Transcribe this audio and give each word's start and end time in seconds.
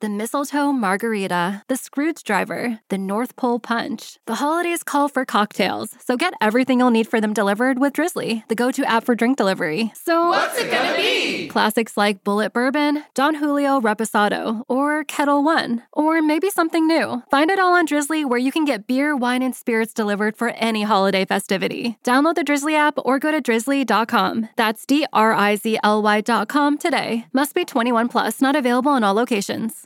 the 0.00 0.08
mistletoe 0.08 0.72
margarita, 0.72 1.62
the 1.68 1.76
Scrooge 1.76 2.22
driver, 2.22 2.80
the 2.90 2.98
North 2.98 3.34
Pole 3.36 3.58
punch. 3.58 4.18
The 4.26 4.36
holidays 4.36 4.82
call 4.82 5.08
for 5.08 5.24
cocktails, 5.24 5.90
so 6.04 6.16
get 6.16 6.34
everything 6.40 6.80
you'll 6.80 6.90
need 6.90 7.08
for 7.08 7.20
them 7.20 7.32
delivered 7.32 7.78
with 7.78 7.94
Drizly, 7.94 8.46
the 8.48 8.54
go 8.54 8.70
to 8.70 8.84
app 8.84 9.04
for 9.04 9.14
drink 9.14 9.38
delivery. 9.38 9.92
So, 9.94 10.28
what's 10.28 10.58
it 10.58 10.70
gonna 10.70 10.94
be? 10.96 11.48
Classics 11.48 11.96
like 11.96 12.22
Bulleit 12.24 12.52
Bourbon, 12.52 13.04
Don 13.14 13.36
Julio 13.36 13.80
Reposado, 13.80 14.62
or 14.68 15.04
Ketel 15.04 15.42
One, 15.42 15.82
or 15.92 16.20
maybe 16.20 16.50
something 16.50 16.86
new. 16.86 17.22
Find 17.30 17.50
it 17.50 17.58
all 17.58 17.72
on 17.72 17.86
Drizly 17.86 18.28
where 18.28 18.38
you 18.38 18.52
can 18.52 18.66
get 18.66 18.86
beer, 18.86 19.16
wine, 19.16 19.42
and 19.42 19.54
spirits 19.54 19.94
delivered 19.94 20.36
for 20.36 20.50
any 20.50 20.82
holiday 20.82 21.24
festivity. 21.24 21.96
Download 22.04 22.34
the 22.34 22.42
Drizly 22.44 22.74
app 22.74 22.98
or 22.98 23.18
go 23.18 23.32
to 23.32 23.40
drizly.com. 23.40 24.50
That's 24.56 24.84
D 24.84 25.06
R 25.12 25.32
I 25.32 25.56
Z 25.56 25.78
L 25.82 26.02
Y.com 26.02 26.78
today. 26.78 27.26
Must 27.32 27.54
be 27.54 27.64
21 27.64 28.08
plus, 28.08 28.42
not 28.42 28.56
available 28.56 28.94
in 28.94 29.02
all 29.02 29.14
locations. 29.14 29.85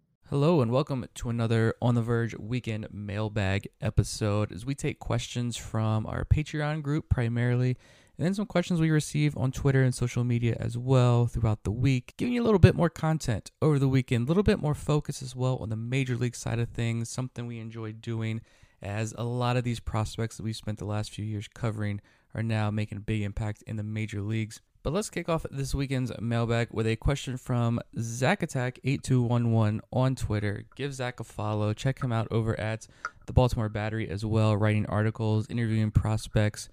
Hello 0.31 0.61
and 0.61 0.71
welcome 0.71 1.05
to 1.15 1.29
another 1.29 1.75
On 1.81 1.93
the 1.93 2.01
Verge 2.01 2.37
weekend 2.37 2.87
mailbag 2.89 3.67
episode 3.81 4.53
as 4.53 4.65
we 4.65 4.73
take 4.73 4.97
questions 4.97 5.57
from 5.57 6.05
our 6.05 6.23
Patreon 6.23 6.81
group 6.81 7.09
primarily 7.09 7.71
and 8.17 8.25
then 8.25 8.33
some 8.33 8.45
questions 8.45 8.79
we 8.79 8.89
receive 8.91 9.35
on 9.35 9.51
Twitter 9.51 9.83
and 9.83 9.93
social 9.93 10.23
media 10.23 10.55
as 10.57 10.77
well 10.77 11.27
throughout 11.27 11.65
the 11.65 11.71
week, 11.71 12.13
giving 12.15 12.33
you 12.33 12.41
a 12.41 12.45
little 12.45 12.59
bit 12.59 12.75
more 12.75 12.89
content 12.89 13.51
over 13.61 13.77
the 13.77 13.89
weekend, 13.89 14.25
a 14.25 14.27
little 14.29 14.41
bit 14.41 14.61
more 14.61 14.73
focus 14.73 15.21
as 15.21 15.35
well 15.35 15.57
on 15.57 15.67
the 15.67 15.75
major 15.75 16.15
league 16.15 16.37
side 16.37 16.59
of 16.59 16.69
things, 16.69 17.09
something 17.09 17.45
we 17.45 17.59
enjoy 17.59 17.91
doing 17.91 18.39
as 18.81 19.13
a 19.17 19.25
lot 19.25 19.57
of 19.57 19.65
these 19.65 19.81
prospects 19.81 20.37
that 20.37 20.43
we've 20.43 20.55
spent 20.55 20.79
the 20.79 20.85
last 20.85 21.11
few 21.11 21.25
years 21.25 21.49
covering 21.53 21.99
are 22.33 22.41
now 22.41 22.71
making 22.71 22.97
a 22.97 23.01
big 23.01 23.21
impact 23.21 23.65
in 23.67 23.75
the 23.75 23.83
major 23.83 24.21
leagues. 24.21 24.61
But 24.83 24.93
let's 24.93 25.11
kick 25.11 25.29
off 25.29 25.45
this 25.51 25.75
weekend's 25.75 26.11
mailbag 26.19 26.69
with 26.71 26.87
a 26.87 26.95
question 26.95 27.37
from 27.37 27.79
Zach 27.99 28.41
Attack 28.41 28.79
8211 28.83 29.81
on 29.93 30.15
Twitter. 30.15 30.63
Give 30.75 30.91
Zach 30.91 31.19
a 31.19 31.23
follow. 31.23 31.71
Check 31.73 32.01
him 32.01 32.11
out 32.11 32.27
over 32.31 32.59
at 32.59 32.87
the 33.27 33.33
Baltimore 33.33 33.69
Battery 33.69 34.09
as 34.09 34.25
well, 34.25 34.57
writing 34.57 34.87
articles, 34.87 35.45
interviewing 35.51 35.91
prospects, 35.91 36.67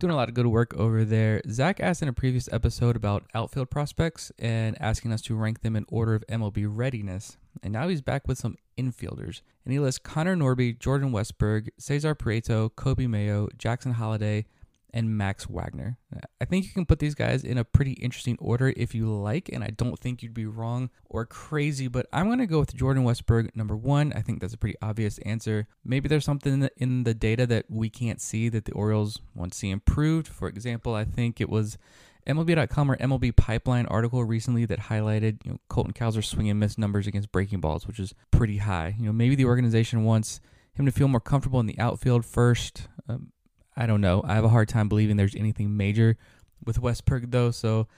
doing 0.00 0.12
a 0.12 0.16
lot 0.16 0.28
of 0.28 0.34
good 0.34 0.48
work 0.48 0.74
over 0.74 1.04
there. 1.04 1.42
Zach 1.48 1.78
asked 1.78 2.02
in 2.02 2.08
a 2.08 2.12
previous 2.12 2.48
episode 2.52 2.96
about 2.96 3.22
outfield 3.34 3.70
prospects 3.70 4.32
and 4.36 4.76
asking 4.80 5.12
us 5.12 5.22
to 5.22 5.36
rank 5.36 5.60
them 5.62 5.76
in 5.76 5.86
order 5.88 6.16
of 6.16 6.26
MLB 6.26 6.66
readiness. 6.68 7.36
And 7.62 7.72
now 7.72 7.86
he's 7.86 8.02
back 8.02 8.26
with 8.26 8.36
some 8.36 8.56
infielders. 8.76 9.42
And 9.64 9.72
he 9.72 9.78
lists 9.78 10.00
Connor 10.00 10.34
Norby, 10.34 10.76
Jordan 10.80 11.12
Westburg, 11.12 11.68
Cesar 11.78 12.16
Prieto, 12.16 12.68
Coby 12.70 13.08
Mayo, 13.08 13.48
Jackson 13.56 13.92
Holliday, 13.92 14.46
and 14.94 15.18
Max 15.18 15.48
Wagner. 15.50 15.98
I 16.40 16.44
think 16.44 16.64
you 16.64 16.70
can 16.70 16.86
put 16.86 17.00
these 17.00 17.16
guys 17.16 17.42
in 17.42 17.58
a 17.58 17.64
pretty 17.64 17.94
interesting 17.94 18.38
order 18.40 18.72
if 18.76 18.94
you 18.94 19.12
like, 19.12 19.50
and 19.52 19.64
I 19.64 19.70
don't 19.76 19.98
think 19.98 20.22
you'd 20.22 20.32
be 20.32 20.46
wrong 20.46 20.88
or 21.04 21.26
crazy, 21.26 21.88
but 21.88 22.06
I'm 22.12 22.26
going 22.26 22.38
to 22.38 22.46
go 22.46 22.60
with 22.60 22.74
Jordan 22.76 23.02
Westburg 23.02 23.54
number 23.56 23.76
one. 23.76 24.12
I 24.14 24.20
think 24.20 24.40
that's 24.40 24.54
a 24.54 24.56
pretty 24.56 24.76
obvious 24.80 25.18
answer. 25.18 25.66
Maybe 25.84 26.08
there's 26.08 26.24
something 26.24 26.68
in 26.76 27.02
the 27.02 27.12
data 27.12 27.44
that 27.48 27.66
we 27.68 27.90
can't 27.90 28.20
see 28.20 28.48
that 28.50 28.66
the 28.66 28.72
Orioles 28.72 29.20
want 29.34 29.52
to 29.52 29.58
see 29.58 29.70
improved. 29.70 30.28
For 30.28 30.46
example, 30.46 30.94
I 30.94 31.04
think 31.04 31.40
it 31.40 31.50
was 31.50 31.76
MLB.com 32.28 32.92
or 32.92 32.96
MLB 32.96 33.34
Pipeline 33.34 33.86
article 33.86 34.24
recently 34.24 34.64
that 34.64 34.78
highlighted 34.78 35.44
you 35.44 35.52
know 35.52 35.58
Colton 35.68 35.92
Cowser's 35.92 36.28
swing 36.28 36.48
and 36.48 36.60
miss 36.60 36.78
numbers 36.78 37.08
against 37.08 37.32
breaking 37.32 37.60
balls, 37.60 37.88
which 37.88 37.98
is 37.98 38.14
pretty 38.30 38.58
high. 38.58 38.94
You 38.96 39.06
know, 39.06 39.12
maybe 39.12 39.34
the 39.34 39.44
organization 39.44 40.04
wants 40.04 40.40
him 40.72 40.86
to 40.86 40.92
feel 40.92 41.08
more 41.08 41.20
comfortable 41.20 41.60
in 41.60 41.66
the 41.66 41.78
outfield 41.80 42.24
first. 42.24 42.88
Um, 43.08 43.32
I 43.76 43.86
don't 43.86 44.00
know. 44.00 44.22
I 44.24 44.34
have 44.34 44.44
a 44.44 44.48
hard 44.48 44.68
time 44.68 44.88
believing 44.88 45.16
there's 45.16 45.34
anything 45.34 45.76
major 45.76 46.16
with 46.64 46.80
Westburg 46.80 47.30
though, 47.30 47.50
so 47.50 47.88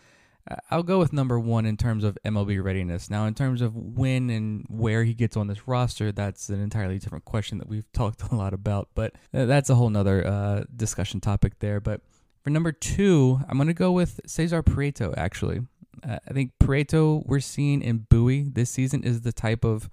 I'll 0.70 0.84
go 0.84 0.98
with 0.98 1.12
number 1.12 1.40
one 1.40 1.66
in 1.66 1.76
terms 1.76 2.04
of 2.04 2.16
MLB 2.24 2.62
readiness. 2.62 3.10
Now, 3.10 3.26
in 3.26 3.34
terms 3.34 3.60
of 3.60 3.74
when 3.74 4.30
and 4.30 4.64
where 4.68 5.02
he 5.02 5.12
gets 5.12 5.36
on 5.36 5.48
this 5.48 5.66
roster, 5.66 6.12
that's 6.12 6.48
an 6.48 6.60
entirely 6.60 6.98
different 6.98 7.24
question 7.24 7.58
that 7.58 7.68
we've 7.68 7.90
talked 7.92 8.22
a 8.22 8.34
lot 8.34 8.54
about, 8.54 8.88
but 8.94 9.14
that's 9.32 9.70
a 9.70 9.74
whole 9.74 9.90
nother 9.90 10.26
uh, 10.26 10.64
discussion 10.74 11.20
topic 11.20 11.58
there. 11.58 11.80
But 11.80 12.00
for 12.42 12.50
number 12.50 12.70
two, 12.70 13.40
I'm 13.48 13.56
going 13.56 13.66
to 13.66 13.74
go 13.74 13.90
with 13.90 14.20
Cesar 14.26 14.62
Prieto, 14.62 15.12
actually. 15.16 15.62
Uh, 16.08 16.18
I 16.28 16.32
think 16.32 16.52
Prieto, 16.60 17.26
we're 17.26 17.40
seeing 17.40 17.82
in 17.82 18.06
Bowie 18.08 18.44
this 18.44 18.70
season, 18.70 19.02
is 19.02 19.22
the 19.22 19.32
type 19.32 19.64
of 19.64 19.90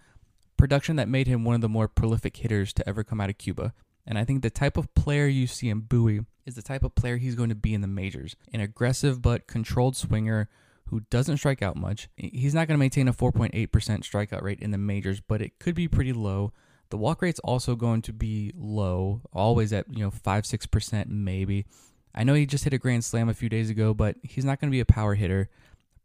production 0.55 0.95
that 0.97 1.09
made 1.09 1.25
him 1.25 1.43
one 1.43 1.55
of 1.55 1.61
the 1.61 1.69
more 1.69 1.87
prolific 1.87 2.37
hitters 2.37 2.73
to 2.73 2.87
ever 2.87 3.03
come 3.03 3.19
out 3.19 3.29
of 3.29 3.39
Cuba. 3.39 3.73
And 4.05 4.17
I 4.17 4.25
think 4.25 4.41
the 4.41 4.49
type 4.49 4.77
of 4.77 4.93
player 4.93 5.27
you 5.27 5.47
see 5.47 5.69
in 5.69 5.81
Bowie 5.81 6.21
is 6.45 6.55
the 6.55 6.61
type 6.61 6.83
of 6.83 6.95
player 6.95 7.17
he's 7.17 7.35
going 7.35 7.49
to 7.49 7.55
be 7.55 7.73
in 7.73 7.81
the 7.81 7.87
majors. 7.87 8.35
An 8.51 8.59
aggressive 8.59 9.21
but 9.21 9.47
controlled 9.47 9.95
swinger 9.95 10.49
who 10.87 11.01
doesn't 11.09 11.37
strike 11.37 11.61
out 11.61 11.75
much. 11.75 12.09
He's 12.17 12.53
not 12.53 12.67
going 12.67 12.75
to 12.75 12.79
maintain 12.79 13.07
a 13.07 13.13
4.8% 13.13 13.69
strikeout 13.69 14.41
rate 14.41 14.59
in 14.59 14.71
the 14.71 14.77
majors, 14.77 15.21
but 15.21 15.41
it 15.41 15.57
could 15.59 15.75
be 15.75 15.87
pretty 15.87 16.13
low. 16.13 16.51
The 16.89 16.97
walk 16.97 17.21
rate's 17.21 17.39
also 17.39 17.75
going 17.75 18.01
to 18.03 18.13
be 18.13 18.51
low, 18.55 19.21
always 19.31 19.73
at, 19.73 19.85
you 19.91 20.03
know, 20.03 20.11
5 20.11 20.43
6% 20.43 21.07
maybe. 21.07 21.65
I 22.13 22.23
know 22.23 22.35
he 22.35 22.45
just 22.45 22.65
hit 22.65 22.73
a 22.73 22.77
grand 22.77 23.03
slam 23.03 23.29
a 23.29 23.33
few 23.33 23.49
days 23.49 23.69
ago, 23.69 23.93
but 23.93 24.17
he's 24.21 24.45
not 24.45 24.59
going 24.59 24.69
to 24.69 24.75
be 24.75 24.81
a 24.81 24.85
power 24.85 25.15
hitter. 25.15 25.49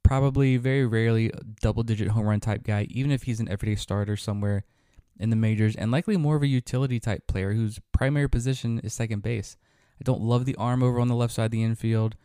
Probably 0.02 0.56
very 0.56 0.86
rarely 0.86 1.28
a 1.28 1.40
double 1.60 1.82
digit 1.82 2.08
home 2.08 2.26
run 2.26 2.40
type 2.40 2.62
guy, 2.62 2.86
even 2.88 3.10
if 3.10 3.24
he's 3.24 3.40
an 3.40 3.48
everyday 3.50 3.74
starter 3.74 4.16
somewhere 4.16 4.64
in 5.18 5.30
the 5.30 5.36
majors 5.36 5.76
and 5.76 5.90
likely 5.90 6.16
more 6.16 6.36
of 6.36 6.42
a 6.42 6.46
utility 6.46 7.00
type 7.00 7.26
player 7.26 7.52
whose 7.52 7.80
primary 7.92 8.28
position 8.28 8.80
is 8.80 8.92
second 8.92 9.22
base. 9.22 9.56
I 10.00 10.04
don't 10.04 10.20
love 10.20 10.44
the 10.44 10.56
arm 10.56 10.82
over 10.82 11.00
on 11.00 11.08
the 11.08 11.14
left 11.14 11.34
side 11.34 11.46
of 11.46 11.50
the 11.50 11.62
infield. 11.62 12.16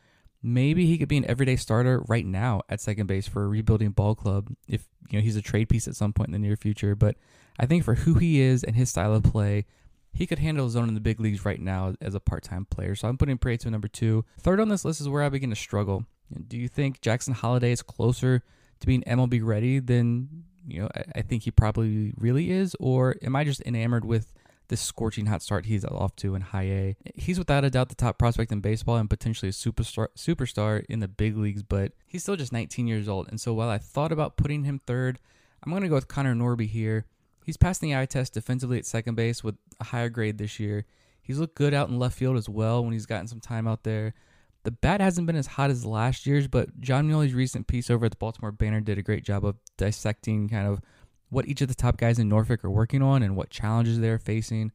Maybe 0.42 0.86
he 0.86 0.98
could 0.98 1.08
be 1.08 1.18
an 1.18 1.26
everyday 1.26 1.56
starter 1.56 2.04
right 2.08 2.26
now 2.26 2.62
at 2.70 2.82
second 2.82 3.08
base 3.08 3.28
for 3.28 3.44
a 3.44 3.48
rebuilding 3.48 3.92
ball 3.92 4.14
club 4.14 4.54
if 4.68 4.88
you 5.10 5.18
know 5.18 5.24
he's 5.24 5.38
a 5.38 5.42
trade 5.42 5.70
piece 5.70 5.88
at 5.88 5.96
some 5.96 6.14
point 6.14 6.28
in 6.28 6.34
the 6.34 6.40
near 6.40 6.58
future. 6.58 6.96
But 6.96 7.16
I 7.58 7.66
think 7.66 7.84
for 7.84 7.96
who 7.96 8.16
he 8.16 8.42
is 8.42 8.64
and 8.64 8.76
his 8.76 8.90
style 8.90 9.14
of 9.14 9.24
play, 9.24 9.66
he 10.12 10.28
could 10.28 10.40
handle 10.40 10.66
his 10.66 10.76
own 10.76 10.88
in 10.88 10.94
the 10.94 11.00
big 11.00 11.20
leagues 11.20 11.46
right 11.46 11.60
now 11.60 11.96
as 12.02 12.14
a 12.14 12.20
part-time 12.20 12.66
player. 12.66 12.94
So 12.94 13.08
I'm 13.08 13.18
putting 13.18 13.38
Prieto 13.38 13.72
number 13.72 13.88
two. 13.88 14.26
Third 14.40 14.60
on 14.60 14.70
this 14.70 14.86
list 14.86 15.02
is 15.02 15.10
where 15.10 15.24
I 15.24 15.30
begin 15.30 15.50
to 15.50 15.56
struggle. 15.56 16.06
Do 16.48 16.58
you 16.58 16.68
think 16.68 17.02
Jackson 17.02 17.34
Holliday 17.34 17.72
is 17.72 17.82
closer 17.82 18.44
to 18.80 18.88
being 18.88 19.04
MLB 19.04 19.42
ready 19.44 19.80
than 19.80 20.44
you 20.68 20.82
know 20.82 20.90
I, 20.96 21.04
I 21.16 21.22
think 21.22 21.44
he 21.44 21.52
probably 21.52 22.14
really 22.18 22.52
is, 22.52 22.76
or 22.80 23.16
am 23.22 23.36
I 23.36 23.44
just 23.44 23.62
enamored 23.62 24.06
with 24.06 24.34
this 24.70 24.82
scorching 24.82 25.26
hot 25.26 25.42
start 25.42 25.66
he's 25.66 25.86
off 25.86 26.16
to 26.18 26.36
in 26.36 26.42
high 26.42 26.64
A? 26.64 26.96
He's 27.16 27.40
without 27.40 27.66
a 27.66 27.70
doubt 27.70 27.90
the 27.90 27.96
top 27.96 28.18
prospect 28.18 28.52
in 28.52 28.62
baseball 28.62 28.98
and 28.98 29.10
potentially 29.10 29.50
a 29.50 29.54
superstar 29.54 30.08
superstar 30.18 30.86
in 30.90 31.00
the 31.00 31.08
big 31.08 31.38
leagues, 31.38 31.64
but 31.64 31.94
he's 32.08 32.24
still 32.24 32.36
just 32.36 32.54
19 32.54 32.88
years 32.88 33.08
old. 33.08 33.28
And 33.30 33.40
so 33.40 33.54
while 33.54 33.70
I 33.70 33.78
thought 33.78 34.12
about 34.12 34.38
putting 34.38 34.64
him 34.64 34.80
third, 34.86 35.20
I'm 35.64 35.72
going 35.72 35.84
to 35.84 35.90
go 35.90 35.96
with 35.96 36.08
Connor 36.08 36.36
Norby 36.36 36.68
here. 36.68 37.06
He's 37.46 37.58
passed 37.58 37.82
the 37.82 37.96
eye 37.96 38.06
test 38.06 38.34
defensively 38.34 38.78
at 38.78 38.86
second 38.86 39.16
base 39.16 39.44
with 39.44 39.56
a 39.80 39.86
higher 39.86 40.10
grade 40.10 40.38
this 40.38 40.60
year. 40.60 40.86
He's 41.22 41.40
looked 41.40 41.56
good 41.56 41.74
out 41.74 41.90
in 41.90 41.98
left 42.00 42.18
field 42.18 42.38
as 42.38 42.50
well 42.50 42.84
when 42.84 42.94
he's 42.94 43.06
gotten 43.06 43.28
some 43.28 43.40
time 43.40 43.68
out 43.68 43.84
there. 43.84 44.14
The 44.64 44.72
bat 44.72 45.02
hasn't 45.02 45.28
been 45.28 45.36
as 45.36 45.48
hot 45.48 45.70
as 45.70 45.86
last 45.86 46.26
year's, 46.26 46.48
but 46.48 46.80
John 46.80 47.08
Muley's 47.08 47.34
recent 47.34 47.68
piece 47.68 47.90
over 47.90 48.06
at 48.06 48.12
the 48.12 48.18
Baltimore 48.18 48.52
Banner 48.52 48.80
did 48.80 48.98
a 48.98 49.04
great 49.04 49.26
job 49.26 49.46
of 49.46 49.58
dissecting 49.78 50.48
kind 50.48 50.68
of 50.68 50.80
what 51.30 51.48
each 51.48 51.62
of 51.62 51.68
the 51.68 51.76
top 51.76 51.98
guys 51.98 52.18
in 52.20 52.30
Norfolk 52.30 52.64
are 52.64 52.70
working 52.70 53.02
on 53.02 53.24
and 53.24 53.36
what 53.36 53.50
challenges 53.50 54.00
they're 54.00 54.20
facing. 54.20 54.72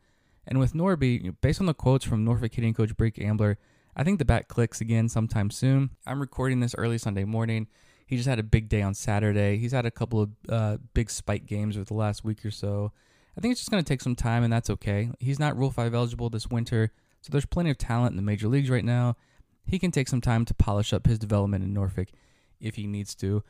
And 0.46 0.58
with 0.58 0.74
Norby, 0.74 1.34
based 1.40 1.60
on 1.60 1.66
the 1.66 1.74
quotes 1.74 2.04
from 2.04 2.24
Norfolk 2.24 2.54
hitting 2.54 2.74
coach 2.74 2.96
Brake 2.96 3.18
Ambler, 3.18 3.58
I 3.96 4.04
think 4.04 4.18
the 4.18 4.24
bat 4.24 4.48
clicks 4.48 4.80
again 4.80 5.08
sometime 5.08 5.50
soon. 5.50 5.90
I'm 6.06 6.20
recording 6.20 6.60
this 6.60 6.74
early 6.76 6.98
Sunday 6.98 7.24
morning. 7.24 7.66
He 8.06 8.16
just 8.16 8.28
had 8.28 8.38
a 8.38 8.44
big 8.44 8.68
day 8.68 8.82
on 8.82 8.94
Saturday. 8.94 9.58
He's 9.58 9.72
had 9.72 9.86
a 9.86 9.90
couple 9.90 10.20
of 10.20 10.30
uh, 10.48 10.76
big 10.94 11.10
spike 11.10 11.46
games 11.46 11.76
over 11.76 11.84
the 11.84 11.94
last 11.94 12.24
week 12.24 12.44
or 12.44 12.50
so. 12.50 12.92
I 13.36 13.40
think 13.40 13.52
it's 13.52 13.60
just 13.60 13.70
going 13.70 13.82
to 13.82 13.88
take 13.88 14.00
some 14.00 14.16
time, 14.16 14.42
and 14.42 14.52
that's 14.52 14.70
okay. 14.70 15.10
He's 15.20 15.38
not 15.38 15.56
Rule 15.56 15.70
5 15.70 15.94
eligible 15.94 16.30
this 16.30 16.48
winter, 16.48 16.92
so 17.20 17.30
there's 17.30 17.46
plenty 17.46 17.70
of 17.70 17.78
talent 17.78 18.12
in 18.12 18.16
the 18.16 18.22
major 18.22 18.48
leagues 18.48 18.70
right 18.70 18.84
now. 18.84 19.16
He 19.68 19.78
can 19.78 19.90
take 19.90 20.08
some 20.08 20.22
time 20.22 20.44
to 20.46 20.54
polish 20.54 20.92
up 20.92 21.06
his 21.06 21.18
development 21.18 21.62
in 21.62 21.74
Norfolk 21.74 22.08
if 22.58 22.76
he 22.76 22.86
needs 22.86 23.14
to. 23.16 23.44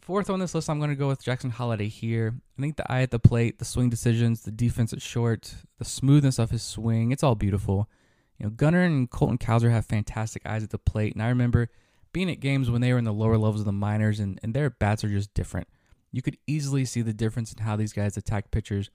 Fourth 0.00 0.30
on 0.30 0.38
this 0.38 0.54
list, 0.54 0.70
I'm 0.70 0.78
going 0.78 0.90
to 0.90 0.96
go 0.96 1.08
with 1.08 1.24
Jackson 1.24 1.50
Holliday 1.50 1.88
here. 1.88 2.34
I 2.56 2.62
think 2.62 2.76
the 2.76 2.90
eye 2.90 3.02
at 3.02 3.10
the 3.10 3.18
plate, 3.18 3.58
the 3.58 3.64
swing 3.64 3.90
decisions, 3.90 4.42
the 4.42 4.52
defense 4.52 4.92
at 4.92 5.02
short, 5.02 5.52
the 5.78 5.84
smoothness 5.84 6.38
of 6.38 6.50
his 6.50 6.62
swing, 6.62 7.10
it's 7.10 7.24
all 7.24 7.34
beautiful. 7.34 7.90
You 8.38 8.46
know, 8.46 8.50
Gunnar 8.50 8.82
and 8.82 9.10
Colton 9.10 9.38
Cowser 9.38 9.72
have 9.72 9.84
fantastic 9.84 10.46
eyes 10.46 10.62
at 10.62 10.70
the 10.70 10.78
plate, 10.78 11.14
and 11.14 11.22
I 11.22 11.28
remember 11.28 11.70
being 12.12 12.30
at 12.30 12.38
games 12.38 12.70
when 12.70 12.80
they 12.80 12.92
were 12.92 13.00
in 13.00 13.04
the 13.04 13.12
lower 13.12 13.36
levels 13.36 13.62
of 13.62 13.66
the 13.66 13.72
minors 13.72 14.20
and, 14.20 14.38
and 14.44 14.54
their 14.54 14.70
bats 14.70 15.02
are 15.02 15.08
just 15.08 15.34
different. 15.34 15.66
You 16.12 16.22
could 16.22 16.38
easily 16.46 16.84
see 16.84 17.02
the 17.02 17.12
difference 17.12 17.52
in 17.52 17.64
how 17.64 17.74
these 17.74 17.92
guys 17.92 18.16
attack 18.16 18.52
pitchers 18.52 18.90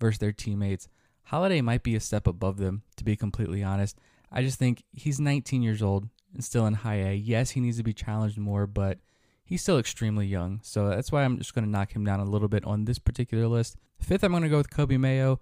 versus 0.00 0.18
their 0.18 0.32
teammates. 0.32 0.88
Holliday 1.26 1.60
might 1.60 1.84
be 1.84 1.94
a 1.94 2.00
step 2.00 2.26
above 2.26 2.56
them, 2.56 2.82
to 2.96 3.04
be 3.04 3.14
completely 3.14 3.62
honest. 3.62 3.98
I 4.32 4.42
just 4.42 4.58
think 4.58 4.82
he's 4.92 5.20
19 5.20 5.62
years 5.62 5.80
old 5.80 6.08
and 6.36 6.44
still 6.44 6.66
in 6.66 6.74
high 6.74 6.96
A. 6.96 7.14
Yes, 7.14 7.50
he 7.50 7.60
needs 7.60 7.78
to 7.78 7.82
be 7.82 7.94
challenged 7.94 8.36
more, 8.36 8.66
but 8.66 8.98
he's 9.42 9.62
still 9.62 9.78
extremely 9.78 10.26
young. 10.26 10.60
So 10.62 10.90
that's 10.90 11.10
why 11.10 11.24
I'm 11.24 11.38
just 11.38 11.54
going 11.54 11.64
to 11.64 11.70
knock 11.70 11.96
him 11.96 12.04
down 12.04 12.20
a 12.20 12.24
little 12.24 12.46
bit 12.46 12.64
on 12.64 12.84
this 12.84 12.98
particular 12.98 13.48
list. 13.48 13.76
Fifth, 13.98 14.22
I'm 14.22 14.32
going 14.32 14.42
to 14.42 14.50
go 14.50 14.58
with 14.58 14.70
Coby 14.70 15.00
Mayo. 15.00 15.40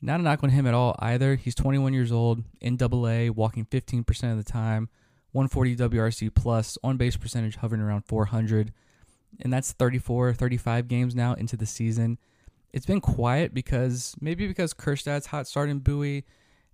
Not 0.00 0.18
a 0.18 0.22
knock 0.24 0.42
on 0.42 0.50
him 0.50 0.66
at 0.66 0.74
all 0.74 0.96
either. 0.98 1.36
He's 1.36 1.54
21 1.54 1.94
years 1.94 2.10
old, 2.10 2.42
in 2.60 2.76
double 2.76 3.08
A, 3.08 3.30
walking 3.30 3.64
15% 3.64 4.32
of 4.32 4.36
the 4.36 4.42
time. 4.42 4.88
140 5.30 5.76
WRC 5.76 6.34
plus, 6.34 6.76
on 6.82 6.96
base 6.96 7.16
percentage 7.16 7.56
hovering 7.56 7.80
around 7.80 8.02
400. 8.02 8.72
And 9.40 9.52
that's 9.52 9.72
34, 9.72 10.34
35 10.34 10.88
games 10.88 11.14
now 11.14 11.34
into 11.34 11.56
the 11.56 11.66
season. 11.66 12.18
It's 12.72 12.84
been 12.84 13.00
quiet 13.00 13.54
because 13.54 14.16
maybe 14.20 14.48
because 14.48 14.74
Kjerstad's 14.74 15.26
hot 15.26 15.46
start 15.46 15.70
in 15.70 15.78
Bowie 15.78 16.24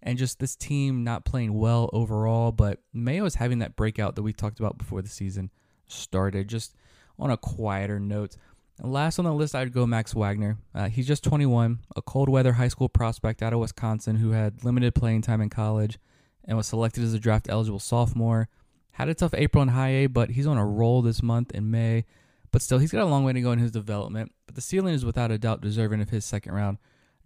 and 0.02 0.18
just 0.18 0.38
this 0.38 0.56
team 0.56 1.04
not 1.04 1.24
playing 1.24 1.54
well 1.54 1.90
overall. 1.92 2.52
But 2.52 2.80
Mayo 2.92 3.24
is 3.24 3.36
having 3.36 3.58
that 3.60 3.76
breakout 3.76 4.16
that 4.16 4.22
we 4.22 4.32
talked 4.32 4.60
about 4.60 4.78
before 4.78 5.02
the 5.02 5.08
season 5.08 5.50
started, 5.86 6.48
just 6.48 6.74
on 7.18 7.30
a 7.30 7.36
quieter 7.36 7.98
note. 7.98 8.36
last 8.82 9.18
on 9.18 9.24
the 9.24 9.32
list, 9.32 9.54
I'd 9.54 9.72
go 9.72 9.86
Max 9.86 10.14
Wagner. 10.14 10.58
Uh, 10.74 10.88
he's 10.88 11.06
just 11.06 11.24
21, 11.24 11.80
a 11.96 12.02
cold 12.02 12.28
weather 12.28 12.52
high 12.52 12.68
school 12.68 12.88
prospect 12.88 13.42
out 13.42 13.52
of 13.52 13.58
Wisconsin 13.58 14.16
who 14.16 14.30
had 14.30 14.64
limited 14.64 14.94
playing 14.94 15.22
time 15.22 15.40
in 15.40 15.50
college 15.50 15.98
and 16.44 16.56
was 16.56 16.66
selected 16.66 17.02
as 17.02 17.14
a 17.14 17.18
draft 17.18 17.48
eligible 17.48 17.80
sophomore. 17.80 18.48
Had 18.92 19.08
a 19.08 19.14
tough 19.14 19.34
April 19.34 19.62
in 19.62 19.68
high 19.68 19.90
A, 19.90 20.06
but 20.06 20.30
he's 20.30 20.46
on 20.46 20.58
a 20.58 20.66
roll 20.66 21.02
this 21.02 21.22
month 21.22 21.52
in 21.52 21.70
May. 21.70 22.04
But 22.50 22.62
still, 22.62 22.78
he's 22.78 22.92
got 22.92 23.02
a 23.02 23.06
long 23.06 23.24
way 23.24 23.32
to 23.32 23.40
go 23.40 23.52
in 23.52 23.58
his 23.58 23.70
development. 23.70 24.32
But 24.46 24.54
the 24.54 24.60
ceiling 24.60 24.94
is 24.94 25.04
without 25.04 25.30
a 25.30 25.38
doubt 25.38 25.60
deserving 25.60 26.00
of 26.00 26.10
his 26.10 26.24
second 26.24 26.54
round 26.54 26.78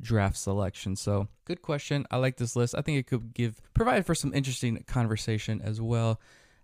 draft 0.03 0.37
selection. 0.37 0.97
So, 0.97 1.29
good 1.45 1.63
question. 1.63 2.07
I 2.11 2.17
like 2.17 2.37
this 2.37 2.57
list. 2.57 2.75
I 2.77 2.83
think 2.83 2.99
it 2.99 3.07
could 3.07 3.35
give 3.35 3.61
provide 3.75 4.05
for 4.07 4.15
some 4.15 4.35
interesting 4.35 4.83
conversation 4.87 5.61
as 5.63 5.81
well. 5.81 6.21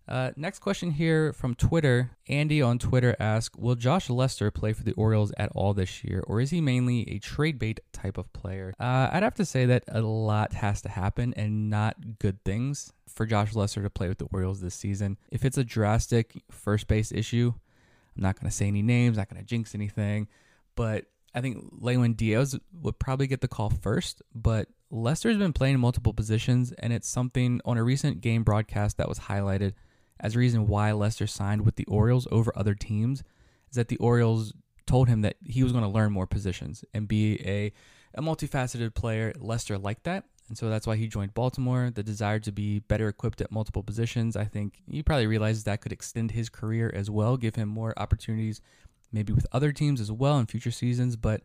Uh, 0.09 0.31
next 0.37 0.61
question 0.61 0.91
here 0.91 1.35
from 1.35 1.55
Twitter. 1.55 2.11
Andy 2.29 2.63
on 2.63 2.79
Twitter 2.79 3.15
asks 3.21 3.59
Will 3.59 3.75
Josh 3.75 4.09
Lester 4.09 4.51
play 4.51 4.73
for 4.73 4.83
the 4.83 4.93
Orioles 4.93 5.33
at 5.37 5.51
all 5.55 5.75
this 5.75 6.03
year, 6.03 6.25
or 6.27 6.41
is 6.41 6.49
he 6.49 6.63
mainly 6.63 7.09
a 7.11 7.19
trade 7.19 7.59
bait 7.59 7.81
type 7.93 8.17
of 8.17 8.33
player? 8.33 8.73
Uh, 8.81 9.11
I'd 9.13 9.23
have 9.23 9.35
to 9.35 9.45
say 9.45 9.67
that 9.67 9.85
a 9.89 10.01
lot 10.01 10.55
has 10.55 10.81
to 10.83 10.89
happen 10.89 11.35
and 11.37 11.69
not 11.69 12.19
good 12.19 12.43
things 12.43 12.91
for 13.07 13.27
Josh 13.27 13.55
Lester 13.55 13.83
to 13.83 13.91
play 13.91 14.09
with 14.09 14.17
the 14.17 14.29
Orioles 14.33 14.63
this 14.63 14.75
season. 14.75 15.19
If 15.31 15.45
it's 15.45 15.59
a 15.59 15.65
drastic 15.65 16.43
first 16.51 16.87
base 16.87 17.13
issue, 17.13 17.53
I'm 18.17 18.23
not 18.23 18.41
going 18.41 18.51
to 18.51 18.57
say 18.57 18.67
any 18.67 18.83
names, 18.83 19.19
not 19.19 19.29
going 19.29 19.43
to 19.43 19.47
jinx 19.47 19.75
anything, 19.75 20.29
but 20.75 21.05
I 21.35 21.41
think 21.41 21.59
Lewin 21.73 22.15
Diaz 22.15 22.59
would 22.73 22.99
probably 22.99 23.27
get 23.27 23.41
the 23.41 23.49
call 23.49 23.71
first, 23.71 24.23
but 24.35 24.69
Lester's 24.91 25.37
been 25.37 25.53
playing 25.53 25.79
multiple 25.79 26.15
positions, 26.15 26.73
and 26.73 26.93
it's 26.93 27.09
something 27.09 27.61
on 27.65 27.77
a 27.77 27.85
recent 27.85 28.21
game 28.21 28.43
broadcast 28.43 28.97
that 28.97 29.09
was 29.09 29.19
highlighted 29.19 29.75
as 30.21 30.35
a 30.35 30.39
reason 30.39 30.67
why 30.67 30.93
Lester 30.93 31.27
signed 31.27 31.65
with 31.65 31.77
the 31.77 31.85
Orioles 31.87 32.27
over 32.31 32.53
other 32.57 32.75
teams 32.75 33.23
is 33.71 33.77
that 33.77 33.89
the 33.89 33.99
Orioles 33.99 34.53
told 34.87 35.09
him 35.09 35.21
that 35.21 35.37
he 35.45 35.63
was 35.63 35.73
going 35.73 35.85
to 35.85 35.91
learn 35.91 36.13
more 36.13 36.27
positions 36.27 36.85
and 36.95 37.07
be 37.07 37.35
a, 37.47 37.73
a 38.15 38.23
multifaceted 38.23 38.95
player. 38.95 39.33
Lester 39.39 39.79
liked 39.79 40.05
that. 40.05 40.25
And 40.49 40.57
so 40.57 40.71
that's 40.71 40.87
why 40.87 40.97
he 40.97 41.09
joined 41.09 41.35
Baltimore. 41.35 41.91
The 41.95 42.03
desire 42.03 42.39
to 42.41 42.51
be 42.51 42.79
better 42.79 43.07
equipped 43.07 43.43
at 43.43 43.53
multiple 43.53 43.83
positions. 43.83 44.35
I 44.35 44.45
think 44.45 44.83
he 44.91 45.03
probably 45.03 45.27
realizes 45.27 45.65
that 45.65 45.83
could 45.83 45.93
extend 45.93 46.31
his 46.31 46.49
career 46.49 46.91
as 46.95 47.11
well, 47.11 47.37
give 47.37 47.55
him 47.55 47.69
more 47.69 47.93
opportunities, 47.99 48.63
maybe 49.13 49.33
with 49.33 49.47
other 49.53 49.73
teams 49.73 50.01
as 50.01 50.13
well 50.13 50.39
in 50.39 50.47
future 50.47 50.71
seasons. 50.71 51.17
But 51.17 51.43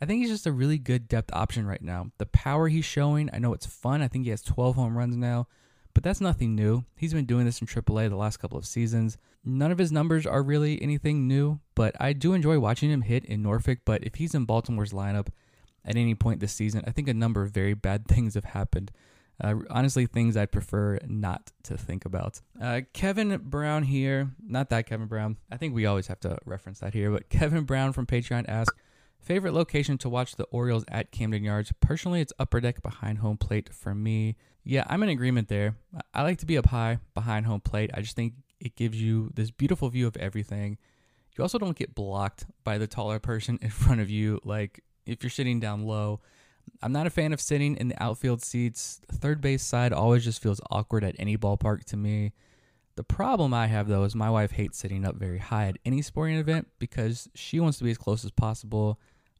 I 0.00 0.06
think 0.06 0.20
he's 0.20 0.30
just 0.30 0.46
a 0.46 0.52
really 0.52 0.78
good 0.78 1.08
depth 1.08 1.30
option 1.32 1.66
right 1.66 1.82
now. 1.82 2.10
The 2.18 2.26
power 2.26 2.68
he's 2.68 2.84
showing, 2.84 3.30
I 3.32 3.38
know 3.38 3.52
it's 3.52 3.66
fun. 3.66 4.02
I 4.02 4.08
think 4.08 4.24
he 4.24 4.30
has 4.30 4.42
12 4.42 4.76
home 4.76 4.96
runs 4.96 5.16
now. 5.16 5.46
But 5.94 6.02
that's 6.02 6.20
nothing 6.20 6.54
new. 6.54 6.84
He's 6.96 7.12
been 7.12 7.26
doing 7.26 7.44
this 7.44 7.60
in 7.60 7.66
AAA 7.66 8.08
the 8.08 8.16
last 8.16 8.38
couple 8.38 8.58
of 8.58 8.66
seasons. 8.66 9.18
None 9.44 9.70
of 9.70 9.78
his 9.78 9.92
numbers 9.92 10.26
are 10.26 10.42
really 10.42 10.80
anything 10.80 11.28
new, 11.28 11.60
but 11.74 11.94
I 12.00 12.12
do 12.12 12.32
enjoy 12.32 12.58
watching 12.58 12.90
him 12.90 13.02
hit 13.02 13.24
in 13.24 13.42
Norfolk. 13.42 13.80
But 13.84 14.02
if 14.04 14.14
he's 14.14 14.34
in 14.34 14.44
Baltimore's 14.44 14.92
lineup 14.92 15.28
at 15.84 15.96
any 15.96 16.14
point 16.14 16.40
this 16.40 16.52
season, 16.52 16.82
I 16.86 16.92
think 16.92 17.08
a 17.08 17.14
number 17.14 17.42
of 17.42 17.50
very 17.50 17.74
bad 17.74 18.06
things 18.08 18.34
have 18.34 18.44
happened. 18.44 18.90
Uh, 19.40 19.56
honestly, 19.70 20.06
things 20.06 20.36
I'd 20.36 20.52
prefer 20.52 20.98
not 21.06 21.50
to 21.64 21.76
think 21.76 22.04
about. 22.04 22.40
Uh, 22.60 22.82
Kevin 22.92 23.38
Brown 23.42 23.82
here, 23.82 24.30
not 24.44 24.70
that 24.70 24.86
Kevin 24.86 25.06
Brown. 25.06 25.38
I 25.50 25.56
think 25.56 25.74
we 25.74 25.86
always 25.86 26.06
have 26.06 26.20
to 26.20 26.38
reference 26.44 26.80
that 26.80 26.94
here, 26.94 27.10
but 27.10 27.28
Kevin 27.28 27.64
Brown 27.64 27.92
from 27.92 28.06
Patreon 28.06 28.48
asks, 28.48 28.76
favorite 29.22 29.54
location 29.54 29.96
to 29.98 30.08
watch 30.08 30.36
the 30.36 30.44
Orioles 30.44 30.84
at 30.88 31.10
Camden 31.12 31.44
Yards? 31.44 31.72
Personally, 31.80 32.20
it's 32.20 32.32
upper 32.38 32.60
deck 32.60 32.82
behind 32.82 33.18
home 33.18 33.36
plate 33.36 33.72
for 33.72 33.94
me. 33.94 34.36
Yeah, 34.64 34.84
I'm 34.88 35.02
in 35.02 35.08
agreement 35.08 35.48
there. 35.48 35.76
I 36.12 36.22
like 36.22 36.38
to 36.38 36.46
be 36.46 36.58
up 36.58 36.66
high 36.66 36.98
behind 37.14 37.46
home 37.46 37.60
plate. 37.60 37.90
I 37.94 38.00
just 38.00 38.16
think 38.16 38.34
it 38.60 38.76
gives 38.76 39.00
you 39.00 39.30
this 39.34 39.50
beautiful 39.50 39.88
view 39.88 40.06
of 40.06 40.16
everything. 40.16 40.78
You 41.36 41.42
also 41.42 41.58
don't 41.58 41.76
get 41.76 41.94
blocked 41.94 42.46
by 42.62 42.78
the 42.78 42.86
taller 42.86 43.18
person 43.18 43.58
in 43.62 43.70
front 43.70 44.00
of 44.00 44.10
you, 44.10 44.40
like 44.44 44.80
if 45.06 45.22
you're 45.22 45.30
sitting 45.30 45.60
down 45.60 45.84
low. 45.84 46.20
I'm 46.82 46.92
not 46.92 47.06
a 47.06 47.10
fan 47.10 47.32
of 47.32 47.40
sitting 47.40 47.76
in 47.76 47.88
the 47.88 48.02
outfield 48.02 48.42
seats. 48.42 49.00
Third 49.10 49.40
base 49.40 49.62
side 49.62 49.92
always 49.92 50.24
just 50.24 50.42
feels 50.42 50.60
awkward 50.70 51.04
at 51.04 51.14
any 51.18 51.38
ballpark 51.38 51.84
to 51.84 51.96
me. 51.96 52.32
The 52.96 53.04
problem 53.04 53.54
I 53.54 53.68
have 53.68 53.88
though 53.88 54.04
is 54.04 54.14
my 54.14 54.28
wife 54.28 54.52
hates 54.52 54.78
sitting 54.78 55.04
up 55.04 55.16
very 55.16 55.38
high 55.38 55.68
at 55.68 55.78
any 55.84 56.02
sporting 56.02 56.36
event 56.36 56.68
because 56.78 57.28
she 57.34 57.60
wants 57.60 57.78
to 57.78 57.84
be 57.84 57.90
as 57.90 57.98
close 57.98 58.24
as 58.24 58.32
possible. 58.32 58.98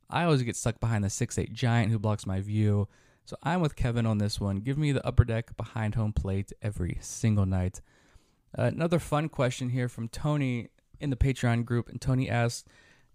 I 0.08 0.24
always 0.24 0.42
get 0.42 0.56
stuck 0.56 0.78
behind 0.78 1.04
the 1.04 1.10
six-eight 1.10 1.52
giant 1.52 1.90
who 1.90 1.98
blocks 1.98 2.26
my 2.26 2.40
view. 2.40 2.88
So 3.24 3.36
I'm 3.42 3.60
with 3.60 3.76
Kevin 3.76 4.06
on 4.06 4.18
this 4.18 4.40
one. 4.40 4.56
Give 4.58 4.78
me 4.78 4.92
the 4.92 5.06
upper 5.06 5.24
deck 5.24 5.56
behind 5.56 5.94
home 5.94 6.12
plate 6.12 6.52
every 6.60 6.98
single 7.00 7.46
night. 7.46 7.80
Uh, 8.56 8.64
another 8.64 8.98
fun 8.98 9.28
question 9.28 9.70
here 9.70 9.88
from 9.88 10.08
Tony 10.08 10.68
in 11.00 11.10
the 11.10 11.16
Patreon 11.16 11.64
group. 11.64 11.88
And 11.88 12.00
Tony 12.00 12.28
asks, 12.28 12.64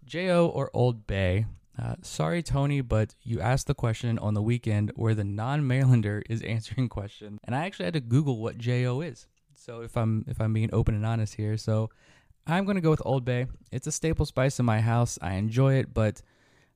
J.O. 0.05 0.47
or 0.47 0.71
Old 0.73 1.05
Bay? 1.07 1.45
Uh, 1.81 1.95
sorry, 2.01 2.41
Tony, 2.41 2.81
but 2.81 3.15
you 3.21 3.39
asked 3.39 3.67
the 3.67 3.75
question 3.75 4.17
on 4.19 4.33
the 4.33 4.41
weekend 4.41 4.91
where 4.95 5.13
the 5.13 5.23
non-Marylander 5.23 6.23
is 6.29 6.41
answering 6.43 6.89
question, 6.89 7.39
and 7.43 7.55
I 7.55 7.65
actually 7.65 7.85
had 7.85 7.93
to 7.93 7.99
Google 7.99 8.39
what 8.39 8.57
J.O. 8.57 9.01
is. 9.01 9.27
So 9.53 9.81
if 9.81 9.97
I'm 9.97 10.25
if 10.27 10.39
I'm 10.39 10.53
being 10.53 10.69
open 10.71 10.95
and 10.95 11.05
honest 11.05 11.35
here, 11.35 11.57
so 11.57 11.89
I'm 12.45 12.65
gonna 12.65 12.81
go 12.81 12.89
with 12.89 13.01
Old 13.05 13.25
Bay. 13.25 13.47
It's 13.71 13.87
a 13.87 13.91
staple 13.91 14.25
spice 14.25 14.59
in 14.59 14.65
my 14.65 14.81
house. 14.81 15.19
I 15.21 15.33
enjoy 15.33 15.75
it, 15.75 15.93
but 15.93 16.21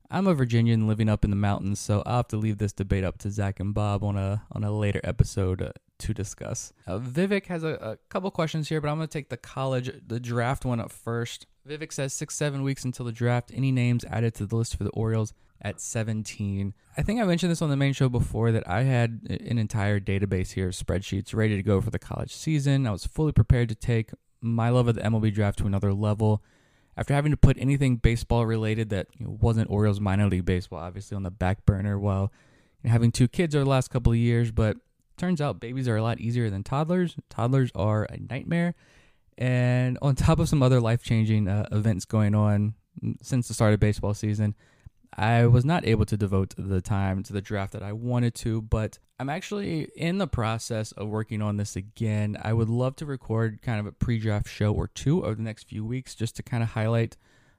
I'm 0.10 0.28
a 0.28 0.34
Virginian 0.34 0.88
living 0.88 1.08
up 1.08 1.24
in 1.24 1.30
the 1.30 1.38
mountains, 1.38 1.80
so 1.80 2.04
I'll 2.06 2.18
have 2.18 2.28
to 2.30 2.38
leave 2.38 2.58
this 2.58 2.74
debate 2.74 3.06
up 3.06 3.18
to 3.20 3.32
Zach 3.32 3.60
and 3.60 3.74
Bob 3.74 4.04
on 4.04 4.18
a 4.18 4.44
on 4.52 4.64
a 4.64 4.72
later 4.72 5.00
episode 5.04 5.62
uh, 5.62 5.72
to 6.02 6.14
discuss. 6.14 6.74
Uh, 6.88 7.00
Vivek 7.00 7.46
has 7.48 7.64
a, 7.64 7.74
a 7.76 7.98
couple 8.10 8.30
questions 8.32 8.70
here, 8.70 8.82
but 8.82 8.90
I'm 8.90 8.98
going 8.98 9.08
to 9.08 9.12
take 9.12 9.30
the 9.30 9.38
college, 9.38 9.92
the 10.06 10.20
draft 10.20 10.66
one 10.66 10.80
up 10.80 10.92
first. 10.92 11.48
Vivek 11.68 11.92
says 11.92 12.14
six, 12.14 12.36
seven 12.36 12.64
weeks 12.64 12.84
until 12.84 13.06
the 13.06 13.12
draft. 13.12 13.52
Any 13.54 13.72
names 13.72 14.04
added 14.06 14.34
to 14.36 14.46
the 14.46 14.56
list 14.56 14.76
for 14.76 14.84
the 14.84 14.90
Orioles 14.92 15.34
at 15.62 15.80
17? 15.80 16.74
I 16.98 17.02
think 17.02 17.22
I 17.22 17.24
mentioned 17.24 17.52
this 17.52 17.62
on 17.62 17.70
the 17.70 17.78
main 17.78 17.94
show 17.94 18.10
before 18.10 18.52
that 18.52 18.68
I 18.68 18.84
had 18.84 19.22
an 19.30 19.58
entire 19.58 20.00
database 20.00 20.54
here 20.54 20.68
of 20.68 20.74
spreadsheets 20.74 21.36
ready 21.36 21.56
to 21.56 21.64
go 21.64 21.80
for 21.82 21.92
the 21.92 22.00
college 22.00 22.34
season. 22.34 22.88
I 22.88 22.92
was 22.92 23.06
fully 23.06 23.32
prepared 23.32 23.70
to 23.70 23.76
take 23.76 24.12
my 24.42 24.70
love 24.70 24.88
of 24.88 24.96
the 24.96 25.02
MLB 25.02 25.34
draft 25.34 25.60
to 25.60 25.68
another 25.68 25.94
level. 25.94 26.44
After 26.98 27.14
having 27.14 27.32
to 27.32 27.38
put 27.38 27.58
anything 27.58 27.98
baseball 27.98 28.46
related 28.46 28.90
that 28.90 29.08
wasn't 29.20 29.70
Orioles 29.70 30.00
minor 30.00 30.28
league 30.28 30.46
baseball, 30.46 30.80
obviously 30.80 31.16
on 31.16 31.24
the 31.24 31.32
back 31.32 31.66
burner, 31.66 31.98
while 31.98 32.32
having 32.84 33.12
two 33.12 33.28
kids 33.28 33.56
over 33.56 33.64
the 33.64 33.70
last 33.70 33.90
couple 33.90 34.12
of 34.12 34.18
years, 34.18 34.52
but 34.52 34.78
turns 35.22 35.40
out 35.40 35.60
babies 35.60 35.88
are 35.88 35.96
a 35.96 36.02
lot 36.02 36.20
easier 36.20 36.50
than 36.50 36.64
toddlers. 36.64 37.16
Toddlers 37.30 37.72
are 37.76 38.06
a 38.06 38.18
nightmare. 38.18 38.74
And 39.38 39.98
on 40.02 40.16
top 40.28 40.40
of 40.40 40.50
some 40.50 40.64
other 40.64 40.82
life 40.82 41.04
changing 41.04 41.48
uh, 41.48 41.68
events 41.72 42.06
going 42.06 42.36
on 42.36 42.74
since 43.22 43.48
the 43.48 43.54
start 43.54 43.74
of 43.74 43.80
baseball 43.80 44.16
season, 44.16 44.56
I 45.16 45.46
was 45.46 45.64
not 45.64 45.86
able 45.86 46.06
to 46.06 46.18
devote 46.18 46.56
the 46.58 46.82
time 46.82 47.22
to 47.24 47.34
the 47.34 47.42
draft 47.42 47.74
that 47.74 47.84
I 47.84 47.92
wanted 47.92 48.34
to, 48.36 48.62
but 48.62 48.98
I'm 49.20 49.30
actually 49.30 49.90
in 49.96 50.18
the 50.18 50.28
process 50.28 50.92
of 50.94 51.10
working 51.10 51.42
on 51.42 51.58
this 51.58 51.76
again. 51.76 52.38
I 52.42 52.54
would 52.54 52.70
love 52.70 52.96
to 52.98 53.06
record 53.06 53.62
kind 53.62 53.80
of 53.80 53.86
a 53.86 53.92
pre 53.92 54.18
draft 54.18 54.48
show 54.48 54.74
or 54.74 54.88
two 54.88 55.24
over 55.24 55.36
the 55.36 55.44
next 55.44 55.68
few 55.68 55.86
weeks 55.86 56.16
just 56.16 56.36
to 56.38 56.44
kind 56.44 56.64
of 56.64 56.70
highlight 56.70 57.16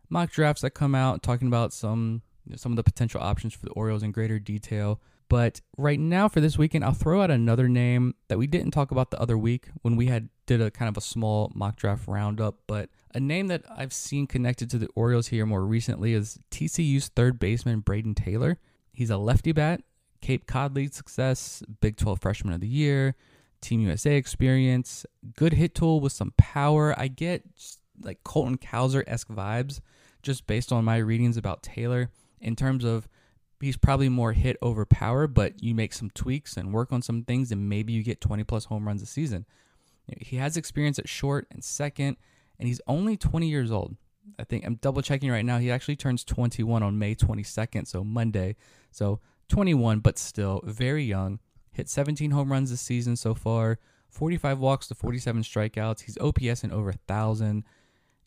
mock 0.08 0.32
drafts 0.32 0.62
that 0.62 0.70
come 0.70 0.94
out, 0.94 1.22
talking 1.22 1.46
about 1.46 1.72
some 1.72 2.22
some 2.56 2.72
of 2.72 2.76
the 2.76 2.82
potential 2.82 3.20
options 3.20 3.54
for 3.54 3.66
the 3.66 3.72
Orioles 3.72 4.02
in 4.02 4.10
greater 4.10 4.40
detail. 4.40 5.00
But 5.28 5.60
right 5.78 5.98
now 5.98 6.28
for 6.28 6.40
this 6.40 6.58
weekend, 6.58 6.84
I'll 6.84 6.92
throw 6.92 7.22
out 7.22 7.30
another 7.30 7.68
name 7.68 8.14
that 8.28 8.38
we 8.38 8.46
didn't 8.46 8.72
talk 8.72 8.90
about 8.90 9.10
the 9.10 9.20
other 9.20 9.38
week 9.38 9.68
when 9.82 9.96
we 9.96 10.06
had 10.06 10.28
did 10.46 10.60
a 10.60 10.70
kind 10.70 10.88
of 10.88 10.96
a 10.96 11.00
small 11.00 11.50
mock 11.54 11.76
draft 11.76 12.06
roundup, 12.06 12.58
but 12.66 12.90
a 13.14 13.20
name 13.20 13.46
that 13.48 13.62
I've 13.74 13.92
seen 13.92 14.26
connected 14.26 14.68
to 14.70 14.78
the 14.78 14.88
Orioles 14.94 15.28
here 15.28 15.46
more 15.46 15.64
recently 15.64 16.12
is 16.14 16.38
TCU's 16.50 17.08
third 17.08 17.38
baseman 17.38 17.82
Brayden 17.82 18.14
Taylor. 18.14 18.58
He's 18.92 19.10
a 19.10 19.16
lefty 19.16 19.52
bat, 19.52 19.82
Cape 20.20 20.46
Cod 20.46 20.74
lead 20.74 20.94
success, 20.94 21.62
Big 21.80 21.96
12 21.96 22.20
freshman 22.20 22.54
of 22.54 22.60
the 22.60 22.68
year, 22.68 23.14
Team 23.60 23.80
USA 23.80 24.16
experience, 24.16 25.06
good 25.36 25.52
hit 25.54 25.74
tool 25.74 26.00
with 26.00 26.12
some 26.12 26.34
power. 26.36 26.94
I 26.98 27.08
get 27.08 27.44
like 28.02 28.24
Colton 28.24 28.58
Cowser 28.58 29.04
esque 29.06 29.28
vibes 29.28 29.80
just 30.22 30.46
based 30.46 30.72
on 30.72 30.84
my 30.84 30.96
readings 30.96 31.36
about 31.36 31.62
Taylor 31.62 32.10
in 32.40 32.56
terms 32.56 32.84
of 32.84 33.08
he's 33.62 33.76
probably 33.76 34.08
more 34.08 34.32
hit 34.32 34.56
over 34.62 34.84
power, 34.84 35.26
but 35.26 35.62
you 35.62 35.74
make 35.74 35.92
some 35.92 36.10
tweaks 36.10 36.56
and 36.56 36.72
work 36.72 36.92
on 36.92 37.02
some 37.02 37.22
things, 37.22 37.52
and 37.52 37.68
maybe 37.68 37.92
you 37.92 38.02
get 38.02 38.20
20 38.20 38.44
plus 38.44 38.66
home 38.66 38.86
runs 38.86 39.02
a 39.02 39.06
season. 39.06 39.46
He 40.18 40.36
has 40.36 40.56
experience 40.56 40.98
at 40.98 41.08
short 41.08 41.46
and 41.50 41.62
second, 41.62 42.16
and 42.58 42.68
he's 42.68 42.80
only 42.86 43.16
20 43.16 43.48
years 43.48 43.70
old. 43.70 43.96
I 44.38 44.44
think 44.44 44.64
I'm 44.64 44.76
double 44.76 45.02
checking 45.02 45.30
right 45.30 45.44
now. 45.44 45.58
He 45.58 45.70
actually 45.70 45.96
turns 45.96 46.24
21 46.24 46.82
on 46.82 46.98
May 46.98 47.14
22nd, 47.14 47.86
so 47.86 48.04
Monday. 48.04 48.56
So 48.90 49.20
21, 49.48 50.00
but 50.00 50.18
still 50.18 50.60
very 50.64 51.04
young. 51.04 51.38
Hit 51.72 51.88
17 51.88 52.30
home 52.30 52.52
runs 52.52 52.70
this 52.70 52.80
season 52.80 53.16
so 53.16 53.34
far, 53.34 53.78
45 54.08 54.58
walks 54.58 54.88
to 54.88 54.94
47 54.94 55.42
strikeouts. 55.42 56.02
He's 56.02 56.18
OPS 56.18 56.64
in 56.64 56.70
over 56.70 56.90
a 56.90 56.98
thousand. 57.08 57.64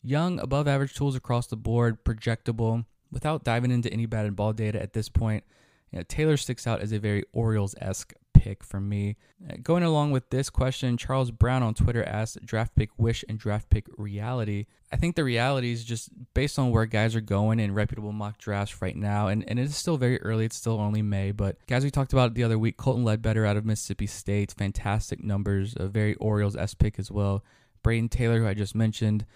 Young, 0.02 0.38
above 0.40 0.66
average 0.66 0.94
tools 0.94 1.14
across 1.14 1.46
the 1.46 1.56
board, 1.56 2.04
projectable. 2.04 2.84
Without 3.10 3.44
diving 3.44 3.70
into 3.70 3.92
any 3.92 4.06
batted 4.06 4.36
ball 4.36 4.52
data 4.52 4.80
at 4.80 4.92
this 4.92 5.08
point, 5.08 5.44
you 5.90 5.98
know, 5.98 6.04
Taylor 6.08 6.36
sticks 6.36 6.66
out 6.66 6.80
as 6.80 6.92
a 6.92 6.98
very 6.98 7.24
Orioles 7.32 7.74
esque 7.80 8.12
pick 8.46 8.62
for 8.62 8.80
me. 8.80 9.16
Uh, 9.48 9.54
going 9.62 9.82
along 9.82 10.12
with 10.12 10.30
this 10.30 10.50
question, 10.50 10.96
Charles 10.96 11.30
Brown 11.30 11.62
on 11.62 11.74
Twitter 11.74 12.04
asked 12.04 12.44
draft 12.44 12.74
pick 12.76 12.90
wish 12.96 13.24
and 13.28 13.38
draft 13.38 13.70
pick 13.70 13.86
reality. 13.96 14.66
I 14.92 14.96
think 14.96 15.16
the 15.16 15.24
reality 15.24 15.72
is 15.72 15.84
just 15.84 16.10
based 16.34 16.58
on 16.58 16.70
where 16.70 16.86
guys 16.86 17.16
are 17.16 17.20
going 17.20 17.58
in 17.58 17.74
reputable 17.74 18.12
mock 18.12 18.38
drafts 18.38 18.80
right 18.80 18.96
now, 18.96 19.28
and, 19.28 19.48
and 19.48 19.58
it 19.58 19.64
is 19.64 19.76
still 19.76 19.96
very 19.96 20.20
early. 20.22 20.44
It's 20.44 20.56
still 20.56 20.78
only 20.78 21.02
May, 21.02 21.32
but 21.32 21.56
guys 21.66 21.82
we 21.82 21.90
talked 21.90 22.12
about 22.12 22.34
the 22.34 22.44
other 22.44 22.58
week, 22.58 22.76
Colton 22.76 23.04
Ledbetter 23.04 23.44
out 23.44 23.56
of 23.56 23.64
Mississippi 23.64 24.06
State, 24.06 24.52
fantastic 24.56 25.24
numbers, 25.24 25.74
a 25.76 25.88
very 25.88 26.14
Orioles 26.16 26.56
S 26.56 26.74
pick 26.74 26.98
as 26.98 27.10
well. 27.10 27.44
Brayden 27.82 28.10
Taylor, 28.10 28.40
who 28.40 28.48
I 28.48 28.54
just 28.54 28.74
mentioned. 28.74 29.26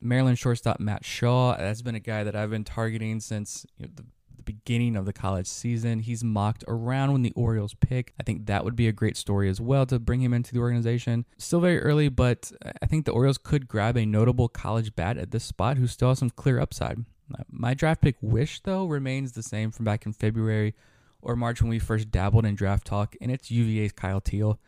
Maryland 0.00 0.38
shortstop 0.38 0.80
Matt 0.80 1.04
Shaw. 1.04 1.56
That's 1.56 1.82
been 1.82 1.94
a 1.94 2.00
guy 2.00 2.24
that 2.24 2.36
I've 2.36 2.50
been 2.50 2.64
targeting 2.64 3.20
since 3.20 3.66
you 3.78 3.86
know, 3.86 3.92
the 3.94 4.04
beginning 4.44 4.96
of 4.96 5.06
the 5.06 5.12
college 5.12 5.46
season. 5.46 6.00
He's 6.00 6.22
mocked 6.22 6.64
around 6.68 7.12
when 7.12 7.22
the 7.22 7.32
Orioles 7.34 7.74
pick. 7.74 8.14
I 8.20 8.22
think 8.22 8.46
that 8.46 8.64
would 8.64 8.76
be 8.76 8.88
a 8.88 8.92
great 8.92 9.16
story 9.16 9.48
as 9.48 9.60
well 9.60 9.86
to 9.86 9.98
bring 9.98 10.20
him 10.20 10.34
into 10.34 10.52
the 10.52 10.60
organization. 10.60 11.24
Still 11.38 11.60
very 11.60 11.80
early, 11.80 12.08
but 12.08 12.52
I 12.82 12.86
think 12.86 13.04
the 13.04 13.12
Orioles 13.12 13.38
could 13.38 13.68
grab 13.68 13.96
a 13.96 14.06
notable 14.06 14.48
college 14.48 14.94
bat 14.94 15.16
at 15.16 15.30
this 15.30 15.44
spot 15.44 15.78
who 15.78 15.86
still 15.86 16.08
has 16.08 16.18
some 16.18 16.30
clear 16.30 16.60
upside. 16.60 17.04
Uh, 17.32 17.42
my 17.50 17.74
draft 17.74 18.02
pick 18.02 18.16
wish, 18.20 18.60
though, 18.60 18.86
remains 18.86 19.32
the 19.32 19.42
same 19.42 19.70
from 19.70 19.84
back 19.84 20.04
in 20.06 20.12
February 20.12 20.74
or 21.22 21.36
March 21.36 21.62
when 21.62 21.70
we 21.70 21.78
first 21.78 22.10
dabbled 22.10 22.44
in 22.44 22.54
draft 22.54 22.86
talk, 22.86 23.16
and 23.20 23.30
it's 23.30 23.50
UVA's 23.50 23.92
Kyle 23.92 24.20
Teel. 24.20 24.60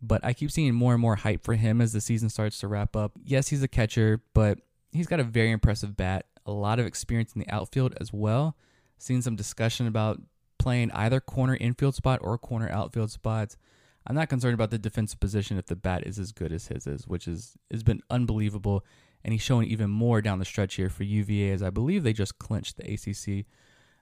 But 0.00 0.24
I 0.24 0.32
keep 0.32 0.50
seeing 0.50 0.74
more 0.74 0.92
and 0.92 1.02
more 1.02 1.16
hype 1.16 1.42
for 1.42 1.54
him 1.54 1.80
as 1.80 1.92
the 1.92 2.00
season 2.00 2.30
starts 2.30 2.60
to 2.60 2.68
wrap 2.68 2.96
up. 2.96 3.12
Yes, 3.24 3.48
he's 3.48 3.62
a 3.62 3.68
catcher, 3.68 4.22
but 4.32 4.60
he's 4.92 5.06
got 5.06 5.20
a 5.20 5.24
very 5.24 5.50
impressive 5.50 5.96
bat, 5.96 6.26
a 6.46 6.52
lot 6.52 6.78
of 6.78 6.86
experience 6.86 7.34
in 7.34 7.40
the 7.40 7.48
outfield 7.48 7.94
as 8.00 8.12
well 8.12 8.56
seen 8.98 9.22
some 9.22 9.36
discussion 9.36 9.86
about 9.86 10.20
playing 10.58 10.90
either 10.90 11.20
corner 11.20 11.56
infield 11.56 11.94
spot 11.94 12.18
or 12.22 12.36
corner 12.36 12.68
outfield 12.68 13.10
spots. 13.10 13.56
I'm 14.06 14.16
not 14.16 14.28
concerned 14.28 14.54
about 14.54 14.70
the 14.70 14.78
defensive 14.78 15.20
position 15.20 15.58
if 15.58 15.66
the 15.66 15.76
bat 15.76 16.06
is 16.06 16.18
as 16.18 16.32
good 16.32 16.52
as 16.52 16.68
his 16.68 16.86
is, 16.86 17.06
which 17.06 17.28
is 17.28 17.56
has 17.70 17.82
been 17.82 18.02
unbelievable, 18.10 18.84
and 19.24 19.32
he's 19.32 19.42
showing 19.42 19.68
even 19.68 19.90
more 19.90 20.20
down 20.20 20.38
the 20.38 20.44
stretch 20.44 20.74
here 20.74 20.90
for 20.90 21.04
UVA, 21.04 21.50
as 21.50 21.62
I 21.62 21.70
believe 21.70 22.02
they 22.02 22.12
just 22.12 22.38
clinched 22.38 22.76
the 22.76 22.92
ACC 22.92 23.46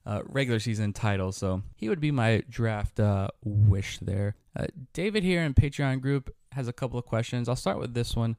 uh, 0.07 0.23
regular 0.25 0.61
season 0.61 0.93
title. 0.93 1.33
So 1.33 1.62
he 1.75 1.88
would 1.88 2.00
be 2.00 2.11
my 2.11 2.43
draft 2.49 3.00
uh, 3.00 3.28
wish 3.45 3.99
there. 3.99 4.37
Uh, 4.57 4.66
David 4.93 5.25
here 5.25 5.43
in 5.43 5.55
Patreon 5.55 6.00
group 6.00 6.35
has 6.52 6.69
a 6.69 6.73
couple 6.73 6.99
of 6.99 7.05
questions. 7.05 7.49
I'll 7.49 7.57
start 7.57 7.78
with 7.78 7.95
this 7.95 8.14
one. 8.14 8.37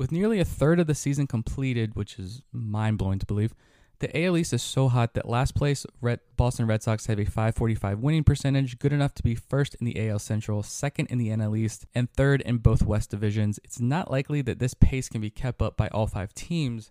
With 0.00 0.12
nearly 0.12 0.40
a 0.40 0.46
third 0.46 0.80
of 0.80 0.86
the 0.86 0.94
season 0.94 1.26
completed, 1.26 1.94
which 1.94 2.18
is 2.18 2.40
mind 2.54 2.96
blowing 2.96 3.18
to 3.18 3.26
believe, 3.26 3.52
the 3.98 4.08
AL 4.18 4.38
East 4.38 4.54
is 4.54 4.62
so 4.62 4.88
hot 4.88 5.12
that 5.12 5.28
last 5.28 5.54
place 5.54 5.84
Red, 6.00 6.20
Boston 6.38 6.66
Red 6.66 6.82
Sox 6.82 7.04
have 7.04 7.18
a 7.20 7.26
545 7.26 7.98
winning 7.98 8.24
percentage, 8.24 8.78
good 8.78 8.94
enough 8.94 9.12
to 9.16 9.22
be 9.22 9.34
first 9.34 9.74
in 9.74 9.84
the 9.84 10.08
AL 10.08 10.20
Central, 10.20 10.62
second 10.62 11.08
in 11.08 11.18
the 11.18 11.28
NL 11.28 11.54
East, 11.54 11.84
and 11.94 12.10
third 12.10 12.40
in 12.40 12.56
both 12.56 12.82
West 12.82 13.10
divisions. 13.10 13.60
It's 13.62 13.78
not 13.78 14.10
likely 14.10 14.40
that 14.40 14.58
this 14.58 14.72
pace 14.72 15.10
can 15.10 15.20
be 15.20 15.28
kept 15.28 15.60
up 15.60 15.76
by 15.76 15.88
all 15.88 16.06
five 16.06 16.32
teams. 16.32 16.90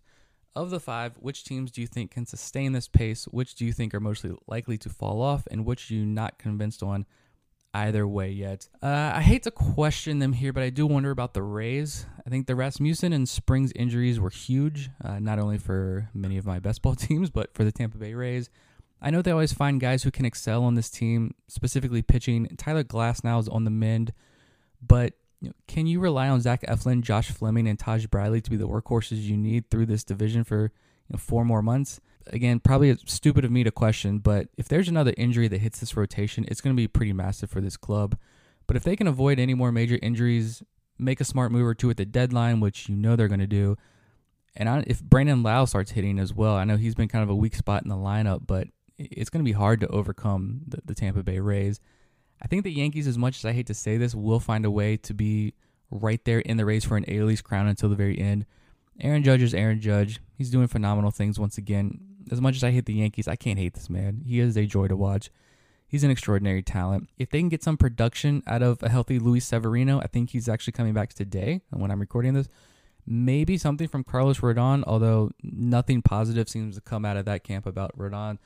Of 0.55 0.69
the 0.69 0.79
five, 0.79 1.13
which 1.17 1.43
teams 1.43 1.71
do 1.71 1.81
you 1.81 1.87
think 1.87 2.11
can 2.11 2.27
sustain 2.27 2.73
this 2.73 2.87
pace? 2.87 3.25
Which 3.25 3.55
do 3.55 3.65
you 3.65 3.73
think 3.73 3.95
are 3.95 3.99
mostly 3.99 4.33
likely 4.45 4.77
to 4.77 4.89
fall 4.89 5.23
off? 5.23 5.47
And 5.49 5.65
which 5.65 5.89
are 5.89 5.95
you 5.95 6.05
not 6.05 6.37
convinced 6.37 6.83
on 6.83 7.07
either 7.73 8.07
way 8.07 8.31
yet. 8.31 8.67
Uh, 8.81 9.11
I 9.15 9.21
hate 9.21 9.43
to 9.43 9.51
question 9.51 10.19
them 10.19 10.33
here, 10.33 10.51
but 10.53 10.63
I 10.63 10.69
do 10.69 10.87
wonder 10.87 11.11
about 11.11 11.33
the 11.33 11.43
Rays. 11.43 12.05
I 12.25 12.29
think 12.29 12.47
the 12.47 12.55
Rasmussen 12.55 13.13
and 13.13 13.27
Springs 13.27 13.71
injuries 13.73 14.19
were 14.19 14.29
huge, 14.29 14.89
uh, 15.03 15.19
not 15.19 15.39
only 15.39 15.57
for 15.57 16.09
many 16.13 16.37
of 16.37 16.45
my 16.45 16.59
best 16.59 16.81
ball 16.81 16.95
teams, 16.95 17.29
but 17.29 17.53
for 17.53 17.63
the 17.63 17.71
Tampa 17.71 17.97
Bay 17.97 18.13
Rays. 18.13 18.49
I 19.01 19.11
know 19.11 19.21
they 19.21 19.31
always 19.31 19.53
find 19.53 19.79
guys 19.79 20.03
who 20.03 20.11
can 20.11 20.25
excel 20.25 20.63
on 20.63 20.75
this 20.75 20.89
team, 20.89 21.33
specifically 21.47 22.01
pitching. 22.01 22.47
Tyler 22.57 22.83
Glasnow 22.83 23.23
now 23.23 23.39
is 23.39 23.47
on 23.47 23.63
the 23.63 23.71
mend, 23.71 24.13
but 24.85 25.13
can 25.67 25.87
you 25.87 25.99
rely 26.01 26.27
on 26.27 26.41
Zach 26.41 26.63
Eflin, 26.63 27.01
Josh 27.01 27.31
Fleming, 27.31 27.67
and 27.67 27.79
Taj 27.79 28.05
Bradley 28.07 28.41
to 28.41 28.49
be 28.49 28.57
the 28.57 28.67
workhorses 28.67 29.21
you 29.21 29.37
need 29.37 29.69
through 29.69 29.85
this 29.85 30.03
division 30.03 30.43
for 30.43 30.63
you 30.63 31.13
know, 31.13 31.17
four 31.17 31.45
more 31.45 31.61
months? 31.61 32.01
Again, 32.31 32.59
probably 32.59 32.95
stupid 33.05 33.45
of 33.45 33.51
me 33.51 33.63
to 33.63 33.71
question, 33.71 34.19
but 34.19 34.47
if 34.57 34.67
there's 34.67 34.87
another 34.87 35.13
injury 35.17 35.47
that 35.47 35.59
hits 35.59 35.79
this 35.79 35.97
rotation, 35.97 36.45
it's 36.47 36.61
going 36.61 36.75
to 36.75 36.79
be 36.79 36.87
pretty 36.87 37.13
massive 37.13 37.49
for 37.49 37.61
this 37.61 37.77
club. 37.77 38.17
But 38.67 38.75
if 38.75 38.83
they 38.83 38.95
can 38.95 39.07
avoid 39.07 39.39
any 39.39 39.53
more 39.53 39.71
major 39.71 39.97
injuries, 40.01 40.61
make 40.97 41.19
a 41.19 41.25
smart 41.25 41.51
move 41.51 41.65
or 41.65 41.73
two 41.73 41.89
at 41.89 41.97
the 41.97 42.05
deadline, 42.05 42.59
which 42.59 42.87
you 42.87 42.95
know 42.95 43.15
they're 43.15 43.27
going 43.27 43.39
to 43.39 43.47
do. 43.47 43.77
And 44.55 44.69
I, 44.69 44.83
if 44.85 45.01
Brandon 45.01 45.41
Lowe 45.41 45.65
starts 45.65 45.91
hitting 45.91 46.19
as 46.19 46.33
well, 46.33 46.55
I 46.55 46.65
know 46.65 46.77
he's 46.77 46.95
been 46.95 47.07
kind 47.07 47.23
of 47.23 47.29
a 47.29 47.35
weak 47.35 47.55
spot 47.55 47.83
in 47.83 47.89
the 47.89 47.95
lineup, 47.95 48.45
but 48.45 48.67
it's 48.97 49.29
going 49.29 49.43
to 49.43 49.49
be 49.49 49.53
hard 49.53 49.79
to 49.81 49.87
overcome 49.87 50.61
the, 50.67 50.81
the 50.85 50.95
Tampa 50.95 51.23
Bay 51.23 51.39
Rays. 51.39 51.79
I 52.41 52.47
think 52.47 52.63
the 52.63 52.71
Yankees, 52.71 53.07
as 53.07 53.17
much 53.17 53.37
as 53.37 53.45
I 53.45 53.53
hate 53.53 53.67
to 53.67 53.73
say 53.73 53.97
this, 53.97 54.13
will 54.13 54.39
find 54.39 54.65
a 54.65 54.71
way 54.71 54.97
to 54.97 55.13
be 55.13 55.53
right 55.91 56.23
there 56.25 56.39
in 56.39 56.57
the 56.57 56.65
race 56.65 56.85
for 56.85 56.97
an 56.97 57.09
East 57.09 57.43
crown 57.43 57.67
until 57.67 57.89
the 57.89 57.95
very 57.95 58.19
end. 58.19 58.45
Aaron 59.01 59.23
Judge 59.23 59.41
is 59.41 59.53
Aaron 59.53 59.79
Judge. 59.79 60.19
He's 60.37 60.49
doing 60.49 60.67
phenomenal 60.67 61.11
things 61.11 61.39
once 61.39 61.57
again 61.57 62.08
as 62.31 62.41
much 62.41 62.55
as 62.55 62.63
I 62.63 62.71
hate 62.71 62.85
the 62.85 62.93
Yankees, 62.93 63.27
I 63.27 63.35
can't 63.35 63.59
hate 63.59 63.73
this 63.73 63.89
man. 63.89 64.21
He 64.25 64.39
is 64.39 64.57
a 64.57 64.65
joy 64.65 64.87
to 64.87 64.95
watch. 64.95 65.29
He's 65.87 66.03
an 66.03 66.11
extraordinary 66.11 66.61
talent. 66.61 67.09
If 67.17 67.31
they 67.31 67.39
can 67.39 67.49
get 67.49 67.63
some 67.63 67.77
production 67.77 68.43
out 68.45 68.61
of 68.61 68.83
a 68.83 68.89
healthy 68.89 69.17
Luis 69.17 69.45
Severino, 69.45 69.99
I 69.99 70.07
think 70.07 70.29
he's 70.29 70.47
actually 70.47 70.73
coming 70.73 70.93
back 70.93 71.13
today 71.13 71.61
when 71.71 71.89
I'm 71.89 71.99
recording 71.99 72.35
this. 72.35 72.47
Maybe 73.07 73.57
something 73.57 73.87
from 73.87 74.03
Carlos 74.03 74.39
Rodon, 74.39 74.83
although 74.85 75.31
nothing 75.41 76.03
positive 76.03 76.47
seems 76.47 76.75
to 76.75 76.81
come 76.81 77.05
out 77.05 77.17
of 77.17 77.25
that 77.25 77.43
camp 77.43 77.65
about 77.65 77.97
Rodon. 77.97 78.37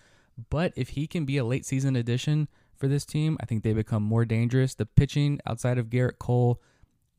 But 0.50 0.72
if 0.78 0.90
he 0.90 1.06
can 1.06 1.26
be 1.26 1.38
a 1.38 1.44
late 1.44 1.66
season 1.66 1.98
addition 1.98 2.48
for 2.76 2.88
this 2.88 3.06
team, 3.06 3.38
I 3.42 3.46
think 3.46 3.64
they 3.64 3.74
become 3.74 4.04
more 4.04 4.24
dangerous. 4.24 4.74
The 4.74 4.86
pitching 4.86 5.40
outside 5.46 5.78
of 5.78 5.90
Gerrit 5.90 6.20
Cole, 6.20 6.62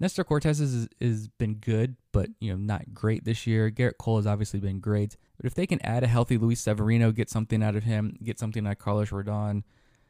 Nestor 0.00 0.24
Cortes 0.24 0.58
has, 0.58 0.88
has 1.00 1.28
been 1.28 1.54
good, 1.56 1.96
but 2.12 2.30
you 2.40 2.50
know 2.50 2.58
not 2.58 2.94
great 2.94 3.24
this 3.24 3.46
year. 3.46 3.70
Gerrit 3.70 3.98
Cole 3.98 4.16
has 4.16 4.26
obviously 4.26 4.60
been 4.60 4.80
great, 4.80 5.16
but 5.36 5.46
if 5.46 5.54
they 5.54 5.66
can 5.66 5.80
add 5.82 6.04
a 6.04 6.08
healthy 6.08 6.38
Luis 6.38 6.60
Severino, 6.60 7.12
get 7.12 7.30
something 7.30 7.62
out 7.62 7.76
of 7.76 7.84
him, 7.84 8.18
get 8.22 8.38
something 8.38 8.64
like 8.64 8.78
Carlos 8.78 9.10
Rodon, 9.10 9.62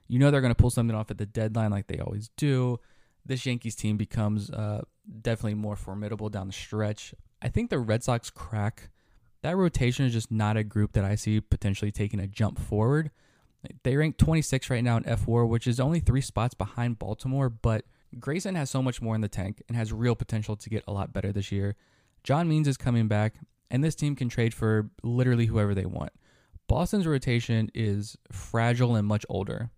you 0.09 0.19
know 0.19 0.31
they're 0.31 0.41
going 0.41 0.55
to 0.55 0.61
pull 0.61 0.71
something 0.71 0.97
off 0.97 1.11
at 1.11 1.19
the 1.19 1.27
deadline 1.27 1.71
like 1.71 1.87
they 1.87 1.99
always 1.99 2.31
do. 2.37 2.79
This 3.25 3.47
Yankees 3.47 3.75
team 3.75 3.97
becomes 3.97 4.51
uh, 4.51 4.83
definitely 5.23 5.55
more 5.55 5.77
formidable 5.77 6.29
down 6.29 6.49
the 6.49 6.53
stretch. 6.53 7.15
I 7.41 7.49
think 7.49 7.71
the 7.71 7.79
Red 7.79 8.05
Sox 8.05 8.31
crack. 8.31 8.91
That 9.43 9.57
rotation 9.57 10.07
is 10.07 10.13
just 10.13 10.31
not 10.31 10.57
a 10.57 10.65
group 10.65 10.93
that 10.93 11.05
I 11.05 11.15
see 11.17 11.41
potentially 11.41 11.91
taking 11.91 12.21
a 12.21 12.27
jump 12.27 12.59
forward. 12.59 13.11
They 13.83 13.97
rank 13.97 14.19
26 14.19 14.71
right 14.71 14.85
now 14.85 14.97
in 14.99 15.05
F4, 15.05 15.49
which 15.49 15.67
is 15.67 15.81
only 15.81 16.01
three 16.01 16.21
spots 16.21 16.55
behind 16.55 16.99
Baltimore, 16.99 17.49
but 17.49 17.85
Grayson 18.19 18.55
has 18.55 18.71
so 18.71 18.83
much 18.83 19.03
more 19.03 19.15
in 19.15 19.21
the 19.21 19.29
tank 19.29 19.63
and 19.69 19.77
has 19.77 19.93
real 19.93 20.15
potential 20.15 20.57
to 20.57 20.71
get 20.71 20.85
a 20.87 20.93
lot 20.93 21.13
better 21.13 21.33
this 21.33 21.51
year. 21.51 21.77
John 22.23 22.49
Means 22.49 22.69
is 22.69 22.77
coming 22.77 23.09
back, 23.09 23.35
and 23.75 23.83
this 23.83 23.97
team 23.97 24.15
can 24.15 24.29
trade 24.29 24.55
for 24.55 24.89
literally 25.03 25.47
whoever 25.47 25.75
they 25.75 25.85
want. 25.85 26.13
Boston's 26.69 27.09
rotation 27.09 27.73
is 27.75 28.17
fragile 28.31 28.95
and 28.95 29.05
much 29.05 29.27
older. 29.29 29.69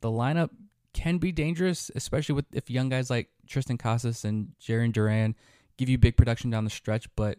The 0.00 0.10
lineup 0.10 0.50
can 0.92 1.18
be 1.18 1.30
dangerous, 1.30 1.88
especially 1.94 2.34
with 2.34 2.46
if 2.52 2.68
young 2.68 2.88
guys 2.88 3.08
like 3.08 3.28
Triston 3.48 3.78
Casas 3.78 4.24
and 4.24 4.48
Jarren 4.60 4.92
Duran 4.92 5.36
give 5.76 5.88
you 5.88 5.96
big 5.96 6.16
production 6.16 6.50
down 6.50 6.64
the 6.64 6.70
stretch, 6.70 7.06
but 7.14 7.38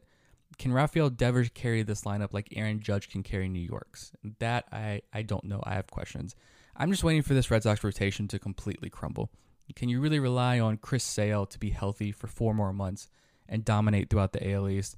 can 0.58 0.72
Rafael 0.72 1.10
Devers 1.10 1.50
carry 1.54 1.84
this 1.84 2.04
lineup 2.04 2.32
like 2.32 2.54
Aaron 2.56 2.80
Judge 2.80 3.10
can 3.10 3.22
carry 3.22 3.50
New 3.50 3.60
York's? 3.60 4.14
That 4.40 4.64
I, 4.72 5.02
I 5.12 5.24
don't 5.24 5.44
know. 5.44 5.60
I 5.64 5.74
have 5.74 5.88
questions. 5.88 6.36
I'm 6.78 6.90
just 6.90 7.04
waiting 7.04 7.22
for 7.22 7.34
this 7.34 7.52
Red 7.52 7.64
Sox 7.64 7.84
rotation 7.84 8.30
to 8.30 8.40
completely 8.40 8.90
crumble. 8.90 9.30
Can 9.76 9.90
you 9.90 10.00
really 10.00 10.20
rely 10.20 10.58
on 10.58 10.78
Chris 10.78 11.04
Sale 11.04 11.48
to 11.48 11.60
be 11.60 11.72
healthy 11.72 12.14
for 12.14 12.28
four 12.28 12.54
more 12.54 12.72
months 12.72 13.10
and 13.50 13.66
dominate 13.66 14.10
throughout 14.10 14.32
the 14.32 14.54
AL 14.54 14.70
East? 14.70 14.96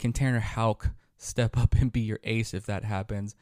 Can 0.00 0.12
Tanner 0.12 0.40
Houck 0.40 0.90
step 1.18 1.56
up 1.56 1.74
and 1.80 1.92
be 1.92 2.00
your 2.00 2.18
ace 2.24 2.54
if 2.54 2.66
that 2.66 2.82
happens? 2.84 3.36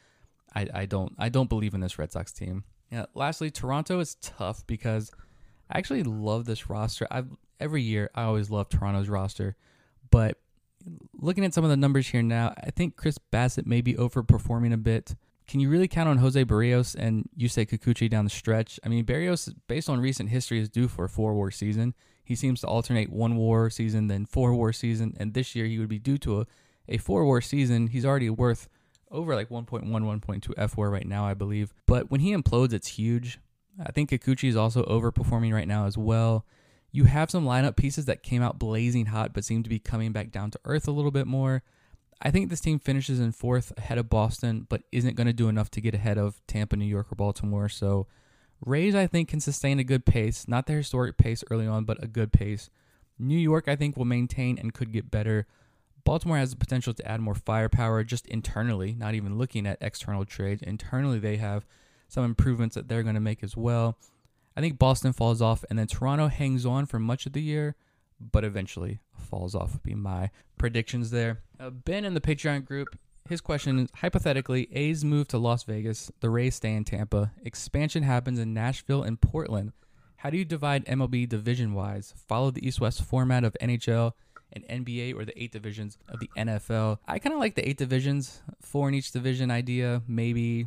I, 0.55 0.67
I 0.75 0.87
don't 0.87 1.15
I 1.19 1.29
don't 1.29 1.49
believe 1.49 1.75
in 1.75 1.81
this 1.81 1.99
Red 1.99 2.13
Sox 2.13 2.33
team. 2.33 2.65
Yeah. 2.91 3.07
Lastly, 3.15 3.51
Toronto 3.51 4.01
is 4.01 4.17
tough 4.17 4.67
because 4.67 5.11
I 5.71 5.79
actually 5.79 6.03
love 6.03 6.45
this 6.45 6.69
roster. 6.69 7.07
I've 7.11 7.29
every 7.61 7.83
year 7.83 8.11
I 8.15 8.25
always 8.25 8.51
love 8.51 8.69
Toronto's 8.69 9.09
roster, 9.09 9.57
but 10.11 10.39
looking 11.15 11.45
at 11.45 11.55
some 11.55 11.65
of 11.65 11.71
the 11.71 11.77
numbers 11.77 12.09
here 12.09 12.23
now, 12.23 12.55
I 12.63 12.71
think 12.71 12.97
Chris 12.97 13.19
Bassitt 13.33 13.67
may 13.67 13.81
be 13.81 13.95
overperforming 13.95 14.73
a 14.73 14.79
bit. 14.79 15.15
Can 15.47 15.61
you 15.61 15.71
really 15.71 15.89
count 15.89 16.09
on 16.09 16.19
Jose 16.19 16.45
Berrios 16.45 16.95
and 16.95 17.29
Yusei 17.39 17.69
Kikuchi 17.69 18.09
down 18.09 18.25
the 18.25 18.31
stretch? 18.31 18.79
I 18.85 18.89
mean, 18.89 19.05
Berrios, 19.05 19.53
based 19.67 19.89
on 19.89 19.99
recent 20.01 20.29
history, 20.29 20.61
is 20.61 20.69
due 20.69 20.89
for 20.89 21.05
a 21.05 21.09
four 21.09 21.35
war 21.35 21.51
season. 21.51 21.95
He 22.29 22.35
seems 22.35 22.61
to 22.61 22.67
alternate 22.67 23.09
one 23.09 23.37
war 23.37 23.71
season, 23.71 24.09
then 24.09 24.27
four 24.27 24.53
war 24.53 24.71
season, 24.71 25.17
and 25.19 25.33
this 25.33 25.57
year 25.57 25.65
he 25.65 25.79
would 25.79 25.89
be 25.89 25.99
due 25.99 26.19
to 26.19 26.43
a, 26.43 26.47
a 26.87 26.99
four 26.99 27.25
war 27.25 27.41
season. 27.41 27.87
He's 27.87 28.05
already 28.05 28.29
worth 28.29 28.69
over 29.11 29.35
like 29.35 29.49
1.1, 29.49 29.87
1.2 29.89 30.53
F 30.59 30.77
war 30.77 30.91
right 30.91 31.07
now, 31.07 31.25
I 31.25 31.33
believe. 31.33 31.73
But 31.87 32.11
when 32.11 32.21
he 32.21 32.37
implodes, 32.37 32.75
it's 32.75 32.89
huge. 32.89 33.39
I 33.83 33.93
think 33.93 34.11
Kikuchi 34.11 34.47
is 34.51 34.57
also 34.57 34.83
overperforming 34.85 35.55
right 35.55 35.67
now 35.67 35.87
as 35.87 35.97
well. 35.97 36.45
You 36.93 37.05
have 37.05 37.31
some 37.31 37.47
lineup 37.47 37.77
pieces 37.77 38.05
that 38.05 38.23
came 38.23 38.43
out 38.43 38.59
blazing 38.59 39.07
hot, 39.07 39.33
but 39.33 39.43
seem 39.43 39.63
to 39.63 39.71
be 39.71 39.79
coming 39.79 40.13
back 40.13 40.31
down 40.31 40.51
to 40.51 40.61
earth 40.67 40.87
a 40.87 40.91
little 40.91 41.11
bit 41.11 41.27
more. 41.27 41.63
I 42.21 42.31
think 42.31 42.51
this 42.51 42.61
team 42.61 42.79
finishes 42.79 43.21
in 43.21 43.33
fourth 43.33 43.73
ahead 43.79 43.97
of 43.97 44.11
Boston, 44.11 44.67
but 44.69 44.83
isn't 44.93 45.17
going 45.17 45.29
to 45.29 45.33
do 45.33 45.49
enough 45.49 45.71
to 45.71 45.81
get 45.81 45.95
ahead 45.95 46.19
of 46.19 46.43
Tampa, 46.47 46.77
New 46.77 46.85
York, 46.85 47.11
or 47.11 47.15
Baltimore. 47.15 47.71
So 47.71 48.07
Rays, 48.65 48.95
I 48.95 49.07
think, 49.07 49.29
can 49.29 49.41
sustain 49.41 49.79
a 49.79 49.85
good 49.85 50.05
pace. 50.05 50.47
Not 50.49 50.67
the 50.67 50.73
historic 50.75 51.17
pace 51.17 51.45
early 51.51 51.67
on, 51.67 51.85
but 51.85 52.03
a 52.03 52.07
good 52.07 52.33
pace. 52.33 52.71
New 53.19 53.39
York, 53.39 53.69
I 53.69 53.77
think, 53.77 53.97
will 53.97 54.05
maintain 54.05 54.59
and 54.59 54.75
could 54.75 54.93
get 54.93 55.11
better. 55.11 55.47
Baltimore 56.05 56.39
has 56.39 56.51
the 56.51 56.57
potential 56.57 56.95
to 56.95 57.07
add 57.07 57.21
more 57.21 57.35
firepower 57.35 58.03
just 58.05 58.27
internally, 58.27 58.95
not 58.95 59.15
even 59.15 59.39
looking 59.39 59.67
at 59.67 59.79
external 59.81 60.25
trades. 60.25 60.63
Internally, 60.63 61.19
they 61.19 61.37
have 61.37 61.67
some 62.09 62.25
improvements 62.25 62.75
that 62.75 62.89
they're 62.89 63.03
going 63.03 63.15
to 63.15 63.21
make 63.21 63.43
as 63.43 63.57
well. 63.57 63.99
I 64.57 64.61
think 64.61 64.79
Boston 64.79 65.13
falls 65.13 65.43
off, 65.43 65.65
and 65.69 65.79
then 65.79 65.87
Toronto 65.87 66.29
hangs 66.29 66.67
on 66.67 66.87
for 66.87 66.99
much 66.99 67.27
of 67.27 67.33
the 67.33 67.43
year, 67.43 67.77
but 68.21 68.45
eventually 68.45 69.01
falls 69.17 69.55
off. 69.55 69.75
Would 69.75 69.83
be 69.83 69.95
my 69.95 70.31
predictions 70.57 71.11
there. 71.11 71.43
Uh, 71.61 71.71
ben 71.71 72.05
in 72.05 72.15
the 72.15 72.21
Patreon 72.21 72.65
group, 72.65 72.99
his 73.29 73.41
question 73.41 73.79
is 73.79 73.89
hypothetically, 73.95 74.69
A's 74.73 75.05
move 75.05 75.29
to 75.29 75.39
Las 75.39 75.63
Vegas, 75.65 76.11
the 76.21 76.31
Rays 76.31 76.55
stay 76.55 76.75
in 76.75 76.85
Tampa, 76.85 77.33
expansion 77.45 78.03
happens 78.03 78.39
in 78.39 78.55
Nashville 78.55 79.03
and 79.03 79.21
Portland. 79.21 79.73
How 80.17 80.31
do 80.31 80.37
you 80.37 80.45
divide 80.45 80.85
MLB 80.87 81.29
division 81.29 81.75
wise? 81.75 82.15
Follow 82.27 82.51
the 82.51 82.67
East 82.67 82.81
West 82.81 83.03
format 83.03 83.45
of 83.45 83.57
NHL 83.61 84.13
and 84.53 84.67
NBA 84.67 85.15
or 85.15 85.25
the 85.25 85.41
eight 85.41 85.53
divisions 85.53 85.99
of 86.09 86.21
the 86.21 86.31
NFL. 86.37 86.99
I 87.07 87.19
kind 87.19 87.35
of 87.35 87.39
like 87.39 87.55
the 87.55 87.69
eight 87.69 87.77
divisions, 87.77 88.43
four 88.61 88.89
in 88.89 88.95
each 88.95 89.13
division 89.13 89.51
idea. 89.51 90.03
Maybe 90.09 90.67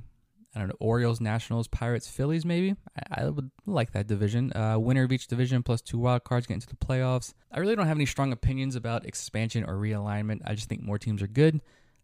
I 0.56 0.60
don't 0.60 0.68
know, 0.68 0.76
Orioles, 0.80 1.22
Nationals, 1.22 1.68
Pirates, 1.68 2.08
Phillies, 2.08 2.46
maybe. 2.46 2.76
I, 2.98 3.22
I 3.22 3.30
would 3.30 3.52
like 3.66 3.92
that 3.94 4.08
division. 4.08 4.52
Uh, 4.54 4.78
winner 4.78 5.04
of 5.04 5.12
each 5.12 5.28
division 5.28 5.64
plus 5.64 5.82
two 5.82 5.98
wild 5.98 6.26
cards 6.26 6.46
get 6.46 6.56
into 6.56 6.68
the 6.68 6.76
playoffs. 6.76 7.34
I 7.52 7.60
really 7.60 7.76
don't 7.76 7.88
have 7.88 7.98
any 7.98 8.06
strong 8.06 8.34
opinions 8.34 8.76
about 8.76 9.06
expansion 9.06 9.64
or 9.64 9.76
realignment. 9.76 10.42
I 10.46 10.54
just 10.54 10.68
think 10.68 10.82
more 10.82 11.00
teams 11.00 11.22
are 11.22 11.28
good. 11.28 11.62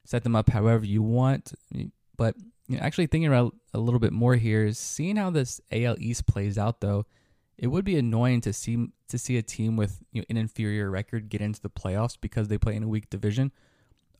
Set 0.07 0.23
them 0.23 0.37
up 0.37 0.49
however 0.49 0.85
you 0.85 1.03
want. 1.03 1.53
But 2.15 2.35
you 2.69 2.77
know, 2.77 2.81
actually 2.81 3.07
thinking 3.07 3.27
about 3.27 3.53
a 3.73 3.77
little 3.77 3.99
bit 3.99 4.13
more 4.13 4.35
here 4.35 4.65
is 4.65 4.79
seeing 4.79 5.17
how 5.17 5.31
this 5.31 5.59
AL 5.69 5.97
East 5.99 6.25
plays 6.25 6.57
out. 6.57 6.79
Though 6.79 7.05
it 7.57 7.67
would 7.67 7.83
be 7.83 7.97
annoying 7.97 8.39
to 8.41 8.53
see 8.53 8.87
to 9.09 9.17
see 9.17 9.35
a 9.37 9.41
team 9.41 9.75
with 9.75 10.01
you 10.13 10.21
know, 10.21 10.25
an 10.29 10.37
inferior 10.37 10.89
record 10.89 11.27
get 11.27 11.41
into 11.41 11.61
the 11.61 11.69
playoffs 11.69 12.17
because 12.19 12.47
they 12.47 12.57
play 12.57 12.77
in 12.77 12.83
a 12.83 12.87
weak 12.87 13.09
division 13.09 13.51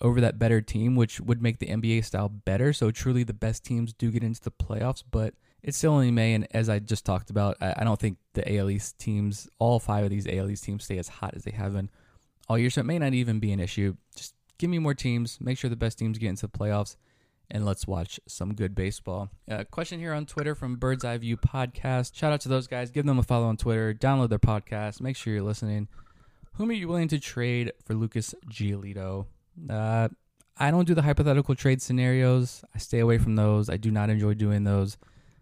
over 0.02 0.19
that 0.19 0.38
better 0.38 0.60
team, 0.60 0.97
which 0.97 1.21
would 1.21 1.41
make 1.41 1.60
the 1.60 1.67
NBA 1.67 2.04
style 2.04 2.28
better. 2.28 2.73
So 2.73 2.91
truly, 2.91 3.23
the 3.23 3.34
best 3.34 3.63
teams 3.63 3.93
do 3.93 4.12
get 4.12 4.23
into 4.23 4.41
the 4.41 4.52
playoffs, 4.52 5.04
but 5.10 5.36
it's 5.63 5.78
still 5.78 5.93
only 5.93 6.12
May. 6.12 6.34
And 6.34 6.50
as 6.52 6.67
I 6.67 6.80
just 6.80 7.06
talked 7.06 7.30
about, 7.30 7.56
I, 7.62 7.76
I 7.78 7.84
don't 7.86 7.97
think 7.97 8.17
the 8.34 8.58
AL 8.58 8.69
East 8.69 9.00
teams, 9.00 9.47
all 9.58 9.80
five 9.80 10.04
of 10.04 10.10
these 10.10 10.28
AL 10.28 10.50
East 10.50 10.65
teams, 10.65 10.84
stay 10.84 10.97
as 10.97 11.08
hot 11.08 11.34
as 11.34 11.45
they 11.45 11.52
have 11.52 11.73
been 11.73 11.89
all 12.50 12.58
year. 12.58 12.69
So 12.69 12.82
it 12.82 12.86
may 12.86 13.00
not 13.00 13.13
even 13.13 13.39
be 13.39 13.52
an 13.54 13.60
issue. 13.60 13.95
Just 14.15 14.36
give 14.58 14.70
me 14.70 14.80
more 14.80 14.93
teams, 14.93 15.39
make 15.39 15.58
sure 15.58 15.70
the 15.70 15.76
best 15.76 15.98
teams 16.00 16.17
get 16.17 16.30
into 16.30 16.48
the 16.48 16.58
playoffs, 16.58 16.96
and 17.50 17.65
let's 17.65 17.88
watch 17.88 18.20
some 18.28 18.54
good 18.54 18.76
baseball. 18.76 19.30
Uh, 19.50 19.63
question 19.72 20.00
here 20.00 20.13
on 20.13 20.26
Twitter 20.26 20.56
from 20.56 20.76
Bird's 20.76 21.06
Eye 21.06 21.17
View 21.17 21.38
Podcast. 21.38 22.15
Shout 22.15 22.34
out 22.34 22.41
to 22.41 22.50
those 22.50 22.67
guys. 22.67 22.91
Give 22.91 23.06
them 23.06 23.20
a 23.20 23.24
follow 23.24 23.48
on 23.48 23.58
Twitter. 23.58 23.93
Download 23.93 24.30
their 24.30 24.39
podcast. 24.39 25.00
Make 25.02 25.15
sure 25.15 25.34
you're 25.34 25.43
listening. 25.43 25.88
Whom 26.54 26.70
are 26.70 26.74
you 26.74 26.88
willing 26.88 27.08
to 27.10 27.20
trade 27.20 27.72
for 27.86 27.93
Lucas 27.93 28.34
Giolito? 28.50 29.28
Uh, 29.70 30.10
I 30.58 30.72
don't 30.72 30.88
do 30.88 30.96
the 30.96 31.04
hypothetical 31.04 31.56
trade 31.56 31.82
scenarios. 31.82 32.63
I 32.74 32.80
stay 32.80 33.00
away 33.00 33.20
from 33.20 33.36
those. 33.36 33.70
I 33.70 33.78
do 33.78 33.91
not 33.91 34.10
enjoy 34.10 34.34
doing 34.34 34.63
those. 34.63 34.98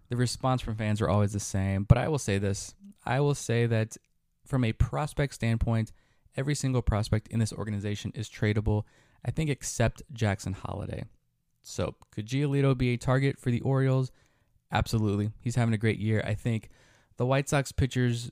The 0.10 0.18
response 0.18 0.62
from 0.62 0.76
fans 0.76 1.02
are 1.02 1.10
always 1.10 1.34
the 1.34 1.40
same. 1.40 1.84
But 1.84 1.98
I 1.98 2.08
will 2.10 2.20
say 2.20 2.38
this 2.38 2.76
I 3.06 3.20
will 3.20 3.36
say 3.36 3.66
that 3.66 3.98
from 4.46 4.64
a 4.64 4.74
prospect 4.74 5.34
standpoint, 5.34 5.92
every 6.36 6.56
single 6.56 6.82
prospect 6.82 7.30
in 7.30 7.40
this 7.40 7.54
organization 7.54 8.12
is 8.14 8.30
tradable, 8.30 8.84
I 9.26 9.32
think, 9.32 9.50
except 9.50 10.04
Jackson 10.14 10.54
Holliday. 10.54 11.06
So, 11.64 11.96
could 12.12 12.28
Giolito 12.28 12.78
be 12.78 12.94
a 12.94 12.98
target 12.98 13.40
for 13.40 13.50
the 13.50 13.62
Orioles? 13.62 14.12
Absolutely. 14.72 15.32
He's 15.42 15.56
having 15.56 15.74
a 15.74 15.80
great 15.80 16.00
year. 16.00 16.24
I 16.26 16.36
think 16.36 16.70
the 17.18 17.26
White 17.26 17.50
Sox 17.50 17.72
pitchers 17.72 18.32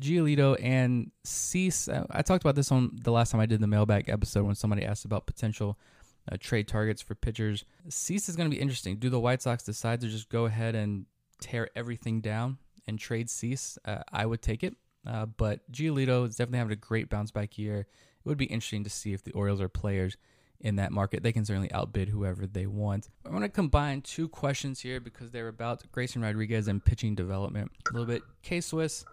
Giolito 0.00 0.56
and 0.62 1.10
Cease. 1.24 1.88
I 1.88 2.22
talked 2.22 2.44
about 2.44 2.54
this 2.54 2.72
on 2.72 2.98
the 3.02 3.12
last 3.12 3.30
time 3.30 3.40
I 3.40 3.46
did 3.46 3.60
the 3.60 3.66
mailbag 3.66 4.08
episode 4.08 4.44
when 4.44 4.54
somebody 4.54 4.84
asked 4.84 5.04
about 5.04 5.26
potential 5.26 5.78
uh, 6.30 6.36
trade 6.38 6.68
targets 6.68 7.02
for 7.02 7.14
pitchers. 7.14 7.64
Cease 7.88 8.28
is 8.28 8.36
going 8.36 8.50
to 8.50 8.54
be 8.54 8.60
interesting. 8.60 8.96
Do 8.96 9.10
the 9.10 9.20
White 9.20 9.42
Sox 9.42 9.62
decide 9.62 10.00
to 10.02 10.08
just 10.08 10.28
go 10.28 10.44
ahead 10.44 10.74
and 10.74 11.06
tear 11.40 11.68
everything 11.74 12.20
down 12.20 12.58
and 12.86 12.98
trade 12.98 13.30
Cease? 13.30 13.78
Uh, 13.84 14.02
I 14.12 14.26
would 14.26 14.42
take 14.42 14.62
it. 14.62 14.76
Uh, 15.06 15.26
but 15.26 15.70
Giolito 15.72 16.28
is 16.28 16.36
definitely 16.36 16.58
having 16.58 16.72
a 16.72 16.76
great 16.76 17.10
bounce 17.10 17.30
back 17.32 17.58
year. 17.58 17.86
It 18.24 18.28
would 18.28 18.38
be 18.38 18.46
interesting 18.46 18.84
to 18.84 18.90
see 18.90 19.12
if 19.12 19.22
the 19.24 19.32
Orioles 19.32 19.60
are 19.60 19.68
players 19.68 20.16
in 20.60 20.76
that 20.76 20.92
market. 20.92 21.22
They 21.22 21.32
can 21.32 21.44
certainly 21.44 21.72
outbid 21.72 22.08
whoever 22.08 22.46
they 22.46 22.66
want. 22.66 23.08
I 23.26 23.30
want 23.30 23.44
to 23.44 23.48
combine 23.48 24.00
two 24.00 24.28
questions 24.28 24.80
here 24.80 25.00
because 25.00 25.30
they're 25.30 25.48
about 25.48 25.82
Grayson 25.90 26.22
Rodriguez 26.22 26.68
and 26.68 26.84
pitching 26.84 27.14
development. 27.14 27.70
A 27.90 27.92
little 27.92 28.06
bit 28.06 28.22
K 28.42 28.60
Swiss 28.60 29.04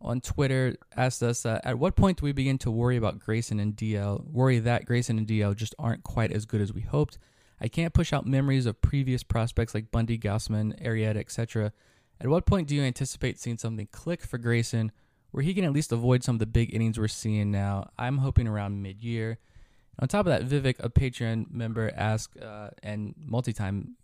on 0.00 0.20
Twitter 0.20 0.76
asked 0.96 1.22
us, 1.22 1.46
uh, 1.46 1.60
at 1.64 1.78
what 1.78 1.96
point 1.96 2.18
do 2.18 2.24
we 2.24 2.32
begin 2.32 2.58
to 2.58 2.70
worry 2.70 2.96
about 2.96 3.18
Grayson 3.18 3.60
and 3.60 3.76
DL? 3.76 4.24
Worry 4.30 4.58
that 4.60 4.84
Grayson 4.84 5.18
and 5.18 5.26
DL 5.26 5.56
just 5.56 5.74
aren't 5.78 6.04
quite 6.04 6.32
as 6.32 6.44
good 6.44 6.60
as 6.60 6.72
we 6.72 6.82
hoped. 6.82 7.18
I 7.60 7.68
can't 7.68 7.94
push 7.94 8.12
out 8.12 8.26
memories 8.26 8.66
of 8.66 8.80
previous 8.80 9.22
prospects 9.22 9.74
like 9.74 9.90
Bundy, 9.90 10.18
Gausman, 10.18 10.80
Arrieta, 10.84 11.16
etc. 11.16 11.72
At 12.20 12.28
what 12.28 12.46
point 12.46 12.68
do 12.68 12.74
you 12.76 12.82
anticipate 12.82 13.38
seeing 13.38 13.58
something 13.58 13.88
click 13.90 14.22
for 14.22 14.38
Grayson 14.38 14.92
where 15.38 15.44
he 15.44 15.54
can 15.54 15.62
at 15.62 15.72
least 15.72 15.92
avoid 15.92 16.24
some 16.24 16.34
of 16.34 16.40
the 16.40 16.46
big 16.46 16.74
innings 16.74 16.98
we're 16.98 17.06
seeing 17.06 17.52
now? 17.52 17.88
I'm 17.96 18.18
hoping 18.18 18.48
around 18.48 18.82
mid-year. 18.82 19.38
On 20.00 20.08
top 20.08 20.26
of 20.26 20.32
that, 20.32 20.42
Vivek, 20.42 20.80
a 20.80 20.90
Patreon 20.90 21.52
member, 21.52 21.92
asked 21.94 22.42
uh, 22.42 22.70
and 22.82 23.14
multi-time 23.24 23.94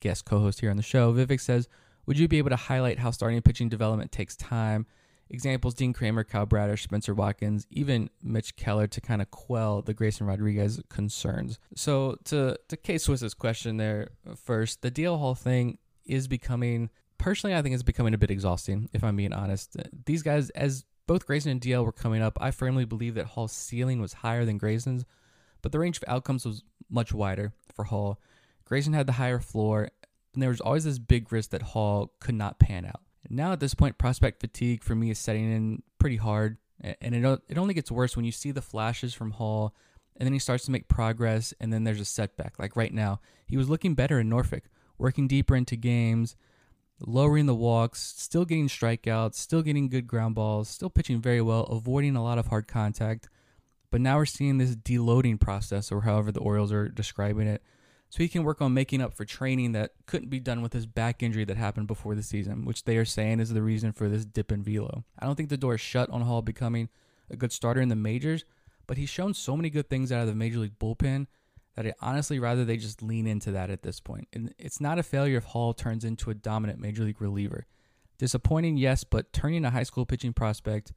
guest 0.00 0.26
co-host 0.26 0.60
here 0.60 0.68
on 0.68 0.76
the 0.76 0.82
show. 0.82 1.14
Vivek 1.14 1.40
says, 1.40 1.66
"Would 2.04 2.18
you 2.18 2.28
be 2.28 2.36
able 2.36 2.50
to 2.50 2.56
highlight 2.56 2.98
how 2.98 3.10
starting 3.10 3.40
pitching 3.40 3.70
development 3.70 4.12
takes 4.12 4.36
time?" 4.36 4.84
Examples: 5.30 5.72
Dean 5.72 5.94
Kremer, 5.94 6.24
Kyle 6.24 6.44
Bradish, 6.44 6.82
Spencer 6.82 7.14
Watkins, 7.14 7.66
even 7.70 8.10
Mitch 8.22 8.54
Keller 8.56 8.86
to 8.86 9.00
kind 9.00 9.22
of 9.22 9.30
quell 9.30 9.80
the 9.80 9.94
Grayson 9.94 10.26
Rodriguez 10.26 10.82
concerns. 10.90 11.58
So 11.74 12.18
to 12.24 12.58
to 12.68 12.76
K 12.76 12.98
Swiss's 12.98 13.32
question 13.32 13.78
there 13.78 14.10
first, 14.36 14.82
the 14.82 14.90
DL 14.90 15.18
Hall 15.18 15.34
thing 15.34 15.78
is 16.04 16.28
becoming 16.28 16.90
personally, 17.26 17.56
I 17.56 17.60
think 17.60 17.74
it's 17.74 17.82
becoming 17.82 18.14
a 18.14 18.18
bit 18.18 18.30
exhausting. 18.30 18.88
If 18.92 19.02
I'm 19.02 19.16
being 19.16 19.32
honest, 19.32 19.76
uh, 19.76 19.82
these 20.04 20.22
guys, 20.22 20.50
as 20.50 20.84
both 21.08 21.26
Grayson 21.26 21.50
and 21.50 21.60
DL 21.60 21.84
were 21.84 21.90
coming 21.90 22.22
up, 22.22 22.38
I 22.40 22.52
firmly 22.52 22.84
believe 22.84 23.16
that 23.16 23.26
Hall's 23.26 23.50
ceiling 23.50 24.00
was 24.00 24.12
higher 24.12 24.44
than 24.44 24.58
Grayson's, 24.58 25.04
but 25.60 25.72
the 25.72 25.80
range 25.80 25.96
of 25.96 26.04
outcomes 26.06 26.46
was 26.46 26.62
much 26.88 27.12
wider 27.12 27.52
for 27.74 27.82
Hall. 27.86 28.20
Grayson 28.64 28.92
had 28.92 29.08
the 29.08 29.14
higher 29.14 29.40
floor, 29.40 29.88
and 30.34 30.40
there 30.40 30.50
was 30.50 30.60
always 30.60 30.84
this 30.84 31.00
big 31.00 31.32
risk 31.32 31.50
that 31.50 31.62
Hall 31.62 32.12
could 32.20 32.36
not 32.36 32.60
pan 32.60 32.84
out. 32.84 33.00
Now 33.28 33.50
at 33.50 33.58
this 33.58 33.74
point, 33.74 33.98
prospect 33.98 34.40
fatigue 34.40 34.84
for 34.84 34.94
me 34.94 35.10
is 35.10 35.18
setting 35.18 35.50
in 35.50 35.82
pretty 35.98 36.18
hard, 36.18 36.58
and 36.80 37.12
it 37.12 37.40
it 37.48 37.58
only 37.58 37.74
gets 37.74 37.90
worse 37.90 38.14
when 38.14 38.24
you 38.24 38.30
see 38.30 38.52
the 38.52 38.62
flashes 38.62 39.14
from 39.14 39.32
Hall, 39.32 39.74
and 40.16 40.24
then 40.24 40.32
he 40.32 40.38
starts 40.38 40.64
to 40.66 40.70
make 40.70 40.86
progress, 40.86 41.52
and 41.58 41.72
then 41.72 41.82
there's 41.82 41.98
a 41.98 42.04
setback. 42.04 42.56
Like 42.60 42.76
right 42.76 42.94
now, 42.94 43.20
he 43.48 43.56
was 43.56 43.68
looking 43.68 43.96
better 43.96 44.20
in 44.20 44.28
Norfolk, 44.28 44.70
working 44.96 45.26
deeper 45.26 45.56
into 45.56 45.74
games, 45.74 46.36
lowering 47.00 47.46
the 47.46 47.54
walks, 47.54 48.14
still 48.16 48.44
getting 48.44 48.68
strikeouts, 48.68 49.34
still 49.34 49.62
getting 49.62 49.88
good 49.88 50.06
ground 50.06 50.34
balls, 50.34 50.68
still 50.68 50.90
pitching 50.90 51.20
very 51.20 51.40
well, 51.40 51.64
avoiding 51.64 52.16
a 52.16 52.22
lot 52.22 52.38
of 52.38 52.46
hard 52.46 52.68
contact. 52.68 53.28
But 53.90 54.00
now 54.00 54.16
we're 54.16 54.26
seeing 54.26 54.58
this 54.58 54.74
deloading 54.74 55.40
process, 55.40 55.92
or 55.92 56.02
however 56.02 56.32
the 56.32 56.40
Orioles 56.40 56.72
are 56.72 56.88
describing 56.88 57.46
it. 57.46 57.62
So 58.08 58.18
he 58.22 58.28
can 58.28 58.44
work 58.44 58.62
on 58.62 58.72
making 58.72 59.00
up 59.00 59.14
for 59.14 59.24
training 59.24 59.72
that 59.72 59.92
couldn't 60.06 60.30
be 60.30 60.40
done 60.40 60.62
with 60.62 60.72
his 60.72 60.86
back 60.86 61.22
injury 61.22 61.44
that 61.44 61.56
happened 61.56 61.86
before 61.86 62.14
the 62.14 62.22
season, 62.22 62.64
which 62.64 62.84
they 62.84 62.96
are 62.96 63.04
saying 63.04 63.40
is 63.40 63.50
the 63.50 63.62
reason 63.62 63.92
for 63.92 64.08
this 64.08 64.24
dip 64.24 64.52
in 64.52 64.62
velo. 64.62 65.04
I 65.18 65.26
don't 65.26 65.34
think 65.34 65.48
the 65.48 65.56
door 65.56 65.74
is 65.74 65.80
shut 65.80 66.08
on 66.10 66.22
Hall 66.22 66.42
becoming 66.42 66.88
a 67.30 67.36
good 67.36 67.52
starter 67.52 67.80
in 67.80 67.88
the 67.88 67.96
majors, 67.96 68.44
but 68.86 68.96
he's 68.96 69.08
shown 69.08 69.34
so 69.34 69.56
many 69.56 69.70
good 69.70 69.90
things 69.90 70.12
out 70.12 70.22
of 70.22 70.28
the 70.28 70.34
major 70.34 70.60
league 70.60 70.78
bullpen 70.78 71.26
that 71.76 71.86
I 71.86 71.92
honestly 72.00 72.38
rather 72.38 72.64
they 72.64 72.78
just 72.78 73.02
lean 73.02 73.26
into 73.26 73.52
that 73.52 73.70
at 73.70 73.82
this 73.82 74.00
point. 74.00 74.28
And 74.32 74.54
it's 74.58 74.80
not 74.80 74.98
a 74.98 75.02
failure 75.02 75.36
if 75.36 75.44
Hall 75.44 75.74
turns 75.74 76.04
into 76.04 76.30
a 76.30 76.34
dominant 76.34 76.80
major 76.80 77.04
league 77.04 77.20
reliever. 77.20 77.66
Disappointing, 78.18 78.78
yes, 78.78 79.04
but 79.04 79.32
turning 79.32 79.64
a 79.64 79.70
high 79.70 79.82
school 79.82 80.06
pitching 80.06 80.32
prospect 80.32 80.94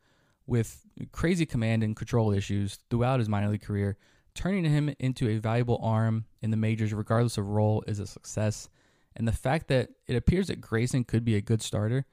with 0.47 0.85
crazy 1.11 1.45
command 1.45 1.83
and 1.83 1.95
control 1.95 2.31
issues 2.31 2.79
throughout 2.89 3.19
his 3.19 3.29
minor 3.29 3.49
league 3.49 3.61
career, 3.61 3.97
turning 4.33 4.63
him 4.63 4.95
into 4.99 5.27
a 5.27 5.37
valuable 5.37 5.79
arm 5.83 6.25
in 6.41 6.49
the 6.49 6.57
majors, 6.57 6.93
regardless 6.93 7.37
of 7.37 7.49
role, 7.49 7.83
is 7.87 7.99
a 7.99 8.07
success. 8.07 8.69
And 9.15 9.27
the 9.27 9.33
fact 9.33 9.67
that 9.67 9.89
it 10.07 10.15
appears 10.15 10.47
that 10.47 10.61
Grayson 10.61 11.03
could 11.03 11.25
be 11.25 11.35
a 11.35 11.41
good 11.41 11.61
starter 11.61 12.05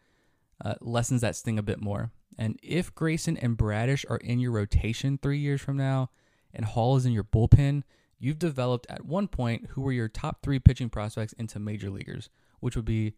uh, 0.64 0.74
lessens 0.81 1.20
that 1.20 1.37
sting 1.37 1.59
a 1.59 1.62
bit 1.62 1.81
more. 1.81 2.11
And 2.37 2.59
if 2.62 2.94
Grayson 2.94 3.37
and 3.37 3.57
Bradish 3.57 4.05
are 4.11 4.16
in 4.16 4.40
your 4.40 4.50
rotation 4.50 5.18
three 5.22 5.38
years 5.38 5.61
from 5.61 5.76
now, 5.76 6.11
and 6.52 6.64
Hall 6.64 6.96
is 6.96 7.07
in 7.07 7.12
your 7.12 7.24
bullpen, 7.24 7.83
you've 8.18 8.38
developed 8.38 8.87
at 8.88 9.05
one 9.05 9.29
point 9.29 9.66
who 9.70 9.83
were 9.83 9.92
your 9.92 10.09
top 10.09 10.42
three 10.42 10.59
pitching 10.59 10.88
prospects 10.88 11.33
into 11.35 11.59
major 11.59 11.90
leaguers, 11.90 12.29
which 12.61 12.76
would 12.76 12.85
be 12.85 13.14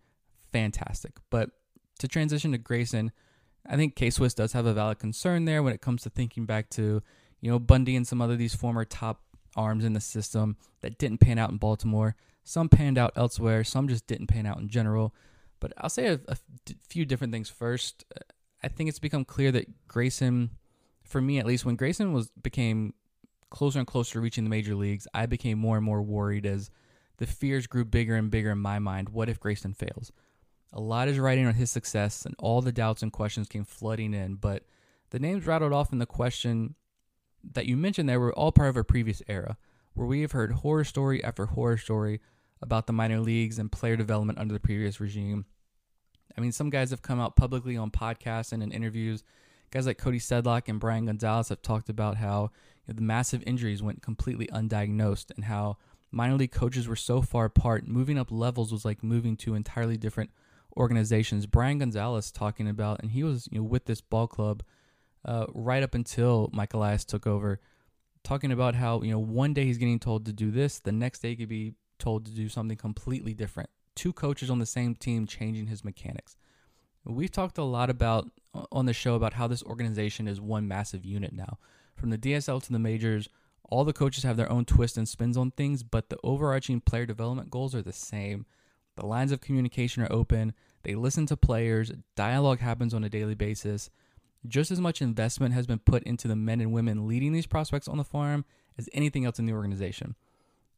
fantastic. 0.52 1.12
But 1.30 1.50
to 1.98 2.08
transition 2.08 2.52
to 2.52 2.58
Grayson, 2.58 3.12
I 3.66 3.76
think 3.76 3.96
K 3.96 4.10
Swiss 4.10 4.34
does 4.34 4.52
have 4.52 4.66
a 4.66 4.74
valid 4.74 4.98
concern 4.98 5.44
there 5.44 5.62
when 5.62 5.72
it 5.72 5.80
comes 5.80 6.02
to 6.02 6.10
thinking 6.10 6.46
back 6.46 6.70
to, 6.70 7.02
you 7.40 7.50
know, 7.50 7.58
Bundy 7.58 7.96
and 7.96 8.06
some 8.06 8.22
other 8.22 8.36
these 8.36 8.54
former 8.54 8.84
top 8.84 9.22
arms 9.56 9.84
in 9.84 9.92
the 9.92 10.00
system 10.00 10.56
that 10.80 10.98
didn't 10.98 11.18
pan 11.18 11.38
out 11.38 11.50
in 11.50 11.58
Baltimore. 11.58 12.16
Some 12.44 12.68
panned 12.68 12.96
out 12.96 13.12
elsewhere, 13.14 13.62
some 13.64 13.88
just 13.88 14.06
didn't 14.06 14.28
pan 14.28 14.46
out 14.46 14.58
in 14.58 14.68
general. 14.68 15.14
But 15.60 15.72
I'll 15.76 15.90
say 15.90 16.06
a, 16.06 16.20
a 16.28 16.36
few 16.88 17.04
different 17.04 17.32
things 17.32 17.50
first. 17.50 18.04
Uh, 18.14 18.20
I 18.62 18.68
think 18.68 18.88
it's 18.88 18.98
become 18.98 19.24
clear 19.24 19.52
that 19.52 19.86
Grayson, 19.86 20.50
for 21.04 21.20
me 21.20 21.38
at 21.38 21.46
least, 21.46 21.64
when 21.64 21.76
Grayson 21.76 22.12
was 22.12 22.30
became 22.42 22.94
closer 23.50 23.78
and 23.78 23.86
closer 23.86 24.14
to 24.14 24.20
reaching 24.20 24.44
the 24.44 24.50
major 24.50 24.74
leagues, 24.74 25.06
I 25.14 25.26
became 25.26 25.58
more 25.58 25.76
and 25.76 25.84
more 25.84 26.02
worried 26.02 26.46
as 26.46 26.70
the 27.18 27.26
fears 27.26 27.66
grew 27.66 27.84
bigger 27.84 28.14
and 28.14 28.30
bigger 28.30 28.50
in 28.50 28.58
my 28.58 28.78
mind. 28.78 29.08
What 29.10 29.28
if 29.28 29.40
Grayson 29.40 29.74
fails? 29.74 30.12
A 30.72 30.80
lot 30.80 31.08
is 31.08 31.18
riding 31.18 31.46
on 31.46 31.54
his 31.54 31.70
success, 31.70 32.24
and 32.24 32.34
all 32.38 32.60
the 32.60 32.72
doubts 32.72 33.02
and 33.02 33.12
questions 33.12 33.48
came 33.48 33.64
flooding 33.64 34.14
in. 34.14 34.34
But 34.34 34.64
the 35.10 35.18
names 35.18 35.46
rattled 35.46 35.72
off 35.72 35.92
in 35.92 35.98
the 35.98 36.06
question 36.06 36.74
that 37.42 37.66
you 37.66 37.76
mentioned 37.76 38.08
there 38.08 38.20
were 38.20 38.34
all 38.34 38.52
part 38.52 38.68
of 38.68 38.76
a 38.76 38.84
previous 38.84 39.22
era, 39.28 39.56
where 39.94 40.06
we 40.06 40.20
have 40.20 40.32
heard 40.32 40.52
horror 40.52 40.84
story 40.84 41.24
after 41.24 41.46
horror 41.46 41.78
story 41.78 42.20
about 42.60 42.86
the 42.86 42.92
minor 42.92 43.20
leagues 43.20 43.58
and 43.58 43.72
player 43.72 43.96
development 43.96 44.38
under 44.38 44.52
the 44.52 44.60
previous 44.60 45.00
regime. 45.00 45.46
I 46.36 46.40
mean, 46.40 46.52
some 46.52 46.70
guys 46.70 46.90
have 46.90 47.02
come 47.02 47.20
out 47.20 47.36
publicly 47.36 47.76
on 47.76 47.90
podcasts 47.90 48.52
and 48.52 48.62
in 48.62 48.70
interviews. 48.70 49.24
Guys 49.70 49.86
like 49.86 49.98
Cody 49.98 50.18
Sedlock 50.18 50.68
and 50.68 50.80
Brian 50.80 51.06
Gonzalez 51.06 51.50
have 51.50 51.62
talked 51.62 51.88
about 51.88 52.16
how 52.16 52.50
know, 52.88 52.94
the 52.94 53.02
massive 53.02 53.42
injuries 53.46 53.82
went 53.82 54.02
completely 54.02 54.46
undiagnosed 54.48 55.30
and 55.36 55.44
how 55.44 55.76
minor 56.10 56.34
league 56.34 56.52
coaches 56.52 56.88
were 56.88 56.96
so 56.96 57.20
far 57.22 57.44
apart. 57.44 57.86
Moving 57.86 58.18
up 58.18 58.30
levels 58.30 58.72
was 58.72 58.84
like 58.84 59.02
moving 59.02 59.36
to 59.38 59.54
entirely 59.54 59.96
different 59.96 60.30
organizations. 60.76 61.46
Brian 61.46 61.78
Gonzalez 61.78 62.30
talking 62.30 62.68
about, 62.68 63.00
and 63.00 63.10
he 63.10 63.22
was 63.22 63.48
you 63.50 63.58
know 63.58 63.64
with 63.64 63.84
this 63.84 64.00
ball 64.00 64.26
club 64.26 64.62
uh, 65.24 65.46
right 65.54 65.82
up 65.82 65.94
until 65.94 66.48
Mike 66.52 66.74
Elias 66.74 67.04
took 67.04 67.26
over, 67.26 67.60
talking 68.24 68.52
about 68.52 68.74
how 68.74 69.02
you 69.02 69.12
know 69.12 69.18
one 69.18 69.52
day 69.52 69.64
he's 69.64 69.78
getting 69.78 70.00
told 70.00 70.24
to 70.26 70.32
do 70.32 70.50
this, 70.50 70.78
the 70.78 70.92
next 70.92 71.20
day 71.20 71.30
he 71.30 71.36
could 71.36 71.48
be 71.48 71.74
told 71.98 72.24
to 72.24 72.32
do 72.32 72.48
something 72.48 72.76
completely 72.76 73.34
different. 73.34 73.68
Two 73.94 74.12
coaches 74.12 74.50
on 74.50 74.60
the 74.60 74.66
same 74.66 74.94
team 74.94 75.26
changing 75.26 75.66
his 75.66 75.84
mechanics. 75.84 76.36
We've 77.08 77.32
talked 77.32 77.58
a 77.58 77.64
lot 77.64 77.90
about 77.90 78.30
on 78.70 78.86
the 78.86 78.92
show 78.92 79.14
about 79.14 79.34
how 79.34 79.46
this 79.46 79.62
organization 79.62 80.28
is 80.28 80.40
one 80.40 80.68
massive 80.68 81.04
unit 81.04 81.32
now 81.32 81.58
from 81.98 82.10
the 82.10 82.18
DSL 82.18 82.62
to 82.62 82.72
the 82.72 82.78
majors, 82.78 83.28
all 83.64 83.84
the 83.84 83.92
coaches 83.92 84.24
have 84.24 84.36
their 84.36 84.50
own 84.50 84.64
twists 84.64 84.96
and 84.96 85.08
spins 85.08 85.36
on 85.36 85.50
things, 85.50 85.82
but 85.82 86.08
the 86.08 86.18
overarching 86.22 86.80
player 86.80 87.04
development 87.04 87.50
goals 87.50 87.74
are 87.74 87.82
the 87.82 87.92
same. 87.92 88.46
The 88.96 89.06
lines 89.06 89.32
of 89.32 89.40
communication 89.40 90.02
are 90.02 90.12
open, 90.12 90.54
they 90.82 90.94
listen 90.94 91.26
to 91.26 91.36
players, 91.36 91.92
dialogue 92.16 92.60
happens 92.60 92.94
on 92.94 93.04
a 93.04 93.08
daily 93.08 93.34
basis. 93.34 93.90
Just 94.46 94.70
as 94.70 94.80
much 94.80 95.02
investment 95.02 95.52
has 95.54 95.66
been 95.66 95.80
put 95.80 96.04
into 96.04 96.28
the 96.28 96.36
men 96.36 96.60
and 96.60 96.72
women 96.72 97.08
leading 97.08 97.32
these 97.32 97.46
prospects 97.46 97.88
on 97.88 97.98
the 97.98 98.04
farm 98.04 98.44
as 98.78 98.88
anything 98.92 99.24
else 99.24 99.38
in 99.38 99.46
the 99.46 99.52
organization. 99.52 100.14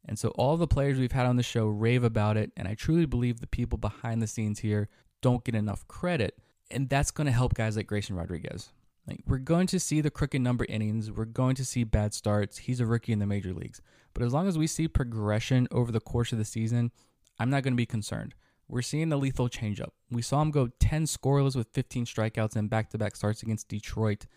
And 0.03 0.17
so 0.17 0.29
all 0.29 0.57
the 0.57 0.67
players 0.67 0.97
we've 0.97 1.11
had 1.11 1.27
on 1.27 1.37
the 1.37 1.43
show 1.43 1.67
rave 1.67 2.03
about 2.03 2.35
it, 2.35 2.51
and 2.57 2.67
I 2.67 2.73
truly 2.73 3.05
believe 3.05 3.39
the 3.39 3.47
people 3.47 3.77
behind 3.77 4.21
the 4.21 4.27
scenes 4.27 4.59
here 4.59 4.89
don't 5.21 5.43
get 5.43 5.55
enough 5.55 5.87
credit. 5.87 6.37
And 6.69 6.89
that's 6.89 7.11
going 7.11 7.25
to 7.25 7.33
help 7.33 7.53
guys 7.53 7.75
like 7.75 7.87
Grayson 7.87 8.15
Rodriguez. 8.15 8.71
Like 9.07 9.19
we're 9.25 9.39
going 9.39 9.67
to 9.67 9.79
see 9.79 10.01
the 10.01 10.11
crooked 10.11 10.41
number 10.41 10.65
innings, 10.65 11.11
we're 11.11 11.25
going 11.25 11.55
to 11.55 11.65
see 11.65 11.83
bad 11.83 12.13
starts. 12.13 12.59
He's 12.59 12.79
a 12.79 12.85
rookie 12.85 13.13
in 13.13 13.19
the 13.19 13.25
major 13.25 13.53
leagues. 13.53 13.81
But 14.13 14.23
as 14.23 14.33
long 14.33 14.47
as 14.47 14.57
we 14.57 14.67
see 14.67 14.87
progression 14.87 15.67
over 15.71 15.91
the 15.91 15.99
course 15.99 16.31
of 16.31 16.37
the 16.37 16.45
season, 16.45 16.91
I'm 17.39 17.49
not 17.49 17.63
going 17.63 17.73
to 17.73 17.77
be 17.77 17.85
concerned. 17.85 18.35
We're 18.67 18.81
seeing 18.81 19.09
the 19.09 19.17
lethal 19.17 19.49
changeup. 19.49 19.89
We 20.09 20.21
saw 20.21 20.41
him 20.41 20.51
go 20.51 20.69
10 20.79 21.03
scoreless 21.03 21.55
with 21.55 21.73
15 21.73 22.05
strikeouts 22.05 22.55
and 22.55 22.69
back-to-back 22.69 23.15
starts 23.15 23.43
against 23.43 23.67
Detroit. 23.67 24.27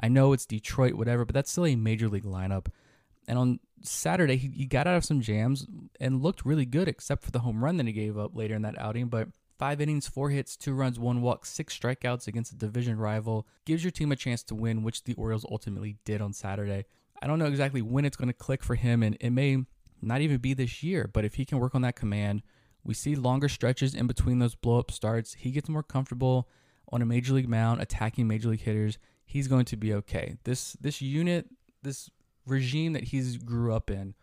I 0.00 0.08
know 0.08 0.32
it's 0.32 0.44
Detroit, 0.44 0.94
whatever, 0.94 1.24
but 1.24 1.34
that's 1.34 1.50
still 1.50 1.66
a 1.66 1.76
major 1.76 2.08
league 2.08 2.24
lineup. 2.24 2.66
And 3.26 3.38
on 3.38 3.60
Saturday, 3.82 4.36
he, 4.36 4.48
he 4.48 4.66
got 4.66 4.86
out 4.86 4.96
of 4.96 5.04
some 5.04 5.20
jams 5.20 5.66
and 6.00 6.22
looked 6.22 6.44
really 6.44 6.66
good, 6.66 6.88
except 6.88 7.22
for 7.22 7.30
the 7.30 7.38
home 7.40 7.62
run 7.64 7.76
that 7.76 7.86
he 7.86 7.92
gave 7.92 8.18
up 8.18 8.36
later 8.36 8.54
in 8.54 8.62
that 8.62 8.78
outing. 8.78 9.06
But 9.06 9.28
Five 9.62 9.80
innings, 9.80 10.08
four 10.08 10.30
hits, 10.30 10.56
two 10.56 10.74
runs, 10.74 10.98
one 10.98 11.22
walk, 11.22 11.46
six 11.46 11.78
strikeouts 11.78 12.26
against 12.26 12.50
a 12.50 12.56
division 12.56 12.98
rival 12.98 13.46
gives 13.64 13.84
your 13.84 13.92
team 13.92 14.10
a 14.10 14.16
chance 14.16 14.42
to 14.42 14.56
win, 14.56 14.82
which 14.82 15.04
the 15.04 15.14
Orioles 15.14 15.46
ultimately 15.48 15.98
did 16.04 16.20
on 16.20 16.32
Saturday. 16.32 16.84
I 17.22 17.28
don't 17.28 17.38
know 17.38 17.46
exactly 17.46 17.80
when 17.80 18.04
it's 18.04 18.16
going 18.16 18.26
to 18.26 18.32
click 18.32 18.64
for 18.64 18.74
him, 18.74 19.04
and 19.04 19.16
it 19.20 19.30
may 19.30 19.64
not 20.00 20.20
even 20.20 20.38
be 20.38 20.52
this 20.52 20.82
year, 20.82 21.08
but 21.12 21.24
if 21.24 21.34
he 21.34 21.44
can 21.44 21.60
work 21.60 21.76
on 21.76 21.82
that 21.82 21.94
command, 21.94 22.42
we 22.82 22.92
see 22.92 23.14
longer 23.14 23.48
stretches 23.48 23.94
in 23.94 24.08
between 24.08 24.40
those 24.40 24.56
blow 24.56 24.80
up 24.80 24.90
starts. 24.90 25.34
He 25.34 25.52
gets 25.52 25.68
more 25.68 25.84
comfortable 25.84 26.48
on 26.90 27.00
a 27.00 27.06
major 27.06 27.32
league 27.32 27.48
mound 27.48 27.80
attacking 27.80 28.26
major 28.26 28.48
league 28.48 28.62
hitters. 28.62 28.98
He's 29.24 29.46
going 29.46 29.66
to 29.66 29.76
be 29.76 29.94
okay. 29.94 30.38
This 30.42 30.72
this 30.80 31.00
unit, 31.00 31.46
this 31.84 32.10
regime 32.48 32.94
that 32.94 33.04
he's 33.04 33.36
grew 33.36 33.72
up 33.72 33.90
in. 33.90 34.14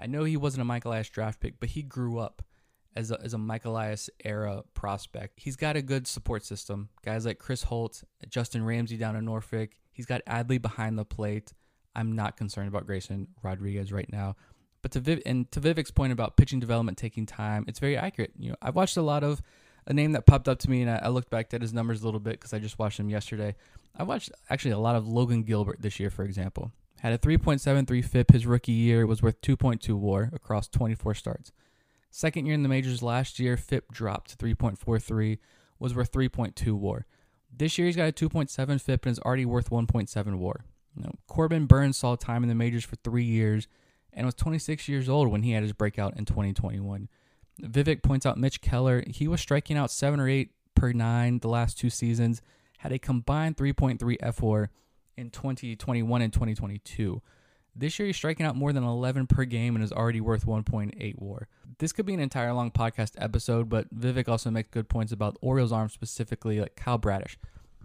I 0.00 0.06
know 0.06 0.24
he 0.24 0.38
wasn't 0.38 0.62
a 0.62 0.64
Michael 0.64 0.92
Elias 0.92 1.10
draft 1.10 1.38
pick, 1.40 1.60
but 1.60 1.68
he 1.68 1.82
grew 1.82 2.18
up 2.18 2.42
as 2.96 3.10
a, 3.10 3.20
as 3.22 3.34
a 3.34 3.38
Mike 3.38 3.64
Elias 3.64 4.08
era 4.24 4.62
prospect. 4.74 5.40
He's 5.40 5.56
got 5.56 5.76
a 5.76 5.82
good 5.82 6.06
support 6.06 6.44
system. 6.44 6.88
Guys 7.04 7.26
like 7.26 7.38
Chris 7.38 7.64
Holt, 7.64 8.04
Justin 8.28 8.64
Ramsey 8.64 8.96
down 8.96 9.16
in 9.16 9.24
Norfolk. 9.24 9.70
He's 9.92 10.06
got 10.06 10.24
Adley 10.26 10.60
behind 10.60 10.98
the 10.98 11.04
plate. 11.04 11.52
I'm 11.96 12.14
not 12.14 12.36
concerned 12.36 12.68
about 12.68 12.86
Grayson 12.86 13.28
Rodriguez 13.42 13.92
right 13.92 14.10
now. 14.10 14.36
But 14.82 14.92
to 14.92 15.00
Viv 15.00 15.22
and 15.24 15.50
to 15.52 15.60
Vivek's 15.60 15.90
point 15.90 16.12
about 16.12 16.36
pitching 16.36 16.60
development 16.60 16.98
taking 16.98 17.24
time, 17.24 17.64
it's 17.68 17.78
very 17.78 17.96
accurate. 17.96 18.32
You 18.38 18.50
know, 18.50 18.56
I've 18.60 18.74
watched 18.74 18.96
a 18.96 19.02
lot 19.02 19.24
of 19.24 19.40
a 19.86 19.92
name 19.92 20.12
that 20.12 20.26
popped 20.26 20.48
up 20.48 20.58
to 20.60 20.70
me, 20.70 20.82
and 20.82 20.90
I, 20.90 20.96
I 21.04 21.08
looked 21.08 21.30
back 21.30 21.52
at 21.54 21.62
his 21.62 21.72
numbers 21.72 22.02
a 22.02 22.04
little 22.04 22.20
bit 22.20 22.32
because 22.32 22.52
I 22.52 22.58
just 22.58 22.78
watched 22.78 22.98
him 22.98 23.08
yesterday. 23.08 23.54
I 23.96 24.02
watched 24.02 24.30
actually 24.50 24.72
a 24.72 24.78
lot 24.78 24.96
of 24.96 25.06
Logan 25.06 25.42
Gilbert 25.42 25.80
this 25.80 26.00
year, 26.00 26.10
for 26.10 26.24
example. 26.24 26.72
Had 27.00 27.12
a 27.12 27.18
3.73 27.18 28.04
FIP 28.04 28.32
his 28.32 28.46
rookie 28.46 28.72
year, 28.72 29.06
was 29.06 29.22
worth 29.22 29.40
2.2 29.42 29.94
WAR 29.94 30.30
across 30.32 30.68
24 30.68 31.14
starts. 31.14 31.52
Second 32.16 32.46
year 32.46 32.54
in 32.54 32.62
the 32.62 32.68
majors 32.68 33.02
last 33.02 33.40
year, 33.40 33.56
FIP 33.56 33.90
dropped 33.90 34.30
to 34.30 34.36
3.43, 34.36 35.36
was 35.80 35.96
worth 35.96 36.12
3.2 36.12 36.72
WAR. 36.74 37.06
This 37.52 37.76
year 37.76 37.88
he's 37.88 37.96
got 37.96 38.08
a 38.08 38.12
2.7 38.12 38.80
FIP 38.80 39.04
and 39.04 39.10
is 39.10 39.18
already 39.18 39.44
worth 39.44 39.68
1.7 39.68 40.38
WAR. 40.38 40.64
You 40.94 41.02
know, 41.02 41.14
Corbin 41.26 41.66
Burnes 41.66 41.96
saw 41.96 42.14
time 42.14 42.44
in 42.44 42.48
the 42.48 42.54
majors 42.54 42.84
for 42.84 42.94
three 42.94 43.24
years 43.24 43.66
and 44.12 44.26
was 44.26 44.36
26 44.36 44.86
years 44.86 45.08
old 45.08 45.26
when 45.26 45.42
he 45.42 45.50
had 45.50 45.64
his 45.64 45.72
breakout 45.72 46.16
in 46.16 46.24
2021. 46.24 47.08
Vivek 47.60 48.04
points 48.04 48.24
out 48.24 48.38
Mitch 48.38 48.60
Keller, 48.60 49.02
he 49.08 49.26
was 49.26 49.40
striking 49.40 49.76
out 49.76 49.90
seven 49.90 50.20
or 50.20 50.28
eight 50.28 50.52
per 50.76 50.92
nine 50.92 51.40
the 51.40 51.48
last 51.48 51.76
two 51.76 51.90
seasons, 51.90 52.42
had 52.78 52.92
a 52.92 52.98
combined 53.00 53.56
3.3 53.56 53.98
FWAR 53.98 54.68
in 55.16 55.30
2021 55.30 56.22
and 56.22 56.32
2022. 56.32 57.20
This 57.76 57.98
year 57.98 58.06
he's 58.06 58.16
striking 58.16 58.46
out 58.46 58.56
more 58.56 58.72
than 58.72 58.84
11 58.84 59.26
per 59.26 59.44
game 59.44 59.74
and 59.74 59.84
is 59.84 59.92
already 59.92 60.20
worth 60.20 60.46
1.8 60.46 61.14
WAR. 61.18 61.48
This 61.78 61.92
could 61.92 62.06
be 62.06 62.14
an 62.14 62.20
entire 62.20 62.52
long 62.52 62.70
podcast 62.70 63.12
episode, 63.18 63.68
but 63.68 63.92
Vivek 63.94 64.28
also 64.28 64.50
makes 64.50 64.68
good 64.70 64.88
points 64.88 65.12
about 65.12 65.36
Orioles 65.40 65.72
arm 65.72 65.88
specifically, 65.88 66.60
like 66.60 66.76
Kyle 66.76 66.98
Bradish. 66.98 67.36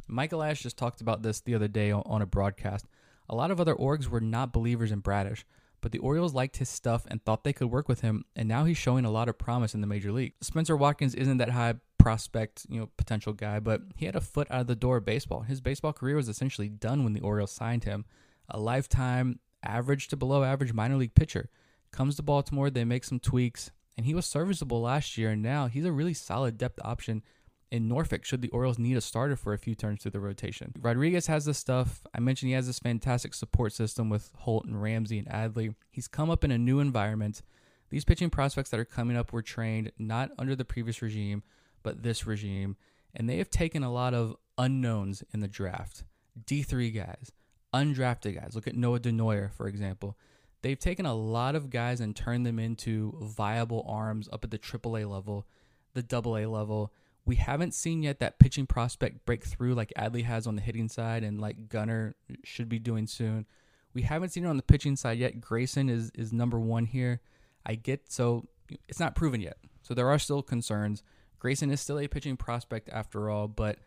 Michael 0.07 0.43
Ash 0.43 0.61
just 0.61 0.77
talked 0.77 1.01
about 1.01 1.23
this 1.23 1.41
the 1.41 1.55
other 1.55 1.67
day 1.67 1.91
on 1.91 2.21
a 2.21 2.25
broadcast. 2.27 2.85
A 3.29 3.35
lot 3.35 3.51
of 3.51 3.59
other 3.59 3.75
orgs 3.75 4.07
were 4.07 4.21
not 4.21 4.53
believers 4.53 4.91
in 4.91 4.99
Bradish, 4.99 5.45
but 5.81 5.91
the 5.91 5.99
Orioles 5.99 6.33
liked 6.33 6.57
his 6.57 6.69
stuff 6.69 7.05
and 7.09 7.23
thought 7.23 7.43
they 7.43 7.53
could 7.53 7.71
work 7.71 7.87
with 7.87 8.01
him, 8.01 8.25
and 8.35 8.47
now 8.47 8.65
he's 8.65 8.77
showing 8.77 9.05
a 9.05 9.11
lot 9.11 9.29
of 9.29 9.37
promise 9.37 9.73
in 9.73 9.81
the 9.81 9.87
major 9.87 10.11
league. 10.11 10.33
Spencer 10.41 10.75
Watkins 10.77 11.15
isn't 11.15 11.37
that 11.37 11.49
high 11.49 11.75
prospect, 11.97 12.65
you 12.69 12.79
know, 12.79 12.89
potential 12.97 13.33
guy, 13.33 13.59
but 13.59 13.81
he 13.95 14.05
had 14.05 14.15
a 14.15 14.21
foot 14.21 14.47
out 14.49 14.61
of 14.61 14.67
the 14.67 14.75
door 14.75 14.97
of 14.97 15.05
baseball. 15.05 15.41
His 15.41 15.61
baseball 15.61 15.93
career 15.93 16.15
was 16.15 16.29
essentially 16.29 16.69
done 16.69 17.03
when 17.03 17.13
the 17.13 17.21
Orioles 17.21 17.51
signed 17.51 17.83
him. 17.83 18.05
A 18.49 18.59
lifetime 18.59 19.39
average 19.63 20.07
to 20.09 20.17
below 20.17 20.43
average 20.43 20.73
minor 20.73 20.95
league 20.95 21.15
pitcher. 21.15 21.49
Comes 21.91 22.15
to 22.15 22.23
Baltimore, 22.23 22.69
they 22.69 22.85
make 22.85 23.03
some 23.03 23.19
tweaks, 23.19 23.71
and 23.97 24.05
he 24.05 24.13
was 24.13 24.25
serviceable 24.25 24.81
last 24.81 25.17
year, 25.17 25.31
and 25.31 25.41
now 25.41 25.67
he's 25.67 25.85
a 25.85 25.91
really 25.91 26.13
solid 26.13 26.57
depth 26.57 26.79
option 26.83 27.23
in 27.71 27.87
Norfolk 27.87 28.25
should 28.25 28.41
the 28.41 28.49
Orioles 28.49 28.79
need 28.79 28.97
a 28.97 29.01
starter 29.01 29.35
for 29.35 29.53
a 29.53 29.57
few 29.57 29.75
turns 29.75 30.01
through 30.01 30.11
the 30.11 30.19
rotation. 30.19 30.73
Rodriguez 30.79 31.27
has 31.27 31.45
this 31.45 31.57
stuff. 31.57 32.01
I 32.13 32.19
mentioned 32.19 32.49
he 32.49 32.55
has 32.55 32.67
this 32.67 32.79
fantastic 32.79 33.33
support 33.33 33.73
system 33.73 34.09
with 34.09 34.31
Holt 34.39 34.65
and 34.65 34.81
Ramsey 34.81 35.19
and 35.19 35.27
Adley. 35.27 35.75
He's 35.91 36.07
come 36.07 36.29
up 36.29 36.43
in 36.43 36.51
a 36.51 36.57
new 36.57 36.79
environment. 36.79 37.41
These 37.89 38.05
pitching 38.05 38.29
prospects 38.29 38.69
that 38.71 38.79
are 38.79 38.85
coming 38.85 39.17
up 39.17 39.31
were 39.33 39.41
trained 39.41 39.91
not 39.97 40.31
under 40.37 40.55
the 40.55 40.65
previous 40.65 41.01
regime, 41.01 41.43
but 41.83 42.03
this 42.03 42.25
regime, 42.25 42.75
and 43.15 43.29
they 43.29 43.37
have 43.37 43.49
taken 43.49 43.83
a 43.83 43.91
lot 43.91 44.13
of 44.13 44.35
unknowns 44.57 45.23
in 45.33 45.39
the 45.39 45.47
draft. 45.47 46.03
D3 46.45 46.93
guys, 46.93 47.31
undrafted 47.73 48.35
guys. 48.35 48.51
Look 48.55 48.67
at 48.67 48.75
Noah 48.75 48.99
Denoyer, 48.99 49.51
for 49.51 49.67
example. 49.67 50.17
They've 50.61 50.79
taken 50.79 51.05
a 51.05 51.13
lot 51.13 51.55
of 51.55 51.69
guys 51.69 52.01
and 52.01 52.15
turned 52.15 52.45
them 52.45 52.59
into 52.59 53.17
viable 53.21 53.85
arms 53.87 54.27
up 54.31 54.43
at 54.43 54.51
the 54.51 54.59
AAA 54.59 55.09
level, 55.09 55.47
the 55.93 56.05
AA 56.11 56.47
level. 56.49 56.91
We 57.25 57.35
haven't 57.37 57.73
seen 57.73 58.03
yet 58.03 58.19
that 58.19 58.39
pitching 58.39 58.65
prospect 58.65 59.25
break 59.25 59.45
through 59.45 59.75
like 59.75 59.93
Adley 59.97 60.25
has 60.25 60.47
on 60.47 60.55
the 60.55 60.61
hitting 60.61 60.89
side 60.89 61.23
and 61.23 61.39
like 61.39 61.69
Gunnar 61.69 62.15
should 62.43 62.67
be 62.67 62.79
doing 62.79 63.07
soon. 63.07 63.45
We 63.93 64.01
haven't 64.01 64.29
seen 64.29 64.45
it 64.45 64.49
on 64.49 64.57
the 64.57 64.63
pitching 64.63 64.95
side 64.95 65.17
yet. 65.17 65.39
Grayson 65.39 65.89
is 65.89 66.11
is 66.15 66.33
number 66.33 66.59
one 66.59 66.85
here. 66.85 67.21
I 67.65 67.75
get 67.75 68.11
so 68.11 68.47
it's 68.87 68.99
not 68.99 69.15
proven 69.15 69.41
yet. 69.41 69.57
So 69.81 69.93
there 69.93 70.09
are 70.09 70.19
still 70.19 70.41
concerns. 70.41 71.03
Grayson 71.39 71.71
is 71.71 71.79
still 71.79 71.99
a 71.99 72.07
pitching 72.07 72.35
prospect 72.35 72.89
after 72.91 73.29
all, 73.29 73.47
but 73.47 73.79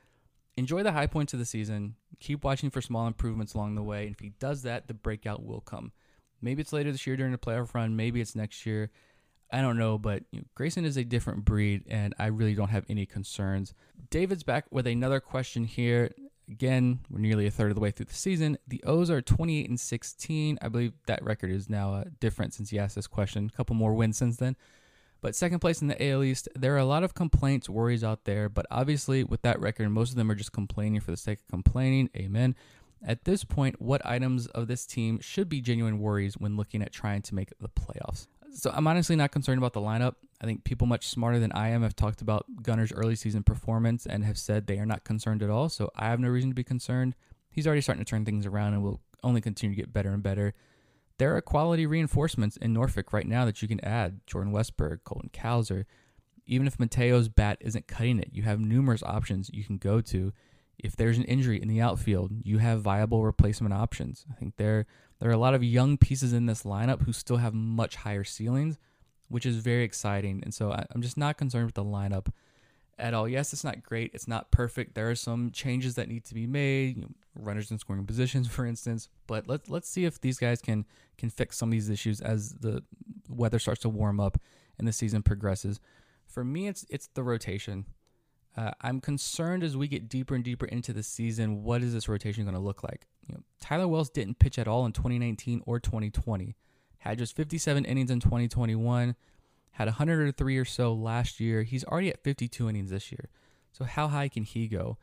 enjoy 0.56 0.82
the 0.82 0.92
high 0.92 1.06
points 1.06 1.32
of 1.32 1.38
the 1.38 1.44
season. 1.44 1.96
Keep 2.20 2.44
watching 2.44 2.70
for 2.70 2.80
small 2.80 3.06
improvements 3.06 3.54
along 3.54 3.74
the 3.74 3.82
way. 3.82 4.06
And 4.06 4.14
if 4.14 4.20
he 4.20 4.30
does 4.38 4.62
that, 4.62 4.88
the 4.88 4.94
breakout 4.94 5.44
will 5.44 5.60
come. 5.60 5.92
Maybe 6.40 6.60
it's 6.60 6.72
later 6.72 6.90
this 6.90 7.06
year 7.06 7.16
during 7.16 7.32
the 7.32 7.38
playoff 7.38 7.74
run. 7.74 7.96
Maybe 7.96 8.20
it's 8.20 8.34
next 8.34 8.66
year. 8.66 8.90
I 9.52 9.60
don't 9.60 9.78
know, 9.78 9.98
but 9.98 10.24
you 10.32 10.40
know, 10.40 10.46
Grayson 10.54 10.86
is 10.86 10.96
a 10.96 11.04
different 11.04 11.44
breed, 11.44 11.84
and 11.86 12.14
I 12.18 12.26
really 12.26 12.54
don't 12.54 12.70
have 12.70 12.86
any 12.88 13.04
concerns. 13.04 13.74
David's 14.08 14.42
back 14.42 14.64
with 14.70 14.86
another 14.86 15.20
question 15.20 15.64
here. 15.64 16.10
Again, 16.48 17.00
we're 17.10 17.20
nearly 17.20 17.46
a 17.46 17.50
third 17.50 17.70
of 17.70 17.74
the 17.74 17.80
way 17.80 17.90
through 17.90 18.06
the 18.06 18.14
season. 18.14 18.56
The 18.66 18.82
O's 18.84 19.10
are 19.10 19.20
28 19.20 19.68
and 19.68 19.78
16. 19.78 20.58
I 20.62 20.68
believe 20.68 20.94
that 21.06 21.22
record 21.22 21.50
is 21.50 21.68
now 21.68 21.94
uh, 21.94 22.04
different 22.18 22.54
since 22.54 22.70
he 22.70 22.78
asked 22.78 22.96
this 22.96 23.06
question. 23.06 23.50
A 23.52 23.56
couple 23.56 23.76
more 23.76 23.92
wins 23.92 24.16
since 24.16 24.38
then. 24.38 24.56
But 25.22 25.36
second 25.36 25.60
place 25.60 25.80
in 25.80 25.88
the 25.88 26.10
AL 26.10 26.24
East, 26.24 26.48
there 26.54 26.74
are 26.74 26.78
a 26.78 26.84
lot 26.84 27.04
of 27.04 27.14
complaints, 27.14 27.70
worries 27.70 28.02
out 28.02 28.24
there. 28.24 28.48
But 28.48 28.66
obviously, 28.70 29.22
with 29.22 29.42
that 29.42 29.60
record, 29.60 29.88
most 29.88 30.10
of 30.10 30.16
them 30.16 30.30
are 30.30 30.34
just 30.34 30.52
complaining 30.52 31.00
for 31.00 31.12
the 31.12 31.16
sake 31.16 31.38
of 31.38 31.48
complaining. 31.48 32.10
Amen. 32.16 32.56
At 33.06 33.24
this 33.24 33.44
point, 33.44 33.80
what 33.80 34.04
items 34.04 34.48
of 34.48 34.66
this 34.66 34.84
team 34.84 35.20
should 35.20 35.48
be 35.48 35.60
genuine 35.60 36.00
worries 36.00 36.34
when 36.34 36.56
looking 36.56 36.82
at 36.82 36.92
trying 36.92 37.22
to 37.22 37.34
make 37.34 37.52
the 37.60 37.68
playoffs? 37.68 38.26
So 38.52 38.70
I'm 38.74 38.86
honestly 38.86 39.16
not 39.16 39.30
concerned 39.30 39.58
about 39.58 39.72
the 39.72 39.80
lineup. 39.80 40.16
I 40.40 40.44
think 40.44 40.64
people 40.64 40.86
much 40.86 41.06
smarter 41.06 41.38
than 41.38 41.52
I 41.52 41.68
am 41.70 41.82
have 41.82 41.96
talked 41.96 42.20
about 42.20 42.44
Gunnar's 42.62 42.92
early 42.92 43.14
season 43.14 43.44
performance 43.44 44.06
and 44.06 44.24
have 44.24 44.36
said 44.36 44.66
they 44.66 44.78
are 44.78 44.86
not 44.86 45.04
concerned 45.04 45.42
at 45.42 45.50
all. 45.50 45.68
So 45.68 45.90
I 45.96 46.06
have 46.08 46.20
no 46.20 46.28
reason 46.28 46.50
to 46.50 46.54
be 46.54 46.64
concerned. 46.64 47.14
He's 47.50 47.66
already 47.66 47.80
starting 47.80 48.04
to 48.04 48.10
turn 48.10 48.24
things 48.24 48.44
around 48.44 48.74
and 48.74 48.82
will 48.82 49.00
only 49.22 49.40
continue 49.40 49.74
to 49.74 49.80
get 49.80 49.92
better 49.92 50.10
and 50.10 50.22
better. 50.22 50.52
There 51.22 51.36
are 51.36 51.40
quality 51.40 51.86
reinforcements 51.86 52.56
in 52.56 52.72
Norfolk 52.72 53.12
right 53.12 53.28
now 53.28 53.44
that 53.44 53.62
you 53.62 53.68
can 53.68 53.78
add. 53.84 54.26
Jordan 54.26 54.52
Westburg, 54.52 55.04
Colton 55.04 55.30
Cowser. 55.32 55.84
Even 56.46 56.66
if 56.66 56.80
Mateo's 56.80 57.28
bat 57.28 57.58
isn't 57.60 57.86
cutting 57.86 58.18
it, 58.18 58.30
you 58.32 58.42
have 58.42 58.58
numerous 58.58 59.04
options 59.04 59.48
you 59.52 59.62
can 59.62 59.78
go 59.78 60.00
to. 60.00 60.32
If 60.80 60.96
there's 60.96 61.18
an 61.18 61.24
injury 61.26 61.62
in 61.62 61.68
the 61.68 61.80
outfield, 61.80 62.32
you 62.42 62.58
have 62.58 62.82
viable 62.82 63.22
replacement 63.22 63.72
options. 63.72 64.26
I 64.32 64.34
think 64.34 64.56
there 64.56 64.84
there 65.20 65.30
are 65.30 65.32
a 65.32 65.38
lot 65.38 65.54
of 65.54 65.62
young 65.62 65.96
pieces 65.96 66.32
in 66.32 66.46
this 66.46 66.64
lineup 66.64 67.02
who 67.02 67.12
still 67.12 67.36
have 67.36 67.54
much 67.54 67.94
higher 67.94 68.24
ceilings, 68.24 68.76
which 69.28 69.46
is 69.46 69.58
very 69.58 69.84
exciting. 69.84 70.40
And 70.42 70.52
so 70.52 70.72
I, 70.72 70.86
I'm 70.90 71.02
just 71.02 71.16
not 71.16 71.36
concerned 71.36 71.66
with 71.66 71.76
the 71.76 71.84
lineup 71.84 72.32
at 73.02 73.14
all. 73.14 73.28
Yes, 73.28 73.52
it's 73.52 73.64
not 73.64 73.82
great. 73.82 74.12
It's 74.14 74.28
not 74.28 74.50
perfect. 74.52 74.94
There 74.94 75.10
are 75.10 75.16
some 75.16 75.50
changes 75.50 75.96
that 75.96 76.08
need 76.08 76.24
to 76.26 76.34
be 76.34 76.46
made. 76.46 76.96
You 76.96 77.02
know, 77.02 77.10
runners 77.34 77.70
in 77.70 77.78
scoring 77.78 78.06
positions, 78.06 78.46
for 78.46 78.64
instance. 78.64 79.08
But 79.26 79.48
let's 79.48 79.68
let's 79.68 79.88
see 79.88 80.04
if 80.04 80.20
these 80.20 80.38
guys 80.38 80.62
can 80.62 80.86
can 81.18 81.28
fix 81.28 81.58
some 81.58 81.68
of 81.68 81.72
these 81.72 81.90
issues 81.90 82.20
as 82.20 82.50
the 82.52 82.82
weather 83.28 83.58
starts 83.58 83.82
to 83.82 83.88
warm 83.88 84.20
up 84.20 84.38
and 84.78 84.86
the 84.86 84.92
season 84.92 85.22
progresses. 85.22 85.80
For 86.26 86.44
me, 86.44 86.68
it's 86.68 86.86
it's 86.88 87.08
the 87.08 87.24
rotation. 87.24 87.86
Uh, 88.56 88.70
I'm 88.82 89.00
concerned 89.00 89.64
as 89.64 89.76
we 89.76 89.88
get 89.88 90.08
deeper 90.08 90.34
and 90.34 90.44
deeper 90.44 90.66
into 90.66 90.92
the 90.92 91.02
season. 91.02 91.64
What 91.64 91.82
is 91.82 91.94
this 91.94 92.08
rotation 92.08 92.44
going 92.44 92.54
to 92.54 92.60
look 92.60 92.82
like? 92.82 93.06
You 93.26 93.34
know, 93.34 93.40
Tyler 93.60 93.88
Wells 93.88 94.10
didn't 94.10 94.38
pitch 94.38 94.58
at 94.58 94.68
all 94.68 94.84
in 94.84 94.92
2019 94.92 95.62
or 95.64 95.80
2020. 95.80 96.54
Had 96.98 97.18
just 97.18 97.34
57 97.34 97.84
innings 97.86 98.10
in 98.10 98.20
2021. 98.20 99.16
Had 99.72 99.88
103 99.88 100.56
or 100.58 100.64
so 100.64 100.92
last 100.92 101.40
year. 101.40 101.62
He's 101.62 101.84
already 101.84 102.10
at 102.10 102.22
52 102.22 102.68
innings 102.68 102.90
this 102.90 103.10
year. 103.10 103.28
So 103.72 103.84
how 103.84 104.08
high 104.08 104.28
can 104.28 104.42
he 104.44 104.68
go? 104.68 104.98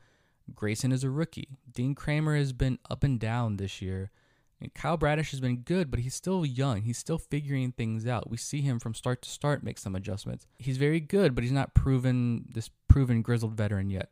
Grayson 0.54 0.92
is 0.92 1.04
a 1.04 1.10
rookie. 1.10 1.48
Dean 1.70 1.94
Kremer 1.94 2.36
has 2.36 2.52
been 2.52 2.78
up 2.88 3.04
and 3.04 3.18
down 3.18 3.56
this 3.56 3.82
year. 3.82 4.10
And 4.60 4.72
Kyle 4.74 4.98
Bradish 4.98 5.30
has 5.30 5.40
been 5.40 5.58
good, 5.58 5.90
but 5.90 6.00
he's 6.00 6.14
still 6.14 6.44
young. 6.44 6.82
He's 6.82 6.98
still 6.98 7.18
figuring 7.18 7.72
things 7.72 8.06
out. 8.06 8.30
We 8.30 8.36
see 8.36 8.60
him 8.60 8.78
from 8.78 8.94
start 8.94 9.22
to 9.22 9.30
start 9.30 9.62
make 9.62 9.78
some 9.78 9.96
adjustments. 9.96 10.46
He's 10.58 10.76
very 10.76 11.00
good, 11.00 11.34
but 11.34 11.44
he's 11.44 11.52
not 11.52 11.74
proven 11.74 12.44
this 12.52 12.68
proven 12.86 13.22
grizzled 13.22 13.54
veteran 13.54 13.88
yet. 13.88 14.10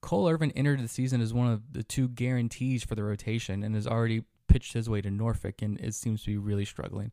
Cole 0.00 0.28
Irvin 0.28 0.52
entered 0.52 0.80
the 0.82 0.88
season 0.88 1.20
as 1.20 1.34
one 1.34 1.48
of 1.48 1.72
the 1.72 1.82
two 1.82 2.08
guarantees 2.08 2.84
for 2.84 2.94
the 2.94 3.02
rotation 3.02 3.62
and 3.62 3.74
has 3.74 3.86
already 3.86 4.22
pitched 4.48 4.72
his 4.72 4.88
way 4.88 5.00
to 5.00 5.10
Norfolk 5.10 5.60
and 5.60 5.78
it 5.80 5.94
seems 5.94 6.22
to 6.22 6.30
be 6.30 6.38
really 6.38 6.64
struggling. 6.64 7.10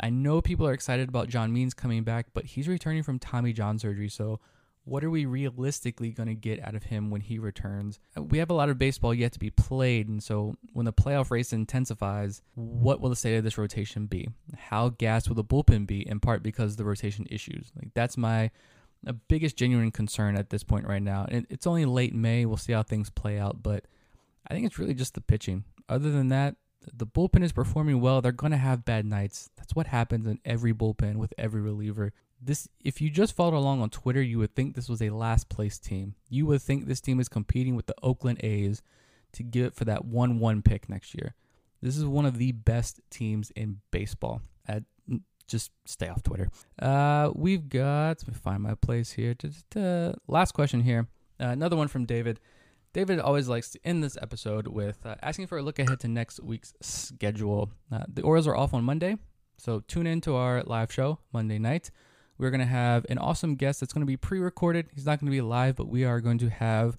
I 0.00 0.10
know 0.10 0.40
people 0.40 0.66
are 0.66 0.72
excited 0.72 1.08
about 1.08 1.28
John 1.28 1.52
Means 1.52 1.74
coming 1.74 2.02
back, 2.02 2.26
but 2.32 2.44
he's 2.44 2.68
returning 2.68 3.02
from 3.02 3.18
Tommy 3.18 3.52
John 3.52 3.78
surgery, 3.78 4.08
so 4.08 4.40
what 4.84 5.04
are 5.04 5.10
we 5.10 5.26
realistically 5.26 6.10
going 6.10 6.28
to 6.28 6.34
get 6.34 6.60
out 6.66 6.74
of 6.74 6.84
him 6.84 7.10
when 7.10 7.20
he 7.20 7.38
returns? 7.38 8.00
Uh, 8.16 8.22
we 8.22 8.38
have 8.38 8.50
a 8.50 8.54
lot 8.54 8.68
of 8.68 8.78
baseball 8.78 9.14
yet 9.14 9.32
to 9.32 9.38
be 9.38 9.50
played, 9.50 10.08
and 10.08 10.22
so 10.22 10.56
when 10.72 10.86
the 10.86 10.92
playoff 10.92 11.30
race 11.30 11.52
intensifies, 11.52 12.42
what 12.54 13.00
will 13.00 13.10
the 13.10 13.16
state 13.16 13.36
of 13.36 13.44
this 13.44 13.58
rotation 13.58 14.06
be? 14.06 14.28
How 14.56 14.88
gassed 14.88 15.28
will 15.28 15.36
the 15.36 15.44
bullpen 15.44 15.86
be? 15.86 16.06
In 16.08 16.18
part 16.18 16.42
because 16.42 16.76
the 16.76 16.84
rotation 16.84 17.26
issues. 17.30 17.70
Like 17.76 17.94
that's 17.94 18.16
my 18.16 18.50
a 19.06 19.12
biggest 19.12 19.56
genuine 19.56 19.90
concern 19.90 20.36
at 20.36 20.50
this 20.50 20.62
point 20.62 20.86
right 20.86 21.02
now. 21.02 21.26
And 21.28 21.46
it's 21.50 21.66
only 21.66 21.84
late 21.84 22.14
May. 22.14 22.46
We'll 22.46 22.56
see 22.56 22.72
how 22.72 22.82
things 22.82 23.10
play 23.10 23.38
out, 23.38 23.62
but 23.62 23.84
I 24.46 24.54
think 24.54 24.66
it's 24.66 24.78
really 24.78 24.94
just 24.94 25.14
the 25.14 25.20
pitching. 25.20 25.64
Other 25.88 26.10
than 26.10 26.28
that, 26.28 26.56
the 26.92 27.06
bullpen 27.06 27.42
is 27.42 27.52
performing 27.52 28.00
well. 28.00 28.20
They're 28.20 28.32
going 28.32 28.52
to 28.52 28.58
have 28.58 28.84
bad 28.84 29.04
nights. 29.04 29.50
That's 29.56 29.74
what 29.74 29.86
happens 29.86 30.26
in 30.26 30.40
every 30.44 30.72
bullpen 30.72 31.16
with 31.16 31.34
every 31.38 31.60
reliever. 31.60 32.12
This 32.40 32.68
if 32.84 33.00
you 33.00 33.10
just 33.10 33.36
followed 33.36 33.54
along 33.54 33.80
on 33.82 33.90
Twitter, 33.90 34.22
you 34.22 34.38
would 34.38 34.54
think 34.54 34.74
this 34.74 34.88
was 34.88 35.02
a 35.02 35.10
last 35.10 35.48
place 35.48 35.78
team. 35.78 36.14
You 36.28 36.46
would 36.46 36.62
think 36.62 36.86
this 36.86 37.00
team 37.00 37.20
is 37.20 37.28
competing 37.28 37.76
with 37.76 37.86
the 37.86 37.94
Oakland 38.02 38.42
A's 38.42 38.82
to 39.32 39.42
get 39.42 39.64
it 39.64 39.74
for 39.74 39.84
that 39.84 40.04
1-1 40.04 40.64
pick 40.64 40.88
next 40.88 41.14
year. 41.14 41.34
This 41.80 41.96
is 41.96 42.04
one 42.04 42.26
of 42.26 42.38
the 42.38 42.52
best 42.52 43.00
teams 43.10 43.50
in 43.56 43.80
baseball. 43.90 44.42
At 44.66 44.84
just 45.48 45.70
stay 45.84 46.08
off 46.08 46.22
Twitter. 46.22 46.48
Uh, 46.80 47.30
we've 47.34 47.68
got, 47.68 48.22
let 48.22 48.28
me 48.28 48.34
find 48.34 48.62
my 48.62 48.74
place 48.74 49.12
here. 49.12 49.34
Last 50.26 50.52
question 50.52 50.80
here. 50.80 51.08
Uh, 51.40 51.46
another 51.46 51.76
one 51.76 51.88
from 51.88 52.06
David. 52.06 52.40
David 52.92 53.20
always 53.20 53.48
likes 53.48 53.70
to 53.70 53.80
end 53.84 54.04
this 54.04 54.18
episode 54.20 54.66
with 54.66 55.06
uh, 55.06 55.14
asking 55.22 55.46
for 55.46 55.56
a 55.56 55.62
look 55.62 55.78
ahead 55.78 56.00
to 56.00 56.08
next 56.08 56.40
week's 56.42 56.74
schedule. 56.82 57.70
Uh, 57.90 58.04
the 58.12 58.20
Orioles 58.20 58.46
are 58.46 58.54
off 58.54 58.74
on 58.74 58.84
Monday, 58.84 59.16
so 59.56 59.80
tune 59.80 60.06
in 60.06 60.20
to 60.22 60.34
our 60.34 60.62
live 60.64 60.92
show 60.92 61.18
Monday 61.32 61.58
night. 61.58 61.90
we're 62.36 62.50
going 62.50 62.60
to 62.60 62.66
have 62.66 63.06
an 63.08 63.16
awesome 63.16 63.54
guest 63.54 63.80
that's 63.80 63.94
going 63.94 64.02
to 64.02 64.06
be 64.06 64.18
pre 64.18 64.40
recorded. 64.40 64.88
He's 64.94 65.06
not 65.06 65.20
going 65.20 65.26
to 65.28 65.34
be 65.34 65.40
live, 65.40 65.74
but 65.76 65.88
we 65.88 66.04
are 66.04 66.20
going 66.20 66.36
to 66.38 66.50
have 66.50 66.98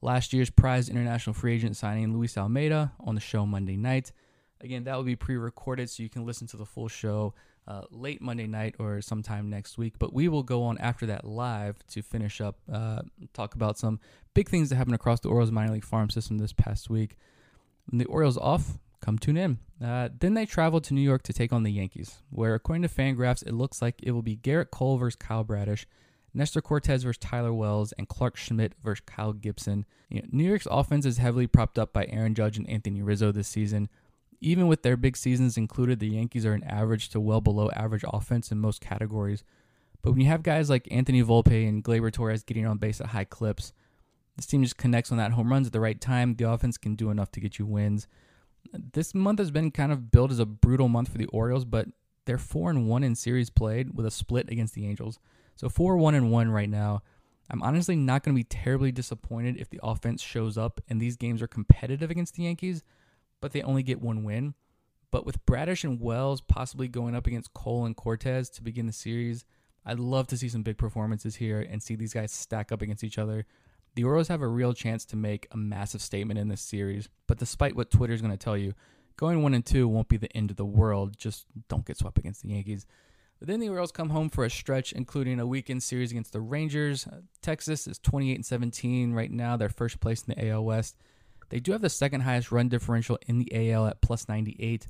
last 0.00 0.32
year's 0.32 0.50
prize 0.50 0.88
international 0.88 1.34
free 1.34 1.54
agent 1.54 1.76
signing, 1.76 2.12
Luis 2.12 2.38
Almeida, 2.38 2.92
on 3.00 3.16
the 3.16 3.20
show 3.20 3.44
Monday 3.44 3.76
night. 3.76 4.12
Again, 4.60 4.84
that 4.84 4.94
will 4.94 5.02
be 5.02 5.16
pre 5.16 5.36
recorded 5.36 5.90
so 5.90 6.04
you 6.04 6.08
can 6.08 6.24
listen 6.24 6.46
to 6.48 6.56
the 6.56 6.66
full 6.66 6.86
show 6.86 7.34
uh, 7.66 7.82
late 7.90 8.20
Monday 8.20 8.46
night 8.46 8.74
or 8.78 9.00
sometime 9.00 9.48
next 9.48 9.78
week. 9.78 9.94
But 9.98 10.12
we 10.12 10.28
will 10.28 10.42
go 10.42 10.64
on 10.64 10.78
after 10.78 11.06
that 11.06 11.24
live 11.24 11.76
to 11.88 12.02
finish 12.02 12.40
up, 12.40 12.56
uh, 12.72 13.02
talk 13.32 13.54
about 13.54 13.78
some 13.78 14.00
big 14.34 14.48
things 14.48 14.68
that 14.68 14.76
happened 14.76 14.94
across 14.94 15.20
the 15.20 15.28
Orioles 15.28 15.50
minor 15.50 15.72
league 15.72 15.84
farm 15.84 16.10
system 16.10 16.38
this 16.38 16.52
past 16.52 16.90
week. 16.90 17.16
When 17.86 17.98
the 17.98 18.06
Orioles 18.06 18.38
off, 18.38 18.78
come 19.00 19.18
tune 19.18 19.36
in. 19.36 19.58
Uh, 19.84 20.08
then 20.18 20.34
they 20.34 20.46
traveled 20.46 20.84
to 20.84 20.94
New 20.94 21.00
York 21.00 21.22
to 21.24 21.32
take 21.32 21.52
on 21.52 21.64
the 21.64 21.72
Yankees, 21.72 22.18
where 22.30 22.54
according 22.54 22.82
to 22.82 22.88
Fangraphs, 22.88 23.46
it 23.46 23.52
looks 23.52 23.82
like 23.82 23.96
it 24.02 24.12
will 24.12 24.22
be 24.22 24.36
Gerrit 24.36 24.70
Cole 24.70 24.96
versus 24.96 25.16
Kyle 25.16 25.44
Bradish, 25.44 25.86
Nestor 26.32 26.62
Cortes 26.62 27.02
versus 27.02 27.18
Tyler 27.18 27.52
Wells, 27.52 27.92
and 27.98 28.08
Clarke 28.08 28.36
Schmidt 28.36 28.74
versus 28.82 29.02
Kyle 29.04 29.32
Gibson. 29.32 29.84
You 30.08 30.22
know, 30.22 30.28
New 30.30 30.44
York's 30.44 30.68
offense 30.70 31.04
is 31.04 31.18
heavily 31.18 31.46
propped 31.46 31.78
up 31.78 31.92
by 31.92 32.06
Aaron 32.06 32.34
Judge 32.34 32.56
and 32.56 32.68
Anthony 32.70 33.02
Rizzo 33.02 33.32
this 33.32 33.48
season. 33.48 33.88
Even 34.44 34.66
with 34.66 34.82
their 34.82 34.96
big 34.96 35.16
seasons 35.16 35.56
included, 35.56 36.00
the 36.00 36.08
Yankees 36.08 36.44
are 36.44 36.52
an 36.52 36.64
average 36.64 37.10
to 37.10 37.20
well 37.20 37.40
below 37.40 37.70
average 37.70 38.04
offense 38.06 38.50
in 38.50 38.58
most 38.58 38.80
categories. 38.80 39.44
But 40.02 40.10
when 40.10 40.20
you 40.20 40.26
have 40.26 40.42
guys 40.42 40.68
like 40.68 40.88
Anthony 40.90 41.22
Volpe 41.22 41.68
and 41.68 41.82
Gleyber 41.82 42.12
Torres 42.12 42.42
getting 42.42 42.66
on 42.66 42.78
base 42.78 43.00
at 43.00 43.06
high 43.08 43.24
clips, 43.24 43.72
this 44.36 44.46
team 44.46 44.64
just 44.64 44.76
connects 44.76 45.12
on 45.12 45.18
that 45.18 45.30
home 45.30 45.48
runs 45.48 45.68
at 45.68 45.72
the 45.72 45.78
right 45.78 46.00
time. 46.00 46.34
The 46.34 46.50
offense 46.50 46.76
can 46.76 46.96
do 46.96 47.10
enough 47.10 47.30
to 47.32 47.40
get 47.40 47.60
you 47.60 47.66
wins. 47.66 48.08
This 48.92 49.14
month 49.14 49.38
has 49.38 49.52
been 49.52 49.70
kind 49.70 49.92
of 49.92 50.10
billed 50.10 50.32
as 50.32 50.40
a 50.40 50.46
brutal 50.46 50.88
month 50.88 51.10
for 51.10 51.18
the 51.18 51.26
Orioles, 51.26 51.64
but 51.64 51.86
they're 52.26 52.36
four 52.36 52.68
and 52.68 52.88
one 52.88 53.04
in 53.04 53.14
series 53.14 53.48
played 53.48 53.96
with 53.96 54.06
a 54.06 54.10
split 54.10 54.50
against 54.50 54.74
the 54.74 54.86
Angels. 54.86 55.20
So 55.54 55.68
four 55.68 55.96
one 55.96 56.16
and 56.16 56.32
one 56.32 56.50
right 56.50 56.68
now. 56.68 57.02
I'm 57.48 57.62
honestly 57.62 57.94
not 57.94 58.24
going 58.24 58.34
to 58.34 58.40
be 58.40 58.44
terribly 58.44 58.90
disappointed 58.90 59.56
if 59.56 59.70
the 59.70 59.80
offense 59.84 60.20
shows 60.20 60.58
up 60.58 60.80
and 60.88 61.00
these 61.00 61.16
games 61.16 61.42
are 61.42 61.48
competitive 61.48 62.10
against 62.10 62.34
the 62.34 62.44
Yankees, 62.44 62.82
but 63.42 63.52
they 63.52 63.60
only 63.60 63.82
get 63.82 64.00
one 64.00 64.24
win. 64.24 64.54
But 65.10 65.26
with 65.26 65.44
Bradish 65.44 65.84
and 65.84 66.00
Wells 66.00 66.40
possibly 66.40 66.88
going 66.88 67.14
up 67.14 67.26
against 67.26 67.52
Cole 67.52 67.84
and 67.84 67.94
Cortes 67.94 68.48
to 68.48 68.62
begin 68.62 68.86
the 68.86 68.92
series, 68.92 69.44
I'd 69.84 70.00
love 70.00 70.26
to 70.28 70.38
see 70.38 70.48
some 70.48 70.62
big 70.62 70.78
performances 70.78 71.36
here 71.36 71.60
and 71.60 71.82
see 71.82 71.94
these 71.94 72.14
guys 72.14 72.32
stack 72.32 72.72
up 72.72 72.80
against 72.80 73.04
each 73.04 73.18
other 73.18 73.44
the 73.94 74.04
Orioles 74.04 74.28
have 74.28 74.42
a 74.42 74.48
real 74.48 74.72
chance 74.72 75.04
to 75.06 75.16
make 75.16 75.46
a 75.50 75.56
massive 75.56 76.00
statement 76.00 76.38
in 76.38 76.48
this 76.48 76.60
series. 76.60 77.08
But 77.26 77.38
despite 77.38 77.76
what 77.76 77.90
Twitter's 77.90 78.22
going 78.22 78.32
to 78.32 78.42
tell 78.42 78.56
you, 78.56 78.74
going 79.16 79.42
one 79.42 79.54
and 79.54 79.64
two 79.64 79.86
won't 79.86 80.08
be 80.08 80.16
the 80.16 80.34
end 80.36 80.50
of 80.50 80.56
the 80.56 80.64
world. 80.64 81.16
Just 81.18 81.46
don't 81.68 81.84
get 81.84 81.98
swept 81.98 82.18
against 82.18 82.42
the 82.42 82.48
Yankees. 82.48 82.86
But 83.38 83.48
then 83.48 83.60
the 83.60 83.68
Orioles 83.68 83.92
come 83.92 84.10
home 84.10 84.30
for 84.30 84.44
a 84.44 84.50
stretch, 84.50 84.92
including 84.92 85.40
a 85.40 85.46
weekend 85.46 85.82
series 85.82 86.10
against 86.10 86.32
the 86.32 86.40
Rangers. 86.40 87.06
Uh, 87.06 87.20
Texas 87.42 87.86
is 87.86 87.98
28 87.98 88.34
and 88.36 88.46
17 88.46 89.12
right 89.12 89.30
now. 89.30 89.56
They're 89.56 89.68
first 89.68 90.00
place 90.00 90.22
in 90.22 90.34
the 90.34 90.48
AL 90.48 90.64
West. 90.64 90.96
They 91.52 91.60
do 91.60 91.72
have 91.72 91.82
the 91.82 91.90
second 91.90 92.22
highest 92.22 92.50
run 92.50 92.70
differential 92.70 93.18
in 93.26 93.38
the 93.38 93.72
AL 93.72 93.86
at 93.86 94.00
plus 94.00 94.26
98, 94.26 94.86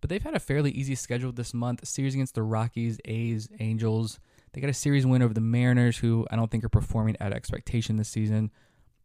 but 0.00 0.10
they've 0.10 0.20
had 0.20 0.34
a 0.34 0.40
fairly 0.40 0.72
easy 0.72 0.96
schedule 0.96 1.30
this 1.30 1.54
month. 1.54 1.86
Series 1.86 2.14
against 2.14 2.34
the 2.34 2.42
Rockies, 2.42 2.98
A's, 3.04 3.48
Angels, 3.60 4.18
they 4.52 4.60
got 4.60 4.70
a 4.70 4.74
series 4.74 5.06
win 5.06 5.22
over 5.22 5.32
the 5.32 5.40
Mariners, 5.40 5.98
who 5.98 6.26
I 6.28 6.34
don't 6.34 6.50
think 6.50 6.64
are 6.64 6.68
performing 6.68 7.16
at 7.20 7.32
expectation 7.32 7.96
this 7.96 8.08
season. 8.08 8.50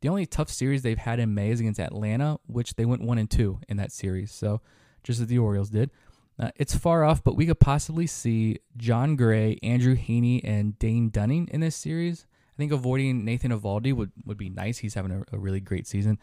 The 0.01 0.09
only 0.09 0.25
tough 0.25 0.49
series 0.49 0.81
they've 0.81 0.97
had 0.97 1.19
in 1.19 1.35
May 1.35 1.51
is 1.51 1.59
against 1.59 1.79
Atlanta, 1.79 2.39
which 2.47 2.73
they 2.73 2.85
went 2.85 3.03
one 3.03 3.19
and 3.19 3.29
two 3.29 3.59
in 3.69 3.77
that 3.77 3.91
series. 3.91 4.31
So 4.31 4.61
just 5.03 5.21
as 5.21 5.27
the 5.27 5.37
Orioles 5.37 5.69
did. 5.69 5.91
Uh, 6.39 6.49
it's 6.55 6.75
far 6.75 7.03
off, 7.03 7.23
but 7.23 7.35
we 7.35 7.45
could 7.45 7.59
possibly 7.59 8.07
see 8.07 8.57
Jon 8.75 9.15
Gray, 9.15 9.59
Andrew 9.61 9.95
Heaney, 9.95 10.41
and 10.43 10.77
Dane 10.79 11.09
Dunning 11.09 11.47
in 11.51 11.61
this 11.61 11.75
series. 11.75 12.25
I 12.55 12.57
think 12.57 12.71
avoiding 12.71 13.23
Nathan 13.23 13.51
Eovaldi 13.51 13.93
would, 13.93 14.11
would 14.25 14.37
be 14.37 14.49
nice. 14.49 14.79
He's 14.79 14.95
having 14.95 15.11
a, 15.11 15.23
a 15.31 15.37
really 15.37 15.59
great 15.59 15.85
season. 15.85 16.17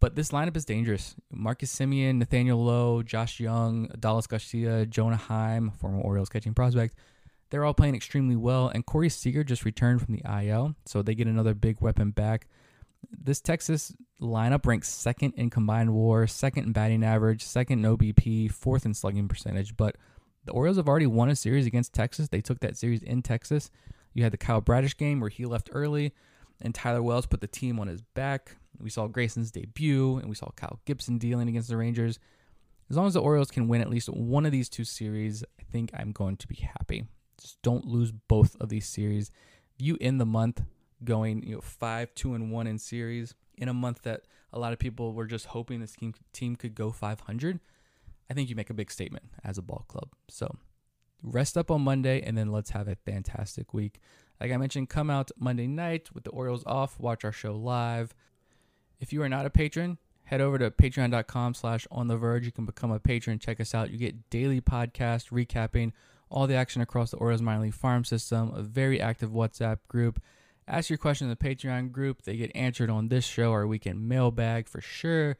But 0.00 0.14
this 0.14 0.30
lineup 0.30 0.56
is 0.56 0.64
dangerous. 0.64 1.14
Marcus 1.30 1.74
Semien, 1.74 2.16
Nathaniel 2.16 2.62
Lowe, 2.64 3.02
Josh 3.02 3.38
Jung, 3.38 3.88
Adolis 3.88 4.26
Garcia, 4.26 4.86
Jonah 4.86 5.16
Heim, 5.16 5.70
former 5.72 6.00
Orioles 6.00 6.30
catching 6.30 6.54
prospect, 6.54 6.94
they're 7.50 7.64
all 7.64 7.74
playing 7.74 7.96
extremely 7.96 8.36
well, 8.36 8.68
and 8.68 8.86
Corey 8.86 9.08
Seager 9.08 9.44
just 9.44 9.64
returned 9.64 10.00
from 10.00 10.14
the 10.14 10.22
IL, 10.46 10.74
so 10.86 11.02
they 11.02 11.14
get 11.14 11.26
another 11.26 11.52
big 11.52 11.80
weapon 11.80 12.12
back. 12.12 12.46
This 13.10 13.40
Texas 13.40 13.92
lineup 14.20 14.66
ranks 14.66 14.88
second 14.88 15.34
in 15.36 15.50
combined 15.50 15.92
WAR, 15.92 16.26
second 16.26 16.64
in 16.64 16.72
batting 16.72 17.02
average, 17.02 17.42
second 17.42 17.84
in 17.84 17.96
OBP, 17.96 18.52
fourth 18.52 18.86
in 18.86 18.94
slugging 18.94 19.26
percentage. 19.26 19.76
But 19.76 19.96
the 20.44 20.52
Orioles 20.52 20.76
have 20.76 20.88
already 20.88 21.06
won 21.06 21.28
a 21.28 21.36
series 21.36 21.66
against 21.66 21.92
Texas. 21.92 22.28
They 22.28 22.40
took 22.40 22.60
that 22.60 22.76
series 22.76 23.02
in 23.02 23.22
Texas. 23.22 23.70
You 24.14 24.22
had 24.22 24.32
the 24.32 24.38
Kyle 24.38 24.60
Bradish 24.60 24.96
game 24.96 25.20
where 25.20 25.30
he 25.30 25.44
left 25.44 25.70
early, 25.72 26.12
and 26.60 26.74
Tyler 26.74 27.02
Wells 27.02 27.26
put 27.26 27.40
the 27.40 27.46
team 27.46 27.78
on 27.78 27.88
his 27.88 28.02
back. 28.02 28.56
We 28.78 28.90
saw 28.90 29.06
Grayson's 29.06 29.50
debut, 29.50 30.18
and 30.18 30.28
we 30.28 30.34
saw 30.34 30.50
Kyle 30.56 30.80
Gibson 30.84 31.18
dealing 31.18 31.48
against 31.48 31.68
the 31.68 31.76
Rangers. 31.76 32.18
As 32.88 32.96
long 32.96 33.06
as 33.06 33.14
the 33.14 33.20
Orioles 33.20 33.50
can 33.50 33.68
win 33.68 33.80
at 33.80 33.90
least 33.90 34.08
one 34.08 34.46
of 34.46 34.52
these 34.52 34.68
two 34.68 34.84
series, 34.84 35.44
I 35.60 35.64
think 35.70 35.90
I'm 35.94 36.12
going 36.12 36.36
to 36.38 36.48
be 36.48 36.56
happy. 36.56 37.04
Just 37.40 37.60
don't 37.62 37.84
lose 37.84 38.12
both 38.12 38.56
of 38.60 38.68
these 38.68 38.86
series. 38.86 39.30
You 39.78 39.96
end 40.00 40.20
the 40.20 40.26
month 40.26 40.62
going, 41.04 41.42
you 41.42 41.54
know, 41.54 41.60
five, 41.60 42.14
two, 42.14 42.34
and 42.34 42.50
one 42.50 42.66
in 42.66 42.78
series 42.78 43.34
in 43.56 43.68
a 43.68 43.74
month 43.74 44.02
that 44.02 44.22
a 44.52 44.58
lot 44.58 44.72
of 44.72 44.78
people 44.78 45.12
were 45.12 45.26
just 45.26 45.46
hoping 45.46 45.80
this 45.80 45.92
team 45.92 46.14
team 46.32 46.56
could 46.56 46.74
go 46.74 46.90
500. 46.90 47.60
I 48.28 48.34
think 48.34 48.48
you 48.48 48.56
make 48.56 48.70
a 48.70 48.74
big 48.74 48.90
statement 48.90 49.26
as 49.44 49.58
a 49.58 49.62
ball 49.62 49.84
club. 49.88 50.10
So 50.28 50.56
rest 51.22 51.56
up 51.56 51.70
on 51.70 51.82
Monday 51.82 52.22
and 52.22 52.36
then 52.36 52.50
let's 52.50 52.70
have 52.70 52.88
a 52.88 52.94
fantastic 52.94 53.74
week. 53.74 54.00
Like 54.40 54.52
I 54.52 54.56
mentioned, 54.56 54.88
come 54.88 55.10
out 55.10 55.30
Monday 55.38 55.66
night 55.66 56.08
with 56.14 56.24
the 56.24 56.30
Orioles 56.30 56.64
off, 56.66 56.98
watch 56.98 57.24
our 57.24 57.32
show 57.32 57.54
live. 57.54 58.14
If 58.98 59.12
you 59.12 59.22
are 59.22 59.28
not 59.28 59.46
a 59.46 59.50
patron, 59.50 59.98
head 60.24 60.40
over 60.40 60.58
to 60.58 60.70
patreon.com 60.70 61.54
slash 61.54 61.86
on 61.90 62.08
the 62.08 62.16
verge. 62.16 62.46
You 62.46 62.52
can 62.52 62.64
become 62.64 62.90
a 62.90 62.98
patron, 62.98 63.38
check 63.38 63.60
us 63.60 63.74
out. 63.74 63.90
You 63.90 63.98
get 63.98 64.30
daily 64.30 64.60
podcast 64.60 65.30
recapping 65.30 65.92
all 66.30 66.46
the 66.46 66.54
action 66.54 66.80
across 66.80 67.10
the 67.10 67.16
Orioles 67.18 67.42
minor 67.42 67.62
league 67.62 67.74
farm 67.74 68.04
system, 68.04 68.52
a 68.54 68.62
very 68.62 69.00
active 69.00 69.30
WhatsApp 69.30 69.78
group. 69.88 70.22
Ask 70.68 70.88
your 70.88 70.98
question 70.98 71.28
in 71.28 71.36
the 71.36 71.36
Patreon 71.36 71.90
group. 71.90 72.22
They 72.22 72.36
get 72.36 72.52
answered 72.54 72.90
on 72.90 73.08
this 73.08 73.26
show, 73.26 73.50
our 73.50 73.66
weekend 73.66 74.08
mailbag 74.08 74.68
for 74.68 74.80
sure. 74.80 75.36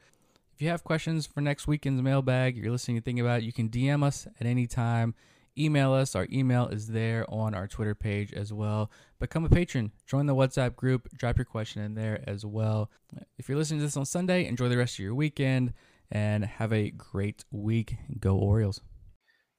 If 0.53 0.61
you 0.61 0.67
have 0.67 0.83
questions 0.83 1.25
for 1.25 1.39
next 1.39 1.67
weekend's 1.67 2.01
mailbag, 2.01 2.57
you're 2.57 2.71
listening 2.71 2.97
to 2.97 3.01
think 3.01 3.19
about 3.19 3.39
it, 3.39 3.45
you 3.45 3.53
can 3.53 3.69
DM 3.69 4.03
us 4.03 4.27
at 4.39 4.45
any 4.45 4.67
time. 4.67 5.15
Email 5.57 5.93
us. 5.93 6.15
Our 6.15 6.27
email 6.31 6.67
is 6.67 6.87
there 6.87 7.25
on 7.29 7.53
our 7.53 7.67
Twitter 7.67 7.95
page 7.95 8.33
as 8.33 8.53
well. 8.53 8.89
Become 9.19 9.45
a 9.45 9.49
patron. 9.49 9.91
Join 10.05 10.25
the 10.25 10.35
WhatsApp 10.35 10.75
group. 10.75 11.09
Drop 11.17 11.37
your 11.37 11.45
question 11.45 11.81
in 11.81 11.93
there 11.93 12.23
as 12.27 12.45
well. 12.45 12.89
If 13.37 13.49
you're 13.49 13.57
listening 13.57 13.81
to 13.81 13.85
this 13.85 13.97
on 13.97 14.05
Sunday, 14.05 14.45
enjoy 14.45 14.69
the 14.69 14.77
rest 14.77 14.95
of 14.95 14.99
your 14.99 15.15
weekend 15.15 15.73
and 16.09 16.45
have 16.45 16.71
a 16.73 16.91
great 16.91 17.45
week. 17.51 17.95
Go 18.19 18.37
Orioles. 18.37 18.81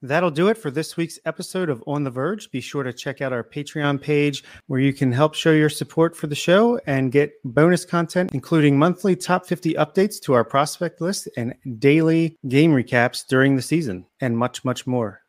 That'll 0.05 0.31
do 0.31 0.49
it 0.49 0.57
for 0.57 0.69
this 0.69 0.97
week's 0.97 1.17
episode 1.25 1.69
of 1.69 1.81
On 1.87 2.03
the 2.03 2.09
Verge. 2.09 2.51
Be 2.51 2.59
sure 2.59 2.83
to 2.83 2.91
check 2.91 3.21
out 3.21 3.31
our 3.31 3.41
Patreon 3.43 4.01
page 4.01 4.43
where 4.67 4.81
you 4.81 4.91
can 4.91 5.13
help 5.13 5.33
show 5.33 5.53
your 5.53 5.69
support 5.69 6.13
for 6.13 6.27
the 6.27 6.35
show 6.35 6.77
and 6.85 7.09
get 7.09 7.31
bonus 7.45 7.85
content, 7.85 8.31
including 8.33 8.77
monthly 8.77 9.15
top 9.15 9.45
50 9.45 9.75
updates 9.75 10.19
to 10.23 10.33
our 10.33 10.43
prospect 10.43 10.99
list 10.99 11.29
and 11.37 11.53
daily 11.79 12.37
game 12.49 12.73
recaps 12.73 13.25
during 13.25 13.55
the 13.55 13.61
season, 13.61 14.05
and 14.19 14.37
much, 14.37 14.65
much 14.65 14.85
more. 14.85 15.22